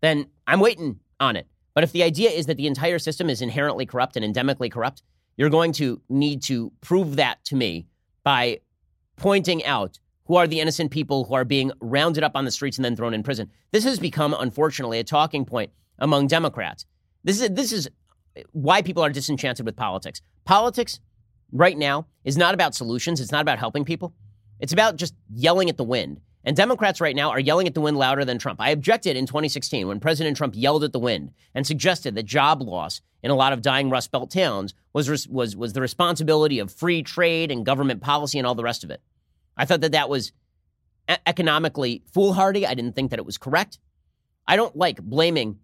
then 0.00 0.26
I'm 0.46 0.60
waiting 0.60 1.00
on 1.20 1.36
it. 1.36 1.46
But 1.74 1.84
if 1.84 1.92
the 1.92 2.02
idea 2.02 2.30
is 2.30 2.46
that 2.46 2.56
the 2.56 2.66
entire 2.66 2.98
system 2.98 3.30
is 3.30 3.40
inherently 3.40 3.86
corrupt 3.86 4.16
and 4.16 4.34
endemically 4.34 4.70
corrupt, 4.70 5.02
you're 5.36 5.50
going 5.50 5.72
to 5.72 6.00
need 6.08 6.42
to 6.42 6.72
prove 6.80 7.16
that 7.16 7.42
to 7.44 7.56
me 7.56 7.86
by 8.24 8.60
pointing 9.16 9.64
out 9.64 9.98
who 10.26 10.36
are 10.36 10.46
the 10.46 10.60
innocent 10.60 10.90
people 10.90 11.24
who 11.24 11.34
are 11.34 11.44
being 11.44 11.72
rounded 11.80 12.22
up 12.22 12.32
on 12.36 12.44
the 12.44 12.50
streets 12.50 12.78
and 12.78 12.84
then 12.84 12.96
thrown 12.96 13.14
in 13.14 13.22
prison. 13.22 13.50
This 13.72 13.84
has 13.84 13.98
become, 13.98 14.34
unfortunately, 14.38 14.98
a 14.98 15.04
talking 15.04 15.44
point 15.44 15.72
among 15.98 16.26
Democrats. 16.26 16.86
This 17.24 17.40
is 17.40 17.50
this 17.50 17.72
is 17.72 17.88
why 18.52 18.82
people 18.82 19.02
are 19.02 19.10
disenchanted 19.10 19.66
with 19.66 19.76
politics. 19.76 20.22
Politics 20.44 21.00
right 21.52 21.76
now 21.76 22.06
is 22.24 22.36
not 22.36 22.54
about 22.54 22.74
solutions. 22.74 23.20
It's 23.20 23.32
not 23.32 23.42
about 23.42 23.58
helping 23.58 23.84
people. 23.84 24.14
It's 24.62 24.72
about 24.72 24.94
just 24.94 25.14
yelling 25.28 25.68
at 25.68 25.76
the 25.76 25.84
wind. 25.84 26.20
And 26.44 26.56
Democrats 26.56 27.00
right 27.00 27.16
now 27.16 27.30
are 27.30 27.40
yelling 27.40 27.66
at 27.66 27.74
the 27.74 27.80
wind 27.80 27.96
louder 27.96 28.24
than 28.24 28.38
Trump. 28.38 28.60
I 28.60 28.70
objected 28.70 29.16
in 29.16 29.26
2016 29.26 29.88
when 29.88 29.98
President 29.98 30.36
Trump 30.36 30.54
yelled 30.56 30.84
at 30.84 30.92
the 30.92 31.00
wind 31.00 31.32
and 31.52 31.66
suggested 31.66 32.14
that 32.14 32.22
job 32.22 32.62
loss 32.62 33.00
in 33.24 33.32
a 33.32 33.34
lot 33.34 33.52
of 33.52 33.60
dying 33.60 33.90
Rust 33.90 34.12
Belt 34.12 34.30
towns 34.30 34.72
was, 34.92 35.28
was, 35.28 35.56
was 35.56 35.72
the 35.72 35.80
responsibility 35.80 36.60
of 36.60 36.72
free 36.72 37.02
trade 37.02 37.50
and 37.50 37.66
government 37.66 38.02
policy 38.02 38.38
and 38.38 38.46
all 38.46 38.54
the 38.54 38.62
rest 38.62 38.84
of 38.84 38.90
it. 38.90 39.02
I 39.56 39.64
thought 39.64 39.80
that 39.80 39.92
that 39.92 40.08
was 40.08 40.32
economically 41.26 42.04
foolhardy. 42.12 42.64
I 42.64 42.74
didn't 42.74 42.94
think 42.94 43.10
that 43.10 43.18
it 43.18 43.26
was 43.26 43.38
correct. 43.38 43.80
I 44.46 44.54
don't 44.54 44.76
like 44.76 45.02
blaming 45.02 45.58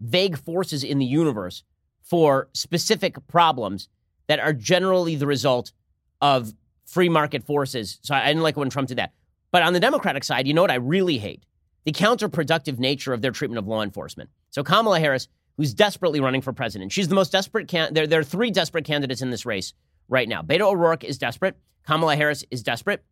vague 0.00 0.36
forces 0.36 0.82
in 0.82 0.98
the 0.98 1.06
universe 1.06 1.62
for 2.02 2.48
specific 2.52 3.16
problems 3.28 3.88
that 4.26 4.40
are 4.40 4.52
generally 4.52 5.14
the 5.14 5.26
result 5.26 5.72
of 6.20 6.52
free 6.90 7.08
market 7.08 7.44
forces. 7.44 7.98
So 8.02 8.14
I 8.14 8.26
didn't 8.26 8.42
like 8.42 8.56
when 8.56 8.68
Trump 8.68 8.88
did 8.88 8.98
that. 8.98 9.12
But 9.52 9.62
on 9.62 9.72
the 9.72 9.80
Democratic 9.80 10.24
side, 10.24 10.46
you 10.46 10.54
know 10.54 10.62
what 10.62 10.70
I 10.70 10.76
really 10.76 11.18
hate? 11.18 11.44
The 11.84 11.92
counterproductive 11.92 12.78
nature 12.78 13.12
of 13.12 13.22
their 13.22 13.30
treatment 13.30 13.58
of 13.58 13.66
law 13.66 13.82
enforcement. 13.82 14.30
So 14.50 14.62
Kamala 14.62 14.98
Harris, 15.00 15.28
who's 15.56 15.72
desperately 15.72 16.20
running 16.20 16.42
for 16.42 16.52
president, 16.52 16.92
she's 16.92 17.08
the 17.08 17.14
most 17.14 17.32
desperate. 17.32 17.68
Can- 17.68 17.94
there, 17.94 18.06
there 18.06 18.20
are 18.20 18.24
three 18.24 18.50
desperate 18.50 18.84
candidates 18.84 19.22
in 19.22 19.30
this 19.30 19.46
race 19.46 19.72
right 20.08 20.28
now. 20.28 20.42
Beto 20.42 20.62
O'Rourke 20.62 21.04
is 21.04 21.16
desperate. 21.16 21.56
Kamala 21.86 22.16
Harris 22.16 22.44
is 22.50 22.62
desperate. 22.62 23.04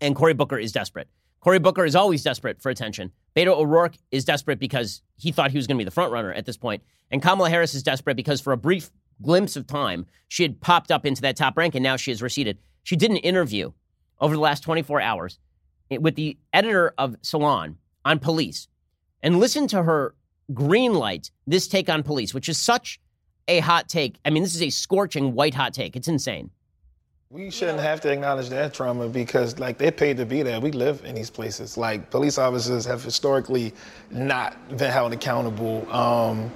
And 0.00 0.14
Cory 0.14 0.34
Booker 0.34 0.58
is 0.58 0.72
desperate. 0.72 1.08
Cory 1.40 1.58
Booker 1.58 1.84
is 1.84 1.96
always 1.96 2.22
desperate 2.22 2.62
for 2.62 2.70
attention. 2.70 3.10
Beto 3.34 3.56
O'Rourke 3.56 3.96
is 4.10 4.24
desperate 4.24 4.58
because 4.58 5.02
he 5.16 5.32
thought 5.32 5.50
he 5.50 5.58
was 5.58 5.66
going 5.66 5.76
to 5.76 5.80
be 5.80 5.84
the 5.84 5.90
front 5.90 6.12
runner 6.12 6.32
at 6.32 6.44
this 6.44 6.56
point. 6.56 6.82
And 7.10 7.22
Kamala 7.22 7.50
Harris 7.50 7.74
is 7.74 7.82
desperate 7.82 8.16
because 8.16 8.40
for 8.40 8.52
a 8.52 8.56
brief 8.56 8.90
glimpse 9.22 9.56
of 9.56 9.66
time, 9.66 10.06
she 10.28 10.42
had 10.42 10.60
popped 10.60 10.90
up 10.90 11.04
into 11.06 11.22
that 11.22 11.36
top 11.36 11.56
rank 11.56 11.74
and 11.74 11.82
now 11.82 11.96
she 11.96 12.10
has 12.10 12.22
receded. 12.22 12.58
She 12.82 12.96
did 12.96 13.10
an 13.10 13.16
interview 13.18 13.72
over 14.20 14.34
the 14.34 14.40
last 14.40 14.62
24 14.62 15.00
hours 15.00 15.38
with 15.90 16.14
the 16.14 16.36
editor 16.52 16.94
of 16.98 17.16
Salon 17.22 17.76
on 18.04 18.18
police 18.18 18.68
and 19.22 19.38
listen 19.38 19.66
to 19.68 19.82
her 19.82 20.14
green 20.52 20.94
light 20.94 21.30
this 21.46 21.68
take 21.68 21.88
on 21.88 22.02
police, 22.02 22.34
which 22.34 22.48
is 22.48 22.58
such 22.58 23.00
a 23.48 23.60
hot 23.60 23.88
take. 23.88 24.18
I 24.24 24.30
mean, 24.30 24.42
this 24.42 24.54
is 24.54 24.62
a 24.62 24.70
scorching 24.70 25.34
white 25.34 25.54
hot 25.54 25.74
take. 25.74 25.96
It's 25.96 26.08
insane. 26.08 26.50
We 27.30 27.50
shouldn't 27.50 27.80
have 27.80 28.00
to 28.02 28.12
acknowledge 28.12 28.50
that 28.50 28.74
trauma 28.74 29.08
because, 29.08 29.58
like, 29.58 29.78
they're 29.78 29.90
paid 29.90 30.18
to 30.18 30.26
be 30.26 30.42
there. 30.42 30.60
We 30.60 30.70
live 30.70 31.02
in 31.06 31.14
these 31.14 31.30
places. 31.30 31.78
Like, 31.78 32.10
police 32.10 32.36
officers 32.36 32.84
have 32.84 33.02
historically 33.02 33.72
not 34.10 34.76
been 34.76 34.90
held 34.90 35.14
accountable 35.14 35.90
um, 35.90 36.50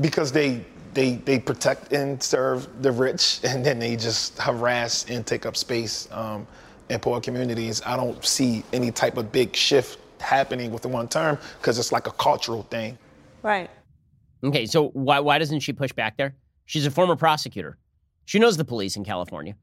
because 0.00 0.32
they 0.32 0.64
they 0.94 1.16
they 1.16 1.38
protect 1.38 1.92
and 1.92 2.22
serve 2.22 2.82
the 2.82 2.92
rich, 2.92 3.40
and 3.44 3.64
then 3.64 3.78
they 3.78 3.96
just 3.96 4.38
harass 4.38 5.08
and 5.08 5.26
take 5.26 5.46
up 5.46 5.56
space 5.56 6.08
um, 6.12 6.46
in 6.88 7.00
poor 7.00 7.20
communities. 7.20 7.82
I 7.84 7.96
don't 7.96 8.24
see 8.24 8.64
any 8.72 8.90
type 8.90 9.16
of 9.16 9.32
big 9.32 9.54
shift 9.54 9.98
happening 10.20 10.70
with 10.70 10.82
the 10.82 10.88
one 10.88 11.08
term 11.08 11.38
because 11.58 11.78
it's 11.78 11.92
like 11.92 12.06
a 12.06 12.12
cultural 12.12 12.62
thing. 12.64 12.96
Right. 13.42 13.70
Okay, 14.42 14.66
so 14.66 14.88
why 14.88 15.20
why 15.20 15.38
doesn't 15.38 15.60
she 15.60 15.72
push 15.72 15.92
back 15.92 16.16
there? 16.16 16.34
She's 16.66 16.86
a 16.86 16.90
former 16.90 17.16
prosecutor. 17.16 17.78
She 18.24 18.38
knows 18.38 18.56
the 18.56 18.64
police 18.64 18.96
in 18.96 19.04
California. 19.04 19.54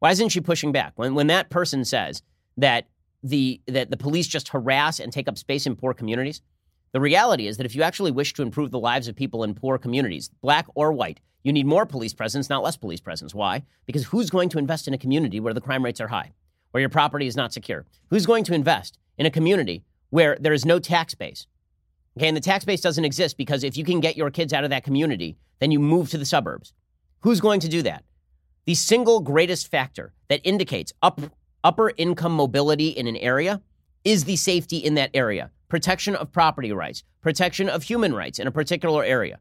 Why 0.00 0.10
isn't 0.10 0.30
she 0.30 0.40
pushing 0.40 0.72
back? 0.72 0.92
When 0.96 1.14
when 1.14 1.26
that 1.28 1.50
person 1.50 1.84
says 1.84 2.22
that 2.56 2.86
the 3.22 3.60
that 3.66 3.90
the 3.90 3.96
police 3.96 4.26
just 4.26 4.48
harass 4.48 4.98
and 5.00 5.12
take 5.12 5.28
up 5.28 5.38
space 5.38 5.66
in 5.66 5.76
poor 5.76 5.94
communities, 5.94 6.42
the 6.92 7.00
reality 7.00 7.46
is 7.46 7.56
that 7.56 7.66
if 7.66 7.76
you 7.76 7.82
actually 7.82 8.10
wish 8.10 8.32
to 8.34 8.42
improve 8.42 8.70
the 8.70 8.78
lives 8.78 9.06
of 9.06 9.14
people 9.14 9.44
in 9.44 9.54
poor 9.54 9.78
communities, 9.78 10.30
black 10.40 10.66
or 10.74 10.92
white, 10.92 11.20
you 11.42 11.52
need 11.52 11.66
more 11.66 11.86
police 11.86 12.12
presence, 12.12 12.50
not 12.50 12.62
less 12.62 12.76
police 12.76 13.00
presence. 13.00 13.34
Why? 13.34 13.62
Because 13.86 14.06
who's 14.06 14.28
going 14.28 14.48
to 14.50 14.58
invest 14.58 14.88
in 14.88 14.94
a 14.94 14.98
community 14.98 15.40
where 15.40 15.54
the 15.54 15.60
crime 15.60 15.84
rates 15.84 16.00
are 16.00 16.08
high, 16.08 16.32
where 16.72 16.80
your 16.80 16.90
property 16.90 17.26
is 17.26 17.36
not 17.36 17.52
secure? 17.52 17.86
Who's 18.08 18.26
going 18.26 18.44
to 18.44 18.54
invest 18.54 18.98
in 19.16 19.26
a 19.26 19.30
community 19.30 19.84
where 20.10 20.36
there 20.40 20.52
is 20.52 20.66
no 20.66 20.78
tax 20.78 21.14
base? 21.14 21.46
Okay, 22.16 22.26
and 22.26 22.36
the 22.36 22.40
tax 22.40 22.64
base 22.64 22.80
doesn't 22.80 23.04
exist 23.04 23.36
because 23.36 23.62
if 23.62 23.76
you 23.76 23.84
can 23.84 24.00
get 24.00 24.16
your 24.16 24.30
kids 24.30 24.52
out 24.52 24.64
of 24.64 24.70
that 24.70 24.84
community, 24.84 25.36
then 25.60 25.70
you 25.70 25.78
move 25.78 26.10
to 26.10 26.18
the 26.18 26.26
suburbs. 26.26 26.72
Who's 27.20 27.40
going 27.40 27.60
to 27.60 27.68
do 27.68 27.82
that? 27.82 28.04
The 28.66 28.74
single 28.74 29.20
greatest 29.20 29.68
factor 29.68 30.12
that 30.28 30.40
indicates 30.42 30.92
up, 31.02 31.20
upper 31.62 31.92
income 31.96 32.32
mobility 32.32 32.88
in 32.88 33.06
an 33.06 33.16
area 33.16 33.62
is 34.04 34.24
the 34.24 34.36
safety 34.36 34.78
in 34.78 34.94
that 34.94 35.10
area, 35.14 35.50
protection 35.70 36.14
of 36.14 36.32
property 36.32 36.72
rights, 36.72 37.02
protection 37.22 37.68
of 37.68 37.84
human 37.84 38.14
rights 38.14 38.38
in 38.38 38.46
a 38.46 38.50
particular 38.50 39.02
area. 39.02 39.38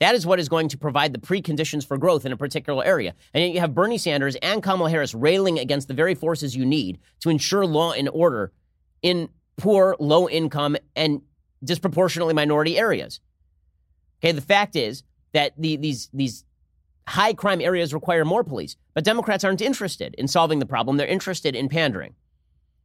That 0.00 0.14
is 0.14 0.24
what 0.24 0.38
is 0.38 0.48
going 0.48 0.68
to 0.68 0.78
provide 0.78 1.12
the 1.12 1.18
preconditions 1.18 1.86
for 1.86 1.98
growth 1.98 2.24
in 2.24 2.32
a 2.32 2.36
particular 2.36 2.84
area. 2.84 3.14
And 3.34 3.42
yet 3.42 3.52
you 3.52 3.60
have 3.60 3.74
Bernie 3.74 3.98
Sanders 3.98 4.36
and 4.36 4.62
Kamala 4.62 4.90
Harris 4.90 5.12
railing 5.12 5.58
against 5.58 5.88
the 5.88 5.94
very 5.94 6.14
forces 6.14 6.56
you 6.56 6.64
need 6.64 7.00
to 7.20 7.30
ensure 7.30 7.66
law 7.66 7.92
and 7.92 8.08
order 8.08 8.52
in 9.02 9.28
poor, 9.56 9.96
low 9.98 10.28
income, 10.28 10.76
and 10.94 11.22
disproportionately 11.62 12.32
minority 12.32 12.78
areas. 12.78 13.20
Okay, 14.22 14.32
the 14.32 14.40
fact 14.40 14.76
is 14.76 15.02
that 15.32 15.52
the, 15.58 15.76
these, 15.76 16.08
these 16.12 16.44
high 17.08 17.34
crime 17.34 17.60
areas 17.60 17.92
require 17.92 18.24
more 18.24 18.44
police. 18.44 18.76
But 18.94 19.04
Democrats 19.04 19.42
aren't 19.42 19.60
interested 19.60 20.14
in 20.16 20.28
solving 20.28 20.60
the 20.60 20.66
problem. 20.66 20.96
They're 20.96 21.06
interested 21.06 21.56
in 21.56 21.68
pandering. 21.68 22.14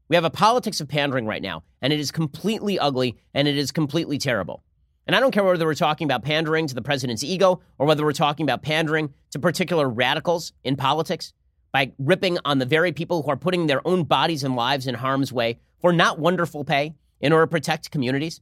We 0.10 0.16
have 0.16 0.26
a 0.26 0.30
politics 0.30 0.82
of 0.82 0.88
pandering 0.88 1.26
right 1.26 1.42
now, 1.42 1.64
and 1.82 1.94
it 1.94 2.00
is 2.00 2.12
completely 2.12 2.78
ugly 2.78 3.18
and 3.34 3.48
it 3.48 3.58
is 3.58 3.72
completely 3.72 4.18
terrible. 4.18 4.64
And 5.06 5.16
I 5.16 5.20
don't 5.20 5.32
care 5.32 5.44
whether 5.44 5.66
we're 5.66 5.76
talking 5.76 6.06
about 6.06 6.24
pandering 6.24 6.68
to 6.68 6.76
the 6.76 6.82
president's 6.82 7.24
ego 7.24 7.62
or 7.78 7.88
whether 7.88 8.04
we're 8.04 8.14
talking 8.14 8.46
about 8.46 8.62
pandering 8.62 9.14
to 9.32 9.40
particular 9.40 9.90
radicals 9.90 10.54
in 10.64 10.76
politics 10.76 11.34
by 11.72 11.92
ripping 11.98 12.38
on 12.46 12.60
the 12.60 12.66
very 12.66 12.92
people 12.92 13.24
who 13.24 13.32
are 13.32 13.38
putting 13.38 13.68
their 13.68 13.86
own 13.86 14.04
bodies 14.04 14.44
and 14.44 14.56
lives 14.56 14.88
in 14.88 14.96
harm's 14.96 15.34
way 15.34 15.60
for 15.82 15.92
not 15.92 16.20
wonderful 16.20 16.64
pay 16.64 16.94
in 17.20 17.34
order 17.34 17.46
to 17.46 17.50
protect 17.50 17.92
communities. 17.92 18.40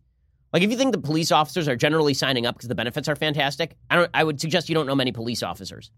Like, 0.53 0.63
if 0.63 0.69
you 0.69 0.77
think 0.77 0.91
the 0.91 0.99
police 0.99 1.31
officers 1.31 1.67
are 1.67 1.77
generally 1.77 2.13
signing 2.13 2.45
up 2.45 2.55
because 2.55 2.67
the 2.67 2.75
benefits 2.75 3.07
are 3.07 3.15
fantastic, 3.15 3.77
I, 3.89 3.95
don't, 3.95 4.11
I 4.13 4.23
would 4.23 4.41
suggest 4.41 4.67
you 4.67 4.75
don't 4.75 4.85
know 4.85 4.95
many 4.95 5.13
police 5.13 5.41
officers. 5.41 5.91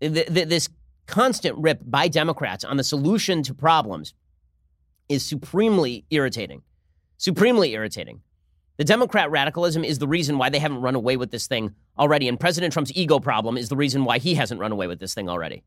This 0.00 0.68
constant 1.06 1.58
rip 1.58 1.82
by 1.84 2.08
Democrats 2.08 2.64
on 2.64 2.78
the 2.78 2.84
solution 2.84 3.42
to 3.42 3.52
problems 3.52 4.14
is 5.10 5.26
supremely 5.26 6.06
irritating. 6.10 6.62
Supremely 7.18 7.72
irritating. 7.74 8.22
The 8.78 8.84
Democrat 8.84 9.30
radicalism 9.30 9.84
is 9.84 9.98
the 9.98 10.08
reason 10.08 10.38
why 10.38 10.48
they 10.48 10.58
haven't 10.58 10.80
run 10.80 10.94
away 10.94 11.18
with 11.18 11.30
this 11.30 11.46
thing 11.46 11.74
already, 11.98 12.28
and 12.28 12.40
President 12.40 12.72
Trump's 12.72 12.92
ego 12.94 13.18
problem 13.18 13.58
is 13.58 13.68
the 13.68 13.76
reason 13.76 14.04
why 14.04 14.16
he 14.16 14.36
hasn't 14.36 14.60
run 14.60 14.72
away 14.72 14.86
with 14.86 15.00
this 15.00 15.12
thing 15.12 15.28
already. 15.28 15.62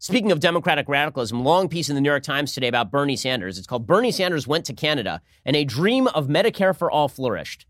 Speaking 0.00 0.32
of 0.32 0.40
Democratic 0.40 0.88
radicalism, 0.88 1.44
long 1.44 1.68
piece 1.68 1.88
in 1.88 1.94
the 1.94 2.00
New 2.00 2.10
York 2.10 2.22
Times 2.22 2.52
today 2.52 2.68
about 2.68 2.90
Bernie 2.90 3.16
Sanders. 3.16 3.56
It's 3.56 3.66
called 3.66 3.86
Bernie 3.86 4.12
Sanders 4.12 4.46
Went 4.46 4.64
to 4.66 4.72
Canada 4.72 5.22
and 5.44 5.54
a 5.54 5.64
Dream 5.64 6.08
of 6.08 6.26
Medicare 6.26 6.76
for 6.76 6.90
All 6.90 7.08
Flourished. 7.08 7.66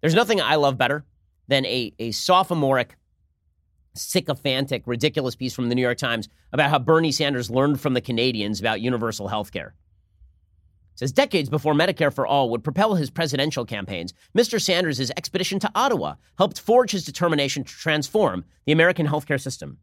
There's 0.00 0.14
nothing 0.14 0.40
I 0.40 0.56
love 0.56 0.76
better 0.76 1.04
than 1.48 1.64
a, 1.66 1.94
a 1.98 2.10
sophomoric, 2.10 2.96
sycophantic, 3.94 4.82
ridiculous 4.86 5.36
piece 5.36 5.54
from 5.54 5.68
the 5.68 5.74
New 5.74 5.82
York 5.82 5.98
Times 5.98 6.28
about 6.52 6.70
how 6.70 6.78
Bernie 6.78 7.12
Sanders 7.12 7.50
learned 7.50 7.80
from 7.80 7.94
the 7.94 8.00
Canadians 8.00 8.58
about 8.58 8.80
universal 8.80 9.28
health 9.28 9.52
care. 9.52 9.74
Says 10.94 11.12
decades 11.12 11.48
before 11.48 11.74
Medicare 11.74 12.12
for 12.12 12.26
All 12.26 12.50
would 12.50 12.64
propel 12.64 12.94
his 12.94 13.10
presidential 13.10 13.64
campaigns, 13.64 14.12
Mr. 14.36 14.60
Sanders' 14.60 15.10
expedition 15.10 15.58
to 15.60 15.70
Ottawa 15.74 16.16
helped 16.36 16.60
forge 16.60 16.90
his 16.90 17.04
determination 17.04 17.64
to 17.64 17.72
transform 17.72 18.44
the 18.66 18.72
American 18.72 19.06
healthcare 19.06 19.40
system. 19.40 19.78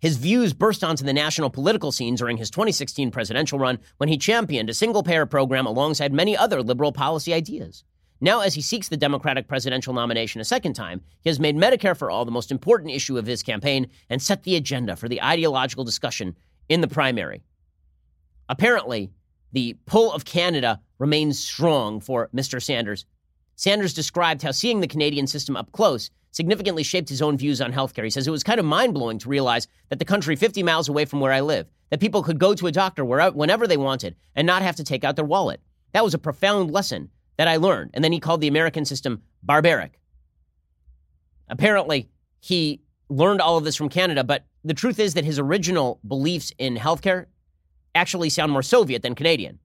His 0.00 0.16
views 0.16 0.52
burst 0.52 0.82
onto 0.82 1.04
the 1.04 1.12
national 1.12 1.48
political 1.48 1.92
scene 1.92 2.16
during 2.16 2.36
his 2.36 2.50
2016 2.50 3.12
presidential 3.12 3.58
run 3.58 3.78
when 3.98 4.08
he 4.08 4.18
championed 4.18 4.68
a 4.68 4.74
single 4.74 5.04
payer 5.04 5.26
program 5.26 5.64
alongside 5.64 6.12
many 6.12 6.36
other 6.36 6.60
liberal 6.60 6.90
policy 6.90 7.32
ideas. 7.32 7.84
Now, 8.20 8.40
as 8.40 8.54
he 8.54 8.60
seeks 8.60 8.88
the 8.88 8.96
Democratic 8.96 9.48
presidential 9.48 9.94
nomination 9.94 10.40
a 10.40 10.44
second 10.44 10.74
time, 10.74 11.02
he 11.22 11.30
has 11.30 11.40
made 11.40 11.56
Medicare 11.56 11.96
for 11.96 12.10
All 12.10 12.24
the 12.24 12.30
most 12.30 12.50
important 12.50 12.92
issue 12.92 13.16
of 13.16 13.26
his 13.26 13.42
campaign 13.42 13.90
and 14.10 14.20
set 14.20 14.42
the 14.42 14.56
agenda 14.56 14.96
for 14.96 15.08
the 15.08 15.22
ideological 15.22 15.84
discussion 15.84 16.36
in 16.68 16.80
the 16.80 16.88
primary. 16.88 17.42
Apparently, 18.48 19.10
the 19.52 19.76
pull 19.86 20.12
of 20.12 20.24
Canada 20.24 20.80
remains 20.98 21.38
strong 21.38 22.00
for 22.00 22.28
Mr. 22.34 22.62
Sanders. 22.62 23.04
Sanders 23.56 23.94
described 23.94 24.42
how 24.42 24.50
seeing 24.50 24.80
the 24.80 24.86
Canadian 24.86 25.26
system 25.26 25.56
up 25.56 25.70
close 25.72 26.10
significantly 26.32 26.82
shaped 26.82 27.08
his 27.08 27.22
own 27.22 27.36
views 27.36 27.60
on 27.60 27.72
healthcare. 27.72 28.04
He 28.04 28.10
says 28.10 28.26
it 28.26 28.30
was 28.30 28.42
kind 28.42 28.58
of 28.58 28.66
mind 28.66 28.94
blowing 28.94 29.18
to 29.18 29.28
realize 29.28 29.68
that 29.90 29.98
the 29.98 30.04
country 30.04 30.34
50 30.34 30.62
miles 30.62 30.88
away 30.88 31.04
from 31.04 31.20
where 31.20 31.32
I 31.32 31.40
live, 31.40 31.68
that 31.90 32.00
people 32.00 32.22
could 32.22 32.38
go 32.38 32.54
to 32.54 32.66
a 32.66 32.72
doctor 32.72 33.04
wherever, 33.04 33.36
whenever 33.36 33.66
they 33.66 33.76
wanted 33.76 34.16
and 34.34 34.46
not 34.46 34.62
have 34.62 34.76
to 34.76 34.84
take 34.84 35.04
out 35.04 35.16
their 35.16 35.24
wallet. 35.24 35.60
That 35.92 36.04
was 36.04 36.14
a 36.14 36.18
profound 36.18 36.70
lesson 36.70 37.10
that 37.36 37.48
I 37.48 37.56
learned. 37.56 37.90
And 37.94 38.02
then 38.02 38.12
he 38.12 38.20
called 38.20 38.40
the 38.40 38.48
American 38.48 38.84
system 38.84 39.22
barbaric. 39.42 40.00
Apparently, 41.48 42.08
he 42.40 42.80
learned 43.10 43.42
all 43.42 43.58
of 43.58 43.64
this 43.64 43.76
from 43.76 43.90
Canada, 43.90 44.24
but 44.24 44.46
the 44.64 44.74
truth 44.74 44.98
is 44.98 45.14
that 45.14 45.24
his 45.24 45.38
original 45.38 46.00
beliefs 46.06 46.52
in 46.56 46.76
healthcare 46.76 47.26
actually 47.94 48.30
sound 48.30 48.52
more 48.52 48.62
Soviet 48.62 49.02
than 49.02 49.14
Canadian. 49.14 49.58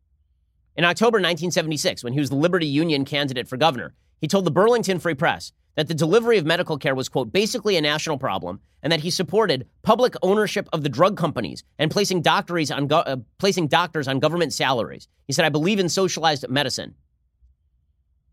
In 0.75 0.83
October 0.83 1.17
1976, 1.17 2.03
when 2.03 2.13
he 2.13 2.19
was 2.19 2.29
the 2.29 2.35
Liberty 2.35 2.67
Union 2.67 3.03
candidate 3.03 3.47
for 3.47 3.57
governor, 3.57 3.95
he 4.21 4.27
told 4.27 4.45
the 4.45 4.51
Burlington 4.51 4.99
Free 4.99 5.15
Press 5.15 5.51
that 5.75 5.87
the 5.87 5.93
delivery 5.93 6.37
of 6.37 6.45
medical 6.45 6.77
care 6.77 6.95
was, 6.95 7.09
quote, 7.09 7.31
basically 7.31 7.77
a 7.77 7.81
national 7.81 8.17
problem, 8.17 8.59
and 8.81 8.91
that 8.91 8.99
he 8.99 9.09
supported 9.09 9.67
public 9.83 10.15
ownership 10.21 10.67
of 10.73 10.83
the 10.83 10.89
drug 10.89 11.17
companies 11.17 11.63
and 11.79 11.91
placing, 11.91 12.21
doctors 12.21 12.71
on, 12.71 12.87
go- 12.87 12.97
uh, 12.99 13.17
placing 13.37 13.67
doctors 13.67 14.07
on 14.07 14.19
government 14.19 14.53
salaries. 14.53 15.07
He 15.27 15.33
said, 15.33 15.45
I 15.45 15.49
believe 15.49 15.79
in 15.79 15.89
socialized 15.89 16.47
medicine. 16.49 16.95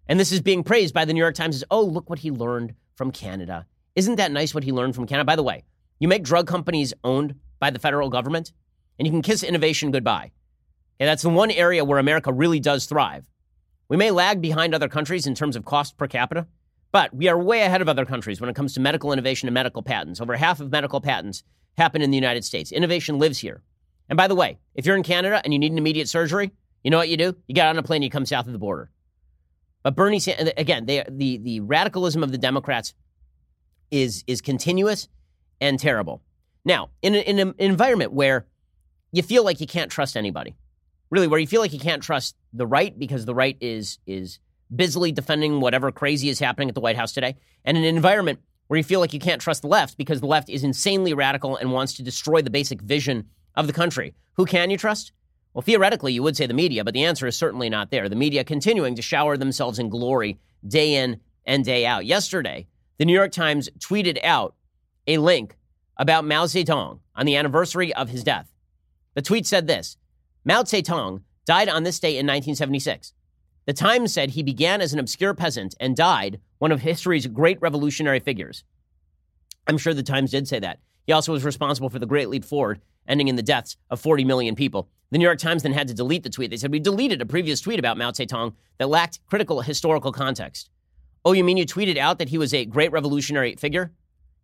And 0.07 0.21
this 0.21 0.33
is 0.33 0.41
being 0.41 0.65
praised 0.65 0.95
by 0.95 1.05
the 1.05 1.13
New 1.13 1.21
York 1.21 1.35
Times 1.35 1.57
as, 1.57 1.65
oh, 1.71 1.83
look 1.83 2.11
what 2.11 2.19
he 2.19 2.31
learned 2.31 2.75
from 2.95 3.11
Canada. 3.11 3.67
Isn't 3.95 4.17
that 4.17 4.33
nice 4.33 4.55
what 4.55 4.65
he 4.65 4.73
learned 4.73 4.95
from 4.95 5.07
Canada? 5.07 5.25
By 5.25 5.37
the 5.37 5.43
way, 5.43 5.65
you 5.99 6.09
make 6.09 6.25
drug 6.25 6.47
companies 6.47 6.93
owned 7.05 7.35
by 7.59 7.71
the 7.71 7.79
federal 7.79 8.11
government, 8.11 8.53
and 8.99 9.07
you 9.07 9.13
can 9.13 9.23
kiss 9.23 9.43
innovation 9.43 9.91
goodbye. 9.91 10.33
And 11.01 11.09
that's 11.09 11.23
the 11.23 11.31
one 11.31 11.51
area 11.51 11.85
where 11.85 11.99
America 11.99 12.33
really 12.33 12.61
does 12.61 12.87
thrive. 12.87 13.29
We 13.89 13.97
may 13.97 14.11
lag 14.11 14.41
behind 14.41 14.75
other 14.75 14.89
countries 14.89 15.27
in 15.27 15.35
terms 15.35 15.57
of 15.57 15.65
cost 15.65 15.97
per 15.97 16.07
capita, 16.07 16.47
but 16.93 17.15
we 17.15 17.29
are 17.29 17.39
way 17.39 17.63
ahead 17.63 17.83
of 17.83 17.89
other 17.89 18.05
countries 18.05 18.41
when 18.41 18.49
it 18.49 18.57
comes 18.57 18.75
to 18.75 18.81
medical 18.81 19.13
innovation 19.13 19.49
and 19.49 19.55
medical 19.55 19.83
patents. 19.83 20.21
Over 20.21 20.37
half 20.37 20.61
of 20.61 20.71
medical 20.71 21.01
patents 21.01 21.43
happen 21.77 22.03
in 22.03 22.11
the 22.11 22.17
United 22.17 22.45
States. 22.45 22.73
Innovation 22.73 23.19
lives 23.19 23.39
here. 23.39 23.63
And 24.09 24.17
by 24.17 24.29
the 24.29 24.35
way, 24.35 24.59
if 24.75 24.87
you're 24.87 24.97
in 24.97 25.03
Canada 25.03 25.41
and 25.43 25.53
you 25.53 25.59
need 25.59 25.73
an 25.73 25.79
immediate 25.79 26.09
surgery, 26.09 26.53
you 26.83 26.91
know 26.91 26.99
what 26.99 27.09
you 27.09 27.17
do? 27.17 27.35
You 27.49 27.55
get 27.55 27.67
on 27.67 27.79
a 27.79 27.83
plane, 27.83 27.99
and 27.99 28.05
you 28.05 28.11
come 28.11 28.27
south 28.27 28.47
of 28.47 28.53
the 28.53 28.59
border. 28.59 28.91
But 29.83 29.97
Bernie 29.97 30.19
Sanders, 30.19 30.53
again, 30.57 30.87
they, 30.87 31.05
the, 31.09 31.39
the 31.39 31.61
radicalism 31.61 32.23
of 32.23 32.31
the 32.31 32.39
Democrats 32.39 32.95
is, 33.91 34.23
is 34.27 34.41
continuous 34.41 35.09
and 35.61 35.79
terrible. 35.79 36.23
Now, 36.65 36.91
in, 37.03 37.15
a, 37.15 37.19
in 37.19 37.39
an 37.39 37.55
environment 37.59 38.13
where 38.13 38.47
you 39.15 39.23
feel 39.23 39.45
like 39.45 39.61
you 39.61 39.67
can't 39.67 39.93
trust 39.93 40.17
anybody, 40.17 40.57
really, 41.09 41.29
where 41.29 41.39
you 41.39 41.47
feel 41.47 41.61
like 41.61 41.73
you 41.73 41.79
can't 41.79 42.03
trust 42.03 42.35
the 42.53 42.67
right 42.67 42.99
because 42.99 43.25
the 43.25 43.35
right 43.35 43.57
is, 43.61 43.99
is 44.09 44.41
busily 44.75 45.13
defending 45.13 45.61
whatever 45.61 45.93
crazy 45.93 46.29
is 46.29 46.41
happening 46.41 46.69
at 46.69 46.75
the 46.75 46.81
White 46.81 46.97
House 46.97 47.13
today, 47.13 47.37
and 47.65 47.77
an 47.77 47.85
environment 47.85 48.41
where 48.67 48.77
you 48.77 48.83
feel 48.83 48.99
like 48.99 49.13
you 49.13 49.21
can't 49.21 49.41
trust 49.41 49.63
the 49.63 49.69
left 49.69 49.97
because 49.97 50.21
the 50.21 50.27
left 50.27 50.49
is 50.49 50.65
insanely 50.65 51.15
radical 51.15 51.55
and 51.57 51.71
wants 51.71 51.95
to 51.95 52.03
destroy 52.03 52.43
the 52.43 52.51
basic 52.51 52.81
vision 52.81 53.29
of 53.55 53.69
the 53.69 53.73
country. 53.73 54.15
Who 54.33 54.47
can 54.47 54.69
you 54.69 54.77
trust? 54.77 55.13
Well, 55.53 55.63
theoretically, 55.63 56.13
you 56.13 56.25
would 56.25 56.37
say 56.37 56.47
the 56.47 56.55
media, 56.55 56.83
but 56.83 56.93
the 56.93 57.05
answer 57.05 57.29
is 57.29 57.37
certainly 57.37 57.71
not 57.71 57.93
there. 57.93 58.09
The 58.09 58.17
media 58.17 58.43
continuing 58.43 58.97
to 58.97 59.03
shower 59.03 59.37
themselves 59.37 59.79
in 59.79 59.91
glory 59.91 60.41
day 60.67 60.97
in 60.97 61.21
and 61.47 61.65
day 61.65 61.87
out. 61.87 62.05
Yesterday, 62.05 62.67
the 62.99 63.05
New 63.05 63.15
York 63.15 63.31
Times 63.31 63.69
tweeted 63.79 64.19
out 64.25 64.57
a 65.07 65.19
link 65.19 65.57
about 65.97 66.25
Mao 66.25 66.47
Zedong 66.47 66.99
on 67.15 67.27
the 67.27 67.37
anniversary 67.37 67.95
of 67.95 68.09
his 68.09 68.25
death. 68.25 68.51
The 69.15 69.23
tweet 69.23 69.47
said 69.47 69.67
this 69.67 69.97
Mao 70.45 70.63
Zedong 70.63 71.23
died 71.47 71.69
on 71.69 71.85
this 71.85 72.01
day 72.01 72.11
in 72.11 72.27
1976. 72.27 73.13
The 73.67 73.73
Times 73.73 74.13
said 74.13 74.31
he 74.31 74.43
began 74.43 74.81
as 74.81 74.93
an 74.93 74.99
obscure 74.99 75.35
peasant 75.35 75.75
and 75.81 75.97
died 75.97 76.41
one 76.59 76.73
of 76.73 76.81
history's 76.81 77.27
great 77.27 77.61
revolutionary 77.63 78.21
figures. 78.21 78.65
I'm 79.67 79.79
sure 79.79 79.95
the 79.95 80.03
Times 80.03 80.31
did 80.31 80.47
say 80.47 80.59
that. 80.59 80.81
He 81.07 81.13
also 81.13 81.33
was 81.33 81.45
responsible 81.45 81.89
for 81.89 81.99
the 81.99 82.07
Great 82.07 82.29
Leap 82.29 82.45
Forward, 82.45 82.81
ending 83.09 83.29
in 83.29 83.37
the 83.37 83.43
deaths 83.43 83.77
of 83.91 84.01
40 84.01 84.25
million 84.25 84.55
people. 84.55 84.89
The 85.11 85.19
New 85.19 85.25
York 85.25 85.39
Times 85.39 85.63
then 85.63 85.73
had 85.73 85.89
to 85.89 85.95
delete 85.95 86.23
the 86.23 86.31
tweet. 86.31 86.51
They 86.51 86.57
said, 86.57 86.73
We 86.73 86.81
deleted 86.81 87.23
a 87.23 87.27
previous 87.27 87.61
tweet 87.61 87.79
about 87.79 87.97
Mao 87.97 88.11
Zedong 88.11 88.55
that 88.79 88.89
lacked 88.89 89.21
critical 89.27 89.61
historical 89.61 90.13
context. 90.13 90.71
Oh, 91.25 91.33
you 91.33 91.45
mean 91.45 91.57
you 91.57 91.65
tweeted 91.65 91.97
out 91.97 92.19
that 92.19 92.29
he 92.29 92.39
was 92.39 92.53
a 92.53 92.67
great 92.67 92.93
revolutionary 92.93 93.55
figure? 93.57 93.93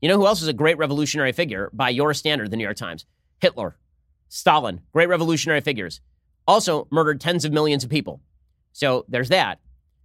You 0.01 0.09
know 0.09 0.17
who 0.17 0.27
else 0.27 0.41
was 0.41 0.49
a 0.49 0.55
great 0.55 0.79
revolutionary 0.79 1.33
figure 1.33 1.71
by 1.75 1.91
your 1.91 2.15
standard, 2.15 2.51
the 2.51 2.57
New 2.57 2.65
York 2.65 2.77
Times? 2.77 3.05
Hitler, 3.41 3.77
Stalin, 4.31 4.81
great 4.93 5.09
revolutionary 5.09 5.61
figures. 5.61 6.01
Also 6.47 6.89
murdered 6.91 7.21
tens 7.21 7.45
of 7.45 7.53
millions 7.53 7.85
of 7.85 7.91
people. 7.91 8.23
So 8.73 9.05
there's 9.09 9.29
that. 9.29 9.59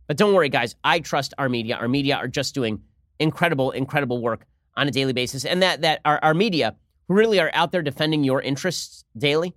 But 0.08 0.18
don't 0.18 0.34
worry, 0.34 0.50
guys. 0.50 0.76
I 0.84 1.00
trust 1.00 1.34
our 1.38 1.48
media. 1.48 1.78
Our 1.78 1.88
media 1.88 2.18
are 2.18 2.28
just 2.28 2.54
doing 2.54 2.82
incredible, 3.20 3.72
incredible 3.72 4.22
work 4.22 4.46
on 4.76 4.88
a 4.88 4.92
daily 4.92 5.14
basis. 5.14 5.46
And 5.46 5.62
that, 5.62 5.82
that 5.82 6.02
our, 6.04 6.20
our 6.24 6.34
media, 6.34 6.76
who 7.08 7.14
really 7.14 7.40
are 7.40 7.52
out 7.54 7.72
there 7.72 7.82
defending 7.82 8.24
your 8.24 8.42
interests 8.42 9.06
daily, 9.18 9.56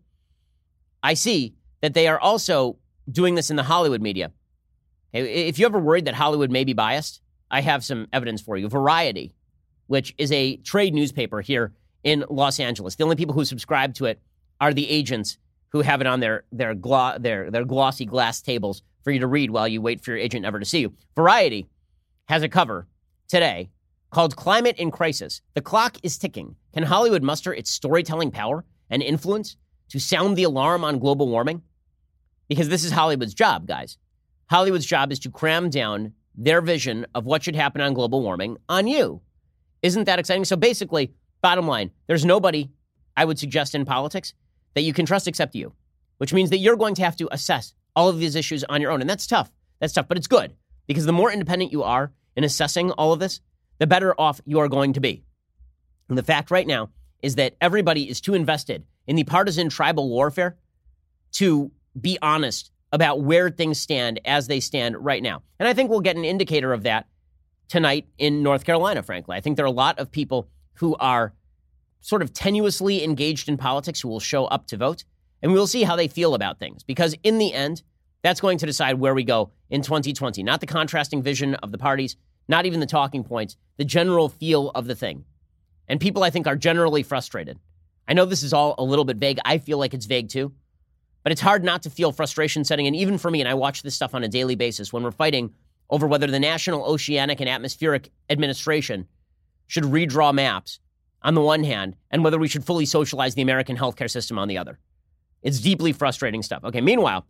I 1.02 1.14
see 1.14 1.54
that 1.80 1.94
they 1.94 2.06
are 2.06 2.20
also 2.20 2.76
doing 3.10 3.34
this 3.34 3.50
in 3.50 3.56
the 3.56 3.62
Hollywood 3.62 4.02
media. 4.02 4.32
If 5.12 5.58
you 5.58 5.64
ever 5.64 5.78
worried 5.78 6.04
that 6.04 6.14
Hollywood 6.14 6.50
may 6.50 6.64
be 6.64 6.74
biased, 6.74 7.22
I 7.50 7.62
have 7.62 7.82
some 7.82 8.06
evidence 8.12 8.42
for 8.42 8.58
you. 8.58 8.68
Variety, 8.68 9.34
which 9.86 10.14
is 10.18 10.30
a 10.30 10.56
trade 10.58 10.92
newspaper 10.92 11.40
here 11.40 11.72
in 12.04 12.24
Los 12.28 12.60
Angeles. 12.60 12.96
The 12.96 13.04
only 13.04 13.16
people 13.16 13.34
who 13.34 13.46
subscribe 13.46 13.94
to 13.94 14.04
it 14.04 14.20
are 14.60 14.74
the 14.74 14.88
agents 14.88 15.38
who 15.70 15.82
have 15.82 16.00
it 16.00 16.06
on 16.06 16.20
their 16.20 16.44
their 16.52 16.74
glo- 16.74 17.18
their 17.18 17.50
their 17.50 17.64
glossy 17.64 18.06
glass 18.06 18.40
tables 18.40 18.82
for 19.02 19.10
you 19.10 19.20
to 19.20 19.26
read 19.26 19.50
while 19.50 19.68
you 19.68 19.80
wait 19.80 20.00
for 20.00 20.10
your 20.10 20.18
agent 20.18 20.42
never 20.42 20.58
to 20.58 20.64
see 20.64 20.80
you. 20.80 20.92
Variety 21.14 21.66
has 22.28 22.42
a 22.42 22.48
cover 22.48 22.86
today 23.28 23.70
called 24.10 24.36
Climate 24.36 24.76
in 24.78 24.90
Crisis. 24.90 25.40
The 25.54 25.60
clock 25.60 25.96
is 26.02 26.18
ticking. 26.18 26.56
Can 26.74 26.82
Hollywood 26.82 27.22
muster 27.22 27.52
its 27.52 27.70
storytelling 27.70 28.30
power 28.30 28.64
and 28.90 29.02
influence 29.02 29.56
to 29.90 29.98
sound 29.98 30.36
the 30.36 30.44
alarm 30.44 30.84
on 30.84 30.98
global 30.98 31.28
warming? 31.28 31.62
Because 32.48 32.68
this 32.68 32.84
is 32.84 32.92
Hollywood's 32.92 33.34
job, 33.34 33.66
guys. 33.66 33.98
Hollywood's 34.50 34.86
job 34.86 35.12
is 35.12 35.18
to 35.20 35.30
cram 35.30 35.68
down 35.68 36.14
their 36.34 36.60
vision 36.62 37.06
of 37.14 37.26
what 37.26 37.42
should 37.42 37.56
happen 37.56 37.80
on 37.80 37.92
global 37.92 38.22
warming 38.22 38.56
on 38.68 38.86
you. 38.86 39.20
Isn't 39.82 40.04
that 40.04 40.18
exciting? 40.18 40.44
So 40.44 40.56
basically, 40.56 41.12
bottom 41.42 41.66
line, 41.66 41.90
there's 42.06 42.24
nobody 42.24 42.70
I 43.16 43.24
would 43.24 43.38
suggest 43.38 43.74
in 43.74 43.84
politics 43.84 44.32
that 44.78 44.82
you 44.82 44.92
can 44.92 45.06
trust 45.06 45.26
except 45.26 45.56
you, 45.56 45.72
which 46.18 46.32
means 46.32 46.50
that 46.50 46.58
you're 46.58 46.76
going 46.76 46.94
to 46.94 47.02
have 47.02 47.16
to 47.16 47.28
assess 47.32 47.74
all 47.96 48.08
of 48.08 48.20
these 48.20 48.36
issues 48.36 48.62
on 48.62 48.80
your 48.80 48.92
own. 48.92 49.00
And 49.00 49.10
that's 49.10 49.26
tough. 49.26 49.50
That's 49.80 49.92
tough, 49.92 50.06
but 50.06 50.16
it's 50.16 50.28
good 50.28 50.54
because 50.86 51.04
the 51.04 51.12
more 51.12 51.32
independent 51.32 51.72
you 51.72 51.82
are 51.82 52.12
in 52.36 52.44
assessing 52.44 52.92
all 52.92 53.12
of 53.12 53.18
this, 53.18 53.40
the 53.78 53.88
better 53.88 54.14
off 54.20 54.40
you 54.44 54.60
are 54.60 54.68
going 54.68 54.92
to 54.92 55.00
be. 55.00 55.24
And 56.08 56.16
the 56.16 56.22
fact 56.22 56.52
right 56.52 56.66
now 56.66 56.90
is 57.22 57.34
that 57.34 57.56
everybody 57.60 58.08
is 58.08 58.20
too 58.20 58.34
invested 58.34 58.86
in 59.08 59.16
the 59.16 59.24
partisan 59.24 59.68
tribal 59.68 60.08
warfare 60.08 60.56
to 61.32 61.72
be 62.00 62.18
honest 62.22 62.70
about 62.92 63.20
where 63.20 63.50
things 63.50 63.80
stand 63.80 64.20
as 64.24 64.46
they 64.46 64.60
stand 64.60 64.96
right 64.96 65.22
now. 65.22 65.42
And 65.58 65.68
I 65.68 65.74
think 65.74 65.90
we'll 65.90 66.00
get 66.00 66.16
an 66.16 66.24
indicator 66.24 66.72
of 66.72 66.84
that 66.84 67.08
tonight 67.68 68.06
in 68.16 68.44
North 68.44 68.64
Carolina, 68.64 69.02
frankly. 69.02 69.36
I 69.36 69.40
think 69.40 69.56
there 69.56 69.64
are 69.64 69.66
a 69.66 69.72
lot 69.72 69.98
of 69.98 70.12
people 70.12 70.48
who 70.74 70.94
are 70.96 71.34
sort 72.00 72.22
of 72.22 72.32
tenuously 72.32 73.02
engaged 73.02 73.48
in 73.48 73.56
politics 73.56 74.00
who 74.00 74.08
will 74.08 74.20
show 74.20 74.46
up 74.46 74.66
to 74.68 74.76
vote, 74.76 75.04
and 75.42 75.52
we 75.52 75.58
will 75.58 75.66
see 75.66 75.82
how 75.82 75.96
they 75.96 76.08
feel 76.08 76.34
about 76.34 76.58
things. 76.58 76.82
Because 76.82 77.14
in 77.22 77.38
the 77.38 77.52
end, 77.52 77.82
that's 78.22 78.40
going 78.40 78.58
to 78.58 78.66
decide 78.66 78.98
where 78.98 79.14
we 79.14 79.24
go 79.24 79.50
in 79.70 79.82
2020. 79.82 80.42
Not 80.42 80.60
the 80.60 80.66
contrasting 80.66 81.22
vision 81.22 81.54
of 81.56 81.72
the 81.72 81.78
parties, 81.78 82.16
not 82.48 82.66
even 82.66 82.80
the 82.80 82.86
talking 82.86 83.24
points, 83.24 83.56
the 83.76 83.84
general 83.84 84.28
feel 84.28 84.70
of 84.70 84.86
the 84.86 84.94
thing. 84.94 85.24
And 85.86 86.00
people, 86.00 86.22
I 86.22 86.30
think, 86.30 86.46
are 86.46 86.56
generally 86.56 87.02
frustrated. 87.02 87.58
I 88.06 88.14
know 88.14 88.24
this 88.24 88.42
is 88.42 88.52
all 88.52 88.74
a 88.78 88.84
little 88.84 89.04
bit 89.04 89.18
vague. 89.18 89.38
I 89.44 89.58
feel 89.58 89.78
like 89.78 89.94
it's 89.94 90.06
vague 90.06 90.28
too. 90.28 90.52
But 91.22 91.32
it's 91.32 91.40
hard 91.40 91.62
not 91.62 91.82
to 91.82 91.90
feel 91.90 92.12
frustration 92.12 92.64
setting 92.64 92.86
in, 92.86 92.94
even 92.94 93.18
for 93.18 93.30
me. 93.30 93.40
And 93.40 93.48
I 93.48 93.54
watch 93.54 93.82
this 93.82 93.94
stuff 93.94 94.14
on 94.14 94.24
a 94.24 94.28
daily 94.28 94.54
basis 94.54 94.92
when 94.92 95.02
we're 95.02 95.10
fighting 95.10 95.52
over 95.90 96.06
whether 96.06 96.26
the 96.26 96.40
National 96.40 96.84
Oceanic 96.84 97.40
and 97.40 97.48
Atmospheric 97.48 98.10
Administration 98.30 99.06
should 99.66 99.84
redraw 99.84 100.32
maps 100.32 100.80
on 101.22 101.34
the 101.34 101.40
one 101.40 101.64
hand 101.64 101.96
and 102.10 102.24
whether 102.24 102.38
we 102.38 102.48
should 102.48 102.64
fully 102.64 102.86
socialize 102.86 103.34
the 103.34 103.42
American 103.42 103.76
healthcare 103.76 104.10
system 104.10 104.38
on 104.38 104.48
the 104.48 104.58
other. 104.58 104.78
It's 105.42 105.60
deeply 105.60 105.92
frustrating 105.92 106.42
stuff. 106.42 106.64
Okay, 106.64 106.80
meanwhile, 106.80 107.26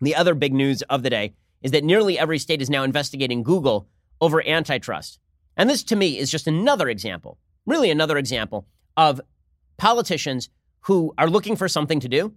the 0.00 0.14
other 0.16 0.34
big 0.34 0.52
news 0.52 0.82
of 0.82 1.02
the 1.02 1.10
day 1.10 1.34
is 1.62 1.70
that 1.70 1.84
nearly 1.84 2.18
every 2.18 2.38
state 2.38 2.60
is 2.60 2.70
now 2.70 2.82
investigating 2.82 3.42
Google 3.42 3.88
over 4.20 4.46
antitrust. 4.46 5.18
And 5.56 5.68
this 5.68 5.82
to 5.84 5.96
me 5.96 6.18
is 6.18 6.30
just 6.30 6.46
another 6.46 6.88
example, 6.88 7.38
really 7.66 7.90
another 7.90 8.18
example 8.18 8.66
of 8.96 9.20
politicians 9.76 10.48
who 10.80 11.14
are 11.18 11.30
looking 11.30 11.56
for 11.56 11.68
something 11.68 12.00
to 12.00 12.08
do 12.08 12.34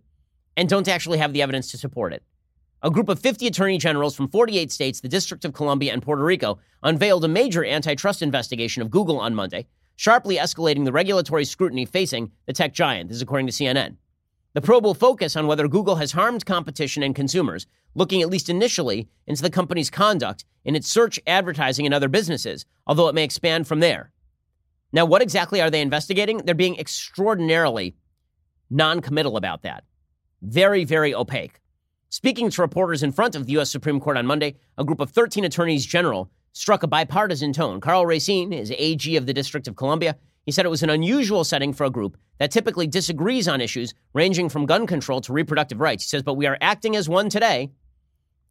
and 0.57 0.69
don't 0.69 0.87
actually 0.87 1.17
have 1.17 1.33
the 1.33 1.41
evidence 1.41 1.71
to 1.71 1.77
support 1.77 2.13
it. 2.13 2.23
A 2.83 2.91
group 2.91 3.09
of 3.09 3.19
50 3.19 3.47
attorney 3.47 3.77
generals 3.77 4.15
from 4.15 4.27
48 4.27 4.71
states, 4.71 4.99
the 4.99 5.07
District 5.09 5.43
of 5.43 5.53
Columbia, 5.53 5.91
and 5.91 6.03
Puerto 6.03 6.23
Rico 6.23 6.59
unveiled 6.83 7.25
a 7.25 7.27
major 7.27 7.65
antitrust 7.65 8.21
investigation 8.21 8.81
of 8.81 8.91
Google 8.91 9.19
on 9.19 9.33
Monday, 9.33 9.65
sharply 9.95 10.37
escalating 10.37 10.85
the 10.85 10.91
regulatory 10.91 11.45
scrutiny 11.45 11.85
facing 11.85 12.31
the 12.45 12.53
tech 12.53 12.73
giant. 12.73 13.09
This 13.09 13.17
is 13.17 13.21
according 13.21 13.47
to 13.47 13.53
CNN. 13.53 13.97
The 14.53 14.61
probe 14.61 14.85
will 14.85 14.93
focus 14.93 15.35
on 15.35 15.47
whether 15.47 15.67
Google 15.67 15.97
has 15.97 16.13
harmed 16.13 16.45
competition 16.45 17.03
and 17.03 17.13
consumers, 17.13 17.67
looking 17.93 18.21
at 18.21 18.29
least 18.29 18.49
initially 18.49 19.09
into 19.27 19.41
the 19.41 19.49
company's 19.49 19.89
conduct 19.89 20.45
in 20.63 20.75
its 20.75 20.89
search, 20.89 21.19
advertising, 21.27 21.85
and 21.85 21.93
other 21.93 22.07
businesses, 22.07 22.65
although 22.87 23.09
it 23.09 23.15
may 23.15 23.23
expand 23.23 23.67
from 23.67 23.81
there. 23.81 24.11
Now, 24.93 25.05
what 25.05 25.21
exactly 25.21 25.61
are 25.61 25.69
they 25.69 25.81
investigating? 25.81 26.37
They're 26.37 26.55
being 26.55 26.79
extraordinarily 26.79 27.95
non 28.69 29.01
committal 29.01 29.35
about 29.35 29.63
that. 29.63 29.83
Very, 30.41 30.85
very 30.85 31.13
opaque. 31.13 31.59
Speaking 32.09 32.49
to 32.49 32.61
reporters 32.61 33.03
in 33.03 33.11
front 33.11 33.35
of 33.35 33.45
the 33.45 33.53
U.S. 33.53 33.69
Supreme 33.69 33.99
Court 33.99 34.15
on 34.15 34.25
Monday, 34.25 34.55
a 34.77 34.85
group 34.85 35.01
of 35.01 35.11
13 35.11 35.43
attorneys 35.43 35.85
general 35.85 36.31
struck 36.55 36.83
a 36.83 36.87
bipartisan 36.87 37.51
tone. 37.51 37.81
Karl 37.81 38.05
Racine 38.05 38.53
is 38.53 38.73
AG 38.77 39.15
of 39.17 39.25
the 39.25 39.33
District 39.33 39.67
of 39.67 39.75
Columbia. 39.75 40.15
He 40.45 40.53
said 40.53 40.65
it 40.65 40.69
was 40.69 40.83
an 40.83 40.89
unusual 40.89 41.43
setting 41.43 41.73
for 41.73 41.83
a 41.83 41.89
group 41.89 42.17
that 42.39 42.49
typically 42.49 42.87
disagrees 42.87 43.47
on 43.49 43.59
issues 43.59 43.93
ranging 44.13 44.47
from 44.47 44.65
gun 44.65 44.87
control 44.87 45.19
to 45.21 45.33
reproductive 45.33 45.81
rights. 45.81 46.05
He 46.05 46.07
says, 46.07 46.23
but 46.23 46.35
we 46.35 46.45
are 46.45 46.57
acting 46.61 46.95
as 46.95 47.09
one 47.09 47.27
today. 47.27 47.71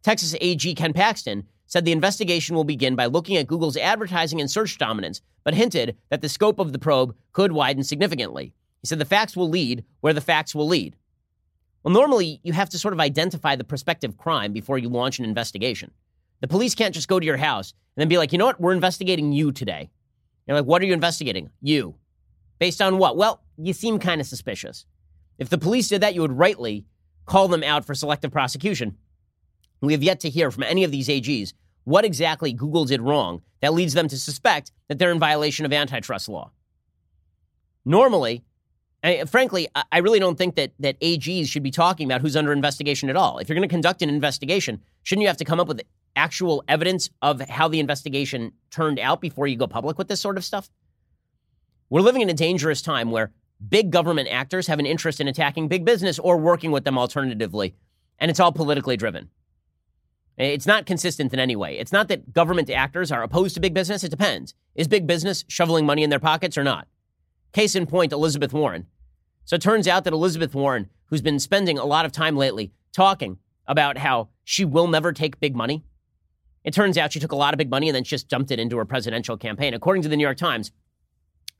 Texas 0.03 0.35
AG 0.39 0.75
Ken 0.75 0.93
Paxton 0.93 1.45
said 1.65 1.83
the 1.83 1.91
investigation 1.91 2.55
will 2.55 2.63
begin 2.63 2.95
by 2.95 3.07
looking 3.07 3.37
at 3.37 3.47
Google's 3.47 3.75
advertising 3.75 4.39
and 4.39 4.51
search 4.51 4.77
dominance, 4.77 5.21
but 5.43 5.55
hinted 5.55 5.97
that 6.09 6.21
the 6.21 6.29
scope 6.29 6.59
of 6.59 6.73
the 6.73 6.79
probe 6.79 7.15
could 7.33 7.53
widen 7.53 7.83
significantly. 7.83 8.53
He 8.81 8.87
said 8.87 8.99
the 8.99 9.05
facts 9.05 9.35
will 9.35 9.49
lead 9.49 9.83
where 10.01 10.13
the 10.13 10.21
facts 10.21 10.53
will 10.53 10.67
lead. 10.67 10.95
Well, 11.81 11.93
normally 11.93 12.39
you 12.43 12.53
have 12.53 12.69
to 12.69 12.77
sort 12.77 12.93
of 12.93 12.99
identify 12.99 13.55
the 13.55 13.63
prospective 13.63 14.15
crime 14.15 14.53
before 14.53 14.77
you 14.77 14.89
launch 14.89 15.17
an 15.17 15.25
investigation. 15.25 15.89
The 16.45 16.49
police 16.49 16.75
can't 16.75 16.93
just 16.93 17.07
go 17.07 17.19
to 17.19 17.25
your 17.25 17.37
house 17.37 17.71
and 17.71 18.03
then 18.03 18.07
be 18.07 18.19
like, 18.19 18.31
you 18.31 18.37
know 18.37 18.45
what, 18.45 18.61
we're 18.61 18.71
investigating 18.71 19.31
you 19.31 19.51
today. 19.51 19.89
You're 20.45 20.55
like, 20.55 20.67
what 20.67 20.79
are 20.79 20.85
you 20.85 20.93
investigating? 20.93 21.49
You. 21.59 21.95
Based 22.59 22.83
on 22.83 22.99
what? 22.99 23.17
Well, 23.17 23.41
you 23.57 23.73
seem 23.73 23.97
kind 23.97 24.21
of 24.21 24.27
suspicious. 24.27 24.85
If 25.39 25.49
the 25.49 25.57
police 25.57 25.87
did 25.87 26.01
that, 26.01 26.13
you 26.13 26.21
would 26.21 26.37
rightly 26.37 26.85
call 27.25 27.47
them 27.47 27.63
out 27.63 27.83
for 27.83 27.95
selective 27.95 28.29
prosecution. 28.29 28.95
We 29.81 29.93
have 29.93 30.03
yet 30.03 30.19
to 30.19 30.29
hear 30.29 30.51
from 30.51 30.61
any 30.61 30.83
of 30.83 30.91
these 30.91 31.07
AGs 31.07 31.53
what 31.83 32.05
exactly 32.05 32.53
Google 32.53 32.85
did 32.85 33.01
wrong 33.01 33.41
that 33.61 33.73
leads 33.73 33.95
them 33.95 34.07
to 34.09 34.19
suspect 34.19 34.71
that 34.87 34.99
they're 34.99 35.11
in 35.11 35.17
violation 35.17 35.65
of 35.65 35.73
antitrust 35.73 36.29
law. 36.29 36.51
Normally, 37.85 38.43
I, 39.03 39.25
frankly, 39.25 39.67
I 39.91 39.97
really 39.97 40.19
don't 40.19 40.37
think 40.37 40.57
that, 40.57 40.73
that 40.77 40.99
AGs 40.99 41.47
should 41.47 41.63
be 41.63 41.71
talking 41.71 42.05
about 42.05 42.21
who's 42.21 42.35
under 42.35 42.53
investigation 42.53 43.09
at 43.09 43.15
all. 43.15 43.39
If 43.39 43.49
you're 43.49 43.55
going 43.55 43.67
to 43.67 43.73
conduct 43.73 44.03
an 44.03 44.09
investigation, 44.09 44.83
shouldn't 45.01 45.23
you 45.23 45.27
have 45.27 45.37
to 45.37 45.45
come 45.45 45.59
up 45.59 45.67
with 45.67 45.81
actual 46.15 46.63
evidence 46.67 47.09
of 47.21 47.41
how 47.41 47.67
the 47.67 47.79
investigation 47.79 48.53
turned 48.71 48.99
out 48.99 49.21
before 49.21 49.47
you 49.47 49.57
go 49.57 49.67
public 49.67 49.97
with 49.97 50.07
this 50.07 50.19
sort 50.19 50.37
of 50.37 50.43
stuff? 50.43 50.69
We're 51.89 52.01
living 52.01 52.21
in 52.21 52.29
a 52.29 52.33
dangerous 52.33 52.81
time 52.81 53.11
where 53.11 53.31
big 53.67 53.91
government 53.91 54.29
actors 54.29 54.67
have 54.67 54.79
an 54.79 54.85
interest 54.85 55.19
in 55.19 55.27
attacking 55.27 55.67
big 55.67 55.85
business 55.85 56.19
or 56.19 56.37
working 56.37 56.71
with 56.71 56.83
them 56.83 56.97
alternatively, 56.97 57.75
and 58.19 58.29
it's 58.31 58.39
all 58.39 58.51
politically 58.51 58.97
driven. 58.97 59.29
It's 60.37 60.65
not 60.65 60.85
consistent 60.85 61.33
in 61.33 61.39
any 61.39 61.55
way. 61.55 61.77
It's 61.77 61.93
not 61.93 62.09
that 62.09 62.33
government 62.33 62.69
actors 62.69 63.11
are 63.11 63.23
opposed 63.23 63.55
to 63.55 63.61
big 63.61 63.73
business. 63.73 64.03
It 64.03 64.09
depends. 64.09 64.53
Is 64.75 64.87
big 64.87 65.07
business 65.07 65.45
shoveling 65.47 65.85
money 65.85 66.03
in 66.03 66.09
their 66.09 66.19
pockets 66.19 66.57
or 66.57 66.63
not? 66.63 66.87
Case 67.53 67.75
in 67.75 67.85
point, 67.85 68.11
Elizabeth 68.11 68.51
Warren. 68.51 68.87
So 69.45 69.55
it 69.55 69.61
turns 69.61 69.87
out 69.87 70.03
that 70.03 70.13
Elizabeth 70.13 70.53
Warren, 70.53 70.89
who's 71.05 71.21
been 71.21 71.39
spending 71.39 71.77
a 71.77 71.85
lot 71.85 72.05
of 72.05 72.11
time 72.11 72.35
lately 72.35 72.73
talking 72.91 73.37
about 73.67 73.97
how 73.97 74.29
she 74.43 74.65
will 74.65 74.87
never 74.87 75.13
take 75.13 75.39
big 75.39 75.55
money, 75.55 75.85
it 76.65 76.73
turns 76.73 76.97
out 76.97 77.13
she 77.13 77.19
took 77.19 77.31
a 77.31 77.37
lot 77.37 77.53
of 77.53 77.59
big 77.59 77.69
money 77.69 77.87
and 77.87 77.95
then 77.95 78.03
just 78.03 78.27
dumped 78.27 78.51
it 78.51 78.59
into 78.59 78.77
her 78.77 78.85
presidential 78.85 79.37
campaign. 79.37 79.73
According 79.73 80.01
to 80.01 80.09
the 80.09 80.17
New 80.17 80.23
York 80.23 80.37
Times, 80.37 80.71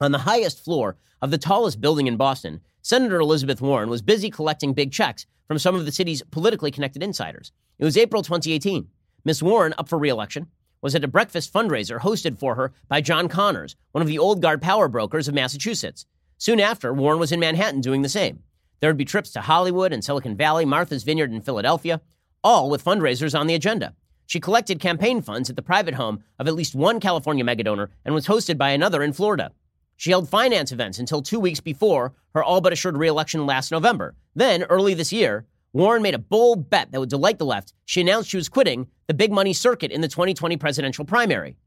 on 0.01 0.11
the 0.11 0.17
highest 0.19 0.65
floor 0.65 0.97
of 1.21 1.31
the 1.31 1.37
tallest 1.37 1.79
building 1.79 2.07
in 2.07 2.17
Boston, 2.17 2.59
Senator 2.81 3.19
Elizabeth 3.19 3.61
Warren 3.61 3.89
was 3.89 4.01
busy 4.01 4.29
collecting 4.29 4.73
big 4.73 4.91
checks 4.91 5.27
from 5.47 5.59
some 5.59 5.75
of 5.75 5.85
the 5.85 5.91
city's 5.91 6.23
politically 6.31 6.71
connected 6.71 7.03
insiders. 7.03 7.51
It 7.77 7.85
was 7.85 7.97
April 7.97 8.23
2018. 8.23 8.87
Miss 9.23 9.43
Warren, 9.43 9.75
up 9.77 9.87
for 9.87 9.97
reelection, 9.97 10.47
was 10.81 10.95
at 10.95 11.03
a 11.03 11.07
breakfast 11.07 11.53
fundraiser 11.53 11.99
hosted 11.99 12.37
for 12.37 12.55
her 12.55 12.73
by 12.87 12.99
John 12.99 13.27
Connors, 13.27 13.75
one 13.91 14.01
of 14.01 14.07
the 14.07 14.19
old 14.19 14.41
guard 14.41 14.61
power 14.61 14.87
brokers 14.87 15.27
of 15.27 15.35
Massachusetts. 15.35 16.05
Soon 16.37 16.59
after, 16.59 16.93
Warren 16.93 17.19
was 17.19 17.31
in 17.31 17.39
Manhattan 17.39 17.81
doing 17.81 18.01
the 18.01 18.09
same. 18.09 18.43
There 18.79 18.89
would 18.89 18.97
be 18.97 19.05
trips 19.05 19.31
to 19.31 19.41
Hollywood 19.41 19.93
and 19.93 20.03
Silicon 20.03 20.35
Valley, 20.35 20.65
Martha's 20.65 21.03
Vineyard 21.03 21.31
in 21.31 21.41
Philadelphia, 21.41 22.01
all 22.43 22.69
with 22.69 22.83
fundraisers 22.83 23.39
on 23.39 23.47
the 23.47 23.55
agenda. 23.55 23.93
She 24.25 24.39
collected 24.39 24.79
campaign 24.79 25.21
funds 25.21 25.49
at 25.49 25.55
the 25.55 25.61
private 25.61 25.93
home 25.93 26.23
of 26.39 26.47
at 26.47 26.55
least 26.55 26.75
one 26.75 26.99
California 26.99 27.43
megadonor 27.43 27.89
and 28.03 28.15
was 28.15 28.27
hosted 28.27 28.57
by 28.57 28.71
another 28.71 29.03
in 29.03 29.13
Florida. 29.13 29.51
She 29.97 30.09
held 30.09 30.29
finance 30.29 30.71
events 30.71 30.99
until 30.99 31.21
two 31.21 31.39
weeks 31.39 31.59
before 31.59 32.13
her 32.33 32.43
all 32.43 32.61
but 32.61 32.73
assured 32.73 32.97
reelection 32.97 33.45
last 33.45 33.71
November. 33.71 34.15
Then, 34.35 34.63
early 34.63 34.93
this 34.93 35.13
year, 35.13 35.45
Warren 35.73 36.01
made 36.01 36.15
a 36.15 36.19
bold 36.19 36.69
bet 36.69 36.91
that 36.91 36.99
would 36.99 37.09
delight 37.09 37.37
the 37.37 37.45
left. 37.45 37.73
She 37.85 38.01
announced 38.01 38.29
she 38.29 38.37
was 38.37 38.49
quitting 38.49 38.87
the 39.07 39.13
big 39.13 39.31
money 39.31 39.53
circuit 39.53 39.91
in 39.91 40.01
the 40.01 40.07
2020 40.07 40.57
presidential 40.57 41.05
primary. 41.05 41.57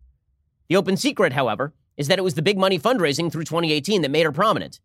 The 0.69 0.77
open 0.77 0.97
secret, 0.97 1.33
however, 1.33 1.73
is 1.97 2.09
that 2.09 2.19
it 2.19 2.23
was 2.23 2.35
the 2.35 2.43
big 2.43 2.59
money 2.59 2.79
fundraising 2.79 3.31
through 3.31 3.45
2018 3.45 4.03
that 4.03 4.11
made 4.11 4.25
her 4.25 4.33
prominent. 4.33 4.81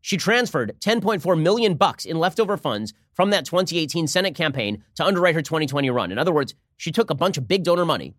She 0.00 0.16
transferred 0.16 0.76
10.4 0.80 1.40
million 1.40 1.74
bucks 1.74 2.04
in 2.04 2.18
leftover 2.18 2.56
funds 2.56 2.94
from 3.12 3.30
that 3.30 3.44
2018 3.44 4.06
Senate 4.06 4.34
campaign 4.34 4.82
to 4.94 5.04
underwrite 5.04 5.34
her 5.34 5.42
2020 5.42 5.90
run. 5.90 6.10
In 6.10 6.18
other 6.18 6.32
words, 6.32 6.54
she 6.76 6.90
took 6.90 7.10
a 7.10 7.14
bunch 7.14 7.36
of 7.36 7.46
big 7.46 7.64
donor 7.64 7.84
money, 7.84 8.14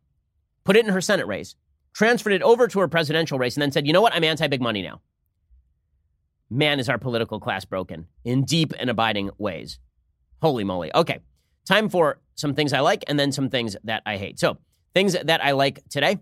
put 0.64 0.76
it 0.76 0.86
in 0.86 0.94
her 0.94 1.02
Senate 1.02 1.28
race, 1.28 1.56
transferred 1.94 2.34
it 2.34 2.44
over 2.44 2.68
to 2.68 2.80
her 2.80 2.88
presidential 2.88 3.40
race, 3.40 3.56
and 3.56 3.62
then 3.62 3.72
said, 3.72 3.88
you 3.88 3.94
know 3.94 4.02
what? 4.02 4.14
I'm 4.14 4.24
anti 4.24 4.48
big 4.48 4.62
money 4.62 4.82
now. 4.82 5.02
Man, 6.50 6.80
is 6.80 6.90
our 6.90 6.98
political 6.98 7.40
class 7.40 7.66
broken 7.66 8.08
in 8.26 8.44
deep 8.44 8.74
and 8.78 8.90
abiding 8.90 9.32
ways. 9.38 9.80
Holy 10.42 10.64
moly. 10.64 10.92
Okay, 10.94 11.20
time 11.66 11.90
for 11.90 12.20
some 12.36 12.54
things 12.54 12.74
I 12.74 12.82
like 12.82 13.04
and 13.08 13.20
then 13.20 13.32
some 13.32 13.50
things 13.50 13.76
that 13.86 14.04
I 14.06 14.18
hate. 14.18 14.40
So, 14.40 14.58
things 14.94 15.14
that 15.14 15.44
I 15.44 15.52
like 15.52 15.82
today 15.90 16.18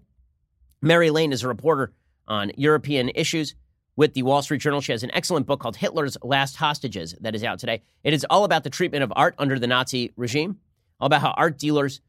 Mary 0.81 1.09
Lane 1.09 1.33
is 1.33 1.43
a 1.43 1.47
reporter 1.47 1.93
on 2.27 2.51
European 2.55 3.09
issues 3.15 3.55
with 3.99 4.13
the 4.13 4.23
Wall 4.23 4.41
Street 4.41 4.61
Journal. 4.61 4.79
She 4.79 4.93
has 4.93 5.03
an 5.03 5.11
excellent 5.13 5.45
book 5.45 5.59
called 5.59 5.75
Hitler's 5.75 6.17
Last 6.23 6.55
Hostages 6.55 7.15
that 7.19 7.35
is 7.35 7.43
out 7.43 7.59
today. 7.59 7.81
It 8.05 8.13
is 8.13 8.25
all 8.29 8.45
about 8.45 8.63
the 8.63 8.69
treatment 8.69 9.03
of 9.03 9.11
art 9.13 9.35
under 9.37 9.59
the 9.59 9.67
Nazi 9.67 10.13
regime, 10.15 10.57
all 11.01 11.07
about 11.07 11.19
how 11.19 11.31
art 11.31 11.59
dealers 11.59 11.99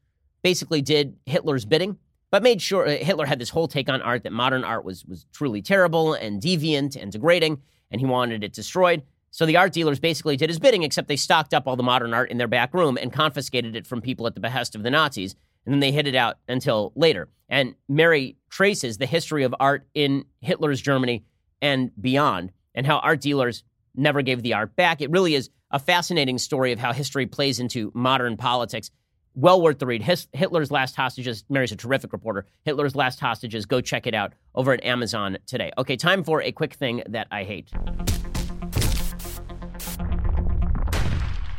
basically 0.41 0.81
did 0.81 1.17
Hitler's 1.25 1.65
bidding 1.65 1.97
but 2.31 2.41
made 2.41 2.61
sure 2.61 2.87
uh, 2.87 2.95
Hitler 2.95 3.25
had 3.25 3.39
this 3.39 3.49
whole 3.49 3.67
take 3.67 3.89
on 3.89 4.01
art 4.01 4.23
that 4.23 4.31
modern 4.31 4.63
art 4.63 4.83
was 4.83 5.05
was 5.05 5.25
truly 5.33 5.61
terrible 5.61 6.13
and 6.13 6.41
deviant 6.41 6.95
and 6.95 7.11
degrading, 7.11 7.61
and 7.91 8.01
he 8.01 8.07
wanted 8.07 8.43
it 8.43 8.53
destroyed. 8.53 9.03
So 9.29 9.45
the 9.45 9.57
art 9.57 9.73
dealers 9.73 9.99
basically 9.99 10.35
did 10.35 10.49
his 10.49 10.59
bidding, 10.59 10.83
except 10.83 11.07
they 11.07 11.15
stocked 11.15 11.53
up 11.53 11.67
all 11.67 11.75
the 11.75 11.83
modern 11.83 12.13
art 12.13 12.31
in 12.31 12.37
their 12.37 12.47
back 12.47 12.73
room 12.73 12.97
and 12.97 13.13
confiscated 13.13 13.75
it 13.75 13.85
from 13.85 14.01
people 14.01 14.27
at 14.27 14.33
the 14.33 14.41
behest 14.41 14.75
of 14.75 14.83
the 14.83 14.89
Nazis, 14.89 15.35
and 15.65 15.73
then 15.73 15.79
they 15.79 15.91
hid 15.91 16.07
it 16.07 16.15
out 16.15 16.37
until 16.47 16.91
later. 16.95 17.29
And 17.47 17.75
Mary 17.87 18.37
traces 18.49 18.97
the 18.97 19.05
history 19.05 19.43
of 19.43 19.53
art 19.59 19.85
in 19.93 20.25
Hitler's 20.39 20.81
Germany 20.81 21.25
and 21.61 21.91
beyond, 21.99 22.51
and 22.73 22.85
how 22.85 22.97
art 22.99 23.21
dealers 23.21 23.63
never 23.95 24.21
gave 24.21 24.41
the 24.41 24.53
art 24.53 24.75
back. 24.75 25.01
It 25.01 25.11
really 25.11 25.35
is 25.35 25.49
a 25.69 25.79
fascinating 25.79 26.37
story 26.37 26.71
of 26.71 26.79
how 26.79 26.93
history 26.93 27.25
plays 27.25 27.59
into 27.59 27.91
modern 27.93 28.37
politics 28.37 28.91
well 29.33 29.61
worth 29.61 29.79
the 29.79 29.85
read. 29.85 30.01
His, 30.01 30.27
Hitler's 30.33 30.71
Last 30.71 30.95
Hostages. 30.95 31.45
Mary's 31.49 31.71
a 31.71 31.75
terrific 31.75 32.11
reporter. 32.11 32.45
Hitler's 32.63 32.95
Last 32.95 33.19
Hostages. 33.19 33.65
Go 33.65 33.79
check 33.79 34.05
it 34.05 34.13
out 34.13 34.33
over 34.55 34.73
at 34.73 34.83
Amazon 34.83 35.37
today. 35.45 35.71
Okay, 35.77 35.95
time 35.95 36.23
for 36.23 36.41
a 36.41 36.51
quick 36.51 36.73
thing 36.73 37.03
that 37.07 37.27
I 37.31 37.43
hate. 37.43 37.71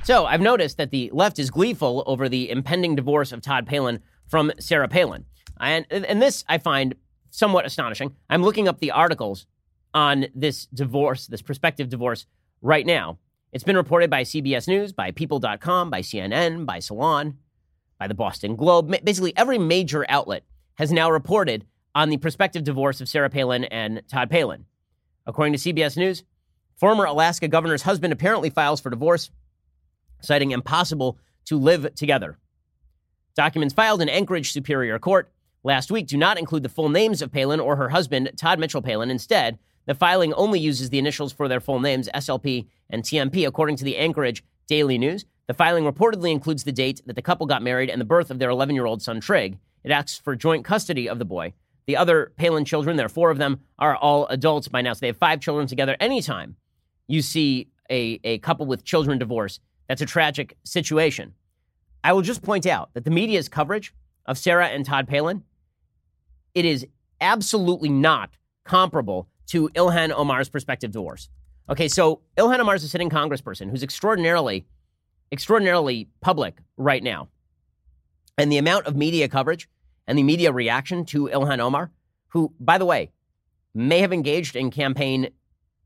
So 0.05 0.27
I've 0.27 0.41
noticed 0.41 0.79
that 0.79 0.91
the 0.91 1.11
left 1.15 1.39
is 1.39 1.51
gleeful 1.51 2.03
over 2.07 2.29
the 2.29 2.51
impending 2.51 2.97
divorce 2.97 3.33
of 3.33 3.41
Todd 3.41 3.67
Palin 3.67 4.01
from 4.27 4.53
Sarah 4.59 4.89
Palin. 4.89 5.25
And, 5.61 5.87
and 5.91 6.21
this 6.21 6.45
I 6.49 6.59
find 6.59 6.97
somewhat 7.31 7.65
astonishing. 7.65 8.17
I'm 8.29 8.43
looking 8.43 8.67
up 8.67 8.81
the 8.81 8.91
articles 8.91 9.47
on 9.95 10.27
this 10.35 10.67
divorce, 10.67 11.27
this 11.27 11.43
prospective 11.43 11.89
divorce, 11.89 12.27
right 12.61 12.87
now. 12.87 13.19
It's 13.53 13.65
been 13.65 13.77
reported 13.77 14.09
by 14.09 14.23
CBS 14.23 14.67
News, 14.67 14.93
by 14.93 15.11
People.com, 15.11 15.91
by 15.91 16.01
CNN, 16.01 16.65
by 16.65 16.79
Salon 16.79 17.39
by 18.03 18.09
the 18.09 18.15
Boston 18.15 18.57
Globe. 18.57 18.93
Basically, 19.05 19.33
every 19.37 19.59
major 19.59 20.05
outlet 20.09 20.43
has 20.75 20.91
now 20.91 21.09
reported 21.09 21.65
on 21.95 22.09
the 22.09 22.17
prospective 22.17 22.65
divorce 22.65 23.01
of 23.01 23.09
Sarah 23.09 23.31
Palin 23.31 23.63
and 23.63 24.03
Todd 24.09 24.29
Palin. 24.29 24.65
According 25.25 25.53
to 25.53 25.59
CBS 25.61 25.97
News, 25.97 26.25
former 26.75 27.05
Alaska 27.05 27.47
governor's 27.47 27.83
husband 27.83 28.13
apparently 28.13 28.51
files 28.51 28.81
for 28.81 28.91
divorce, 28.91 29.31
citing 30.21 30.51
impossible 30.51 31.17
to 31.45 31.57
live 31.57 31.95
together. 31.95 32.39
Documents 33.37 33.73
filed 33.73 34.03
in 34.03 34.09
Anchorage 34.09 34.51
Superior 34.51 34.99
Court 34.99 35.31
last 35.63 35.93
week 35.93 36.09
do 36.09 36.17
not 36.17 36.39
include 36.39 36.65
the 36.65 36.69
full 36.69 36.89
names 36.89 37.23
of 37.23 37.31
Palin 37.31 37.61
or 37.61 37.77
her 37.77 37.91
husband, 37.91 38.33
Todd 38.37 38.59
Mitchell 38.59 38.83
Palin. 38.83 39.13
Instead, 39.13 39.61
the 39.87 39.95
filing 39.95 40.33
only 40.35 40.61
uses 40.61 40.91
the 40.91 40.99
initials 40.99 41.33
for 41.33 41.49
their 41.49 41.61
full 41.61 41.81
names, 41.81 42.09
SLP 42.15 42.67
and 42.91 43.03
TMP, 43.03 43.47
according 43.47 43.77
to 43.77 43.85
the 43.85 43.97
Anchorage 43.97 44.45
Daily 44.69 44.99
News. 44.99 45.25
The 45.49 45.55
filing 45.55 45.85
reportedly 45.85 46.31
includes 46.31 46.65
the 46.65 46.73
date 46.73 47.03
that 47.07 47.17
the 47.17 47.23
couple 47.23 47.47
got 47.47 47.63
married 47.63 47.91
and 47.91 48.01
the 48.01 48.07
birth 48.07 48.31
of 48.31 48.39
their 48.39 48.51
11 48.51 48.75
year 48.75 48.87
old 48.87 49.03
son, 49.03 49.21
Trig. 49.21 49.59
It 49.83 49.91
asks 49.91 50.19
for 50.19 50.37
joint 50.37 50.65
custody 50.65 51.09
of 51.09 51.19
the 51.19 51.25
boy. 51.25 51.55
The 51.87 51.97
other 51.97 52.33
Palin 52.37 52.65
children, 52.65 52.97
there 52.97 53.07
are 53.07 53.11
four 53.11 53.31
of 53.31 53.39
them, 53.39 53.61
are 53.79 53.97
all 53.97 54.27
adults 54.29 54.69
by 54.69 54.83
now, 54.83 54.93
so 54.93 55.01
they 55.01 55.09
have 55.09 55.17
five 55.17 55.41
children 55.41 55.67
together. 55.67 55.97
Anytime 55.99 56.57
you 57.09 57.23
see 57.23 57.69
a, 57.91 58.21
a 58.23 58.39
couple 58.39 58.67
with 58.67 58.85
children 58.85 59.19
divorce, 59.19 59.59
that's 59.89 60.01
a 60.01 60.07
tragic 60.07 60.57
situation. 60.65 61.35
I 62.05 62.13
will 62.13 62.23
just 62.23 62.43
point 62.43 62.67
out 62.67 62.91
that 62.95 63.05
the 63.05 63.11
media's 63.11 63.49
coverage 63.49 63.93
of 64.27 64.39
Sarah 64.39 64.69
and 64.69 64.87
Todd 64.87 65.09
Palin, 65.09 65.43
it 66.55 66.65
is 66.65 66.87
absolutely 67.21 67.89
not 67.89 68.31
comparable 68.65 69.29
to 69.53 69.69
Ilhan 69.71 70.13
Omar's 70.17 70.49
prospective 70.49 70.93
divorce. 70.93 71.29
Okay, 71.69 71.87
so 71.87 72.23
Ilhan 72.39 72.59
Omar 72.59 72.75
is 72.75 72.85
a 72.85 72.89
sitting 72.89 73.11
congressperson 73.11 73.71
who's 73.71 73.83
extraordinarily, 73.83 74.65
extraordinarily 75.31 76.09
public 76.23 76.57
right 76.79 77.03
now. 77.03 77.29
And 78.39 78.51
the 78.51 78.57
amount 78.57 78.87
of 78.87 78.97
media 78.97 79.29
coverage 79.29 79.69
and 80.07 80.17
the 80.17 80.23
media 80.23 80.53
reaction 80.53 81.05
to 81.07 81.29
Ilhan 81.29 81.61
Omar, 81.61 81.91
who, 82.29 82.55
by 82.59 82.79
the 82.79 82.87
way, 82.87 83.11
may 83.75 84.01
have 84.01 84.11
engaged 84.11 84.57
in 84.57 84.71
campaign 84.71 85.29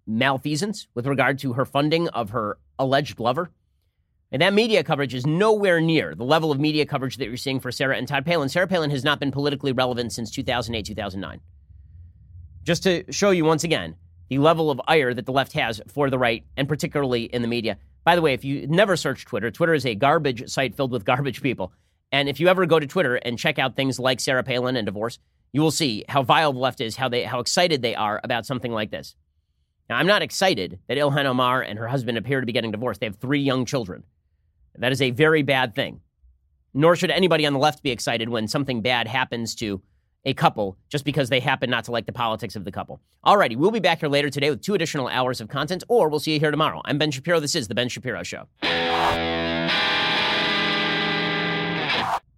malfeasance 0.06 0.86
with 0.94 1.08
regard 1.08 1.40
to 1.40 1.54
her 1.54 1.64
funding 1.64 2.08
of 2.10 2.30
her 2.30 2.58
alleged 2.78 3.18
lover. 3.18 3.50
And 4.30 4.42
that 4.42 4.54
media 4.54 4.84
coverage 4.84 5.12
is 5.12 5.26
nowhere 5.26 5.80
near 5.80 6.14
the 6.14 6.24
level 6.24 6.52
of 6.52 6.60
media 6.60 6.86
coverage 6.86 7.16
that 7.16 7.26
you're 7.26 7.36
seeing 7.36 7.58
for 7.58 7.72
Sarah 7.72 7.96
and 7.96 8.06
Todd 8.06 8.24
Palin. 8.24 8.48
Sarah 8.48 8.68
Palin 8.68 8.90
has 8.90 9.02
not 9.02 9.18
been 9.18 9.32
politically 9.32 9.72
relevant 9.72 10.12
since 10.12 10.30
2008, 10.30 10.86
2009. 10.86 11.40
Just 12.66 12.82
to 12.82 13.04
show 13.12 13.30
you 13.30 13.44
once 13.44 13.62
again 13.62 13.94
the 14.28 14.38
level 14.38 14.72
of 14.72 14.80
ire 14.88 15.14
that 15.14 15.24
the 15.24 15.32
left 15.32 15.52
has 15.52 15.80
for 15.86 16.10
the 16.10 16.18
right, 16.18 16.44
and 16.56 16.68
particularly 16.68 17.24
in 17.24 17.40
the 17.40 17.46
media. 17.46 17.78
By 18.02 18.16
the 18.16 18.22
way, 18.22 18.34
if 18.34 18.44
you 18.44 18.66
never 18.66 18.96
search 18.96 19.24
Twitter, 19.24 19.52
Twitter 19.52 19.72
is 19.72 19.86
a 19.86 19.94
garbage 19.94 20.48
site 20.50 20.74
filled 20.74 20.90
with 20.90 21.04
garbage 21.12 21.42
people. 21.42 21.72
And 22.10 22.28
if 22.28 22.40
you 22.40 22.48
ever 22.48 22.66
go 22.66 22.80
to 22.80 22.86
Twitter 22.88 23.14
and 23.16 23.38
check 23.38 23.60
out 23.60 23.76
things 23.76 24.00
like 24.00 24.18
Sarah 24.18 24.42
Palin 24.42 24.74
and 24.74 24.84
divorce, 24.84 25.20
you 25.52 25.60
will 25.60 25.70
see 25.70 26.04
how 26.08 26.24
vile 26.24 26.52
the 26.52 26.58
left 26.58 26.80
is, 26.80 26.96
how 26.96 27.08
they 27.08 27.22
how 27.22 27.38
excited 27.38 27.82
they 27.82 27.94
are 27.94 28.20
about 28.24 28.46
something 28.46 28.72
like 28.72 28.90
this. 28.90 29.14
Now, 29.88 29.98
I'm 29.98 30.08
not 30.08 30.22
excited 30.22 30.80
that 30.88 30.98
Ilhan 30.98 31.24
Omar 31.24 31.62
and 31.62 31.78
her 31.78 31.86
husband 31.86 32.18
appear 32.18 32.40
to 32.40 32.46
be 32.46 32.52
getting 32.52 32.72
divorced. 32.72 32.98
They 32.98 33.06
have 33.06 33.14
three 33.14 33.40
young 33.40 33.64
children. 33.64 34.02
That 34.74 34.90
is 34.90 35.00
a 35.00 35.12
very 35.12 35.42
bad 35.44 35.76
thing. 35.76 36.00
Nor 36.74 36.96
should 36.96 37.12
anybody 37.12 37.46
on 37.46 37.52
the 37.52 37.60
left 37.60 37.84
be 37.84 37.92
excited 37.92 38.28
when 38.28 38.48
something 38.48 38.82
bad 38.82 39.06
happens 39.06 39.54
to 39.56 39.80
a 40.26 40.34
couple 40.34 40.76
just 40.90 41.06
because 41.06 41.30
they 41.30 41.40
happen 41.40 41.70
not 41.70 41.84
to 41.84 41.92
like 41.92 42.04
the 42.04 42.12
politics 42.12 42.56
of 42.56 42.64
the 42.64 42.72
couple. 42.72 43.00
Alrighty, 43.24 43.56
we'll 43.56 43.70
be 43.70 43.80
back 43.80 44.00
here 44.00 44.08
later 44.10 44.28
today 44.28 44.50
with 44.50 44.60
two 44.60 44.74
additional 44.74 45.08
hours 45.08 45.40
of 45.40 45.48
content, 45.48 45.84
or 45.88 46.10
we'll 46.10 46.20
see 46.20 46.34
you 46.34 46.40
here 46.40 46.50
tomorrow. 46.50 46.82
I'm 46.84 46.98
Ben 46.98 47.10
Shapiro. 47.10 47.40
This 47.40 47.54
is 47.54 47.68
The 47.68 47.74
Ben 47.74 47.88
Shapiro 47.88 48.22
Show. 48.22 48.46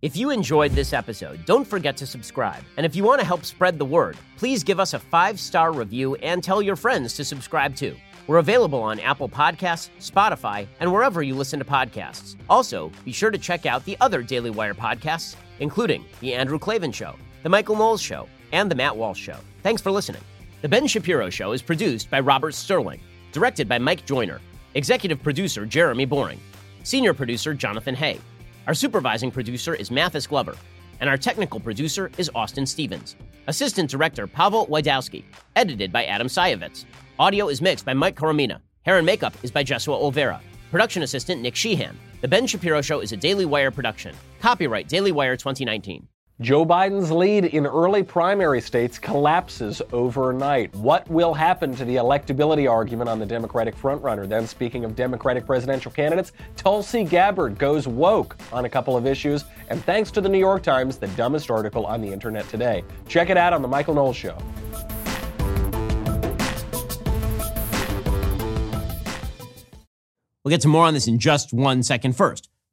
If 0.01 0.17
you 0.17 0.31
enjoyed 0.31 0.71
this 0.73 0.93
episode, 0.93 1.45
don't 1.45 1.67
forget 1.67 1.97
to 1.97 2.07
subscribe. 2.07 2.63
And 2.77 2.87
if 2.87 2.95
you 2.95 3.03
want 3.03 3.21
to 3.21 3.27
help 3.27 3.45
spread 3.45 3.81
the 3.81 3.85
word, 3.85 4.17
please 4.37 4.63
give 4.63 4.79
us 4.79 4.95
a 4.95 4.99
five 5.01 5.41
star 5.41 5.73
review 5.73 6.15
and 6.17 6.45
tell 6.45 6.63
your 6.63 6.77
friends 6.77 7.15
to 7.15 7.25
subscribe 7.25 7.75
too. 7.75 7.97
We're 8.29 8.39
available 8.39 8.81
on 8.81 9.01
Apple 9.01 9.29
Podcasts, 9.29 9.89
Spotify, 9.99 10.69
and 10.79 10.93
wherever 10.93 11.23
you 11.23 11.35
listen 11.35 11.59
to 11.59 11.65
podcasts. 11.65 12.37
Also, 12.49 12.93
be 13.05 13.11
sure 13.11 13.31
to 13.31 13.39
check 13.39 13.67
out 13.67 13.85
the 13.87 13.97
other 14.01 14.23
Daily 14.23 14.51
Wire 14.51 14.75
podcasts, 14.75 15.35
including 15.59 16.05
The 16.21 16.35
Andrew 16.35 16.59
Klavan 16.59 16.93
Show, 16.93 17.17
The 17.45 17.49
Michael 17.49 17.77
Knowles 17.77 18.03
Show, 18.03 18.29
and 18.53 18.69
The 18.69 18.75
Matt 18.75 18.97
Walsh 18.97 19.21
Show. 19.21 19.37
Thanks 19.63 19.81
for 19.81 19.93
listening. 19.93 20.23
The 20.61 20.69
Ben 20.69 20.89
Shapiro 20.89 21.31
Show 21.31 21.53
is 21.53 21.63
produced 21.63 22.11
by 22.11 22.19
Robert 22.19 22.53
Sterling, 22.53 23.01
directed 23.31 23.69
by 23.69 23.79
Mike 23.79 24.05
Joyner, 24.05 24.41
executive 24.75 25.23
producer 25.23 25.65
Jeremy 25.65 26.05
Boring, 26.05 26.41
senior 26.83 27.15
producer 27.15 27.55
Jonathan 27.55 27.95
Hay. 27.95 28.19
Our 28.67 28.75
supervising 28.75 29.31
producer 29.31 29.73
is 29.73 29.91
Mathis 29.93 30.27
Glover, 30.27 30.57
and 30.99 31.09
our 31.09 31.17
technical 31.17 31.61
producer 31.61 32.11
is 32.19 32.29
Austin 32.35 32.67
Stevens. 32.67 33.15
Assistant 33.47 33.89
director 33.89 34.27
Pavel 34.27 34.67
Wydowski, 34.67 35.23
edited 35.55 35.93
by 35.93 36.07
Adam 36.07 36.27
Sayevitz. 36.27 36.87
Audio 37.21 37.49
is 37.49 37.63
mixed 37.63 37.85
by 37.85 37.95
Mike 37.95 38.17
Coromina. 38.17 38.61
Hair 38.83 38.97
and 38.97 39.07
makeup 39.07 39.35
is 39.45 39.53
by 39.53 39.63
Jesua 39.63 40.01
Olvera. 40.01 40.41
Production 40.73 41.05
assistant 41.05 41.41
Nick 41.41 41.55
Sheehan. 41.55 41.97
The 42.21 42.29
Ben 42.29 42.49
Shapiro 42.49 42.81
Show 42.81 42.99
is 42.99 43.13
a 43.13 43.17
Daily 43.17 43.45
Wire 43.45 43.71
production. 43.71 44.15
Copyright 44.41 44.89
Daily 44.89 45.13
Wire 45.13 45.37
2019. 45.37 46.09
Joe 46.41 46.65
Biden's 46.65 47.11
lead 47.11 47.47
in 47.47 47.67
early 47.67 48.05
primary 48.05 48.61
states 48.61 48.97
collapses 48.97 49.83
overnight. 49.93 50.73
What 50.77 51.11
will 51.11 51.35
happen 51.35 51.75
to 51.75 51.85
the 51.85 51.97
electability 51.97 52.71
argument 52.71 53.11
on 53.11 53.19
the 53.19 53.27
Democratic 53.27 53.75
frontrunner? 53.75 54.29
Then, 54.29 54.47
speaking 54.47 54.85
of 54.85 54.95
Democratic 54.95 55.47
presidential 55.47 55.91
candidates, 55.91 56.31
Tulsi 56.55 57.03
Gabbard 57.03 57.59
goes 57.59 57.89
woke 57.89 58.37
on 58.53 58.67
a 58.67 58.69
couple 58.69 58.97
of 58.97 59.05
issues, 59.05 59.47
and 59.69 59.83
thanks 59.83 60.13
to 60.13 60.21
the 60.21 60.29
New 60.29 60.39
York 60.39 60.63
Times, 60.63 60.97
the 60.97 61.09
dumbest 61.09 61.51
article 61.51 61.85
on 61.87 62.01
the 62.01 62.07
internet 62.07 62.49
today. 62.49 62.85
Check 63.09 63.31
it 63.31 63.37
out 63.37 63.53
on 63.53 63.61
The 63.61 63.67
Michael 63.67 63.95
Knowles 63.95 64.15
Show. 64.15 64.39
We'll 70.45 70.51
get 70.51 70.61
to 70.61 70.69
more 70.69 70.87
on 70.87 70.95
this 70.95 71.09
in 71.09 71.19
just 71.19 71.53
one 71.53 71.83
second. 71.83 72.17
First, 72.17 72.49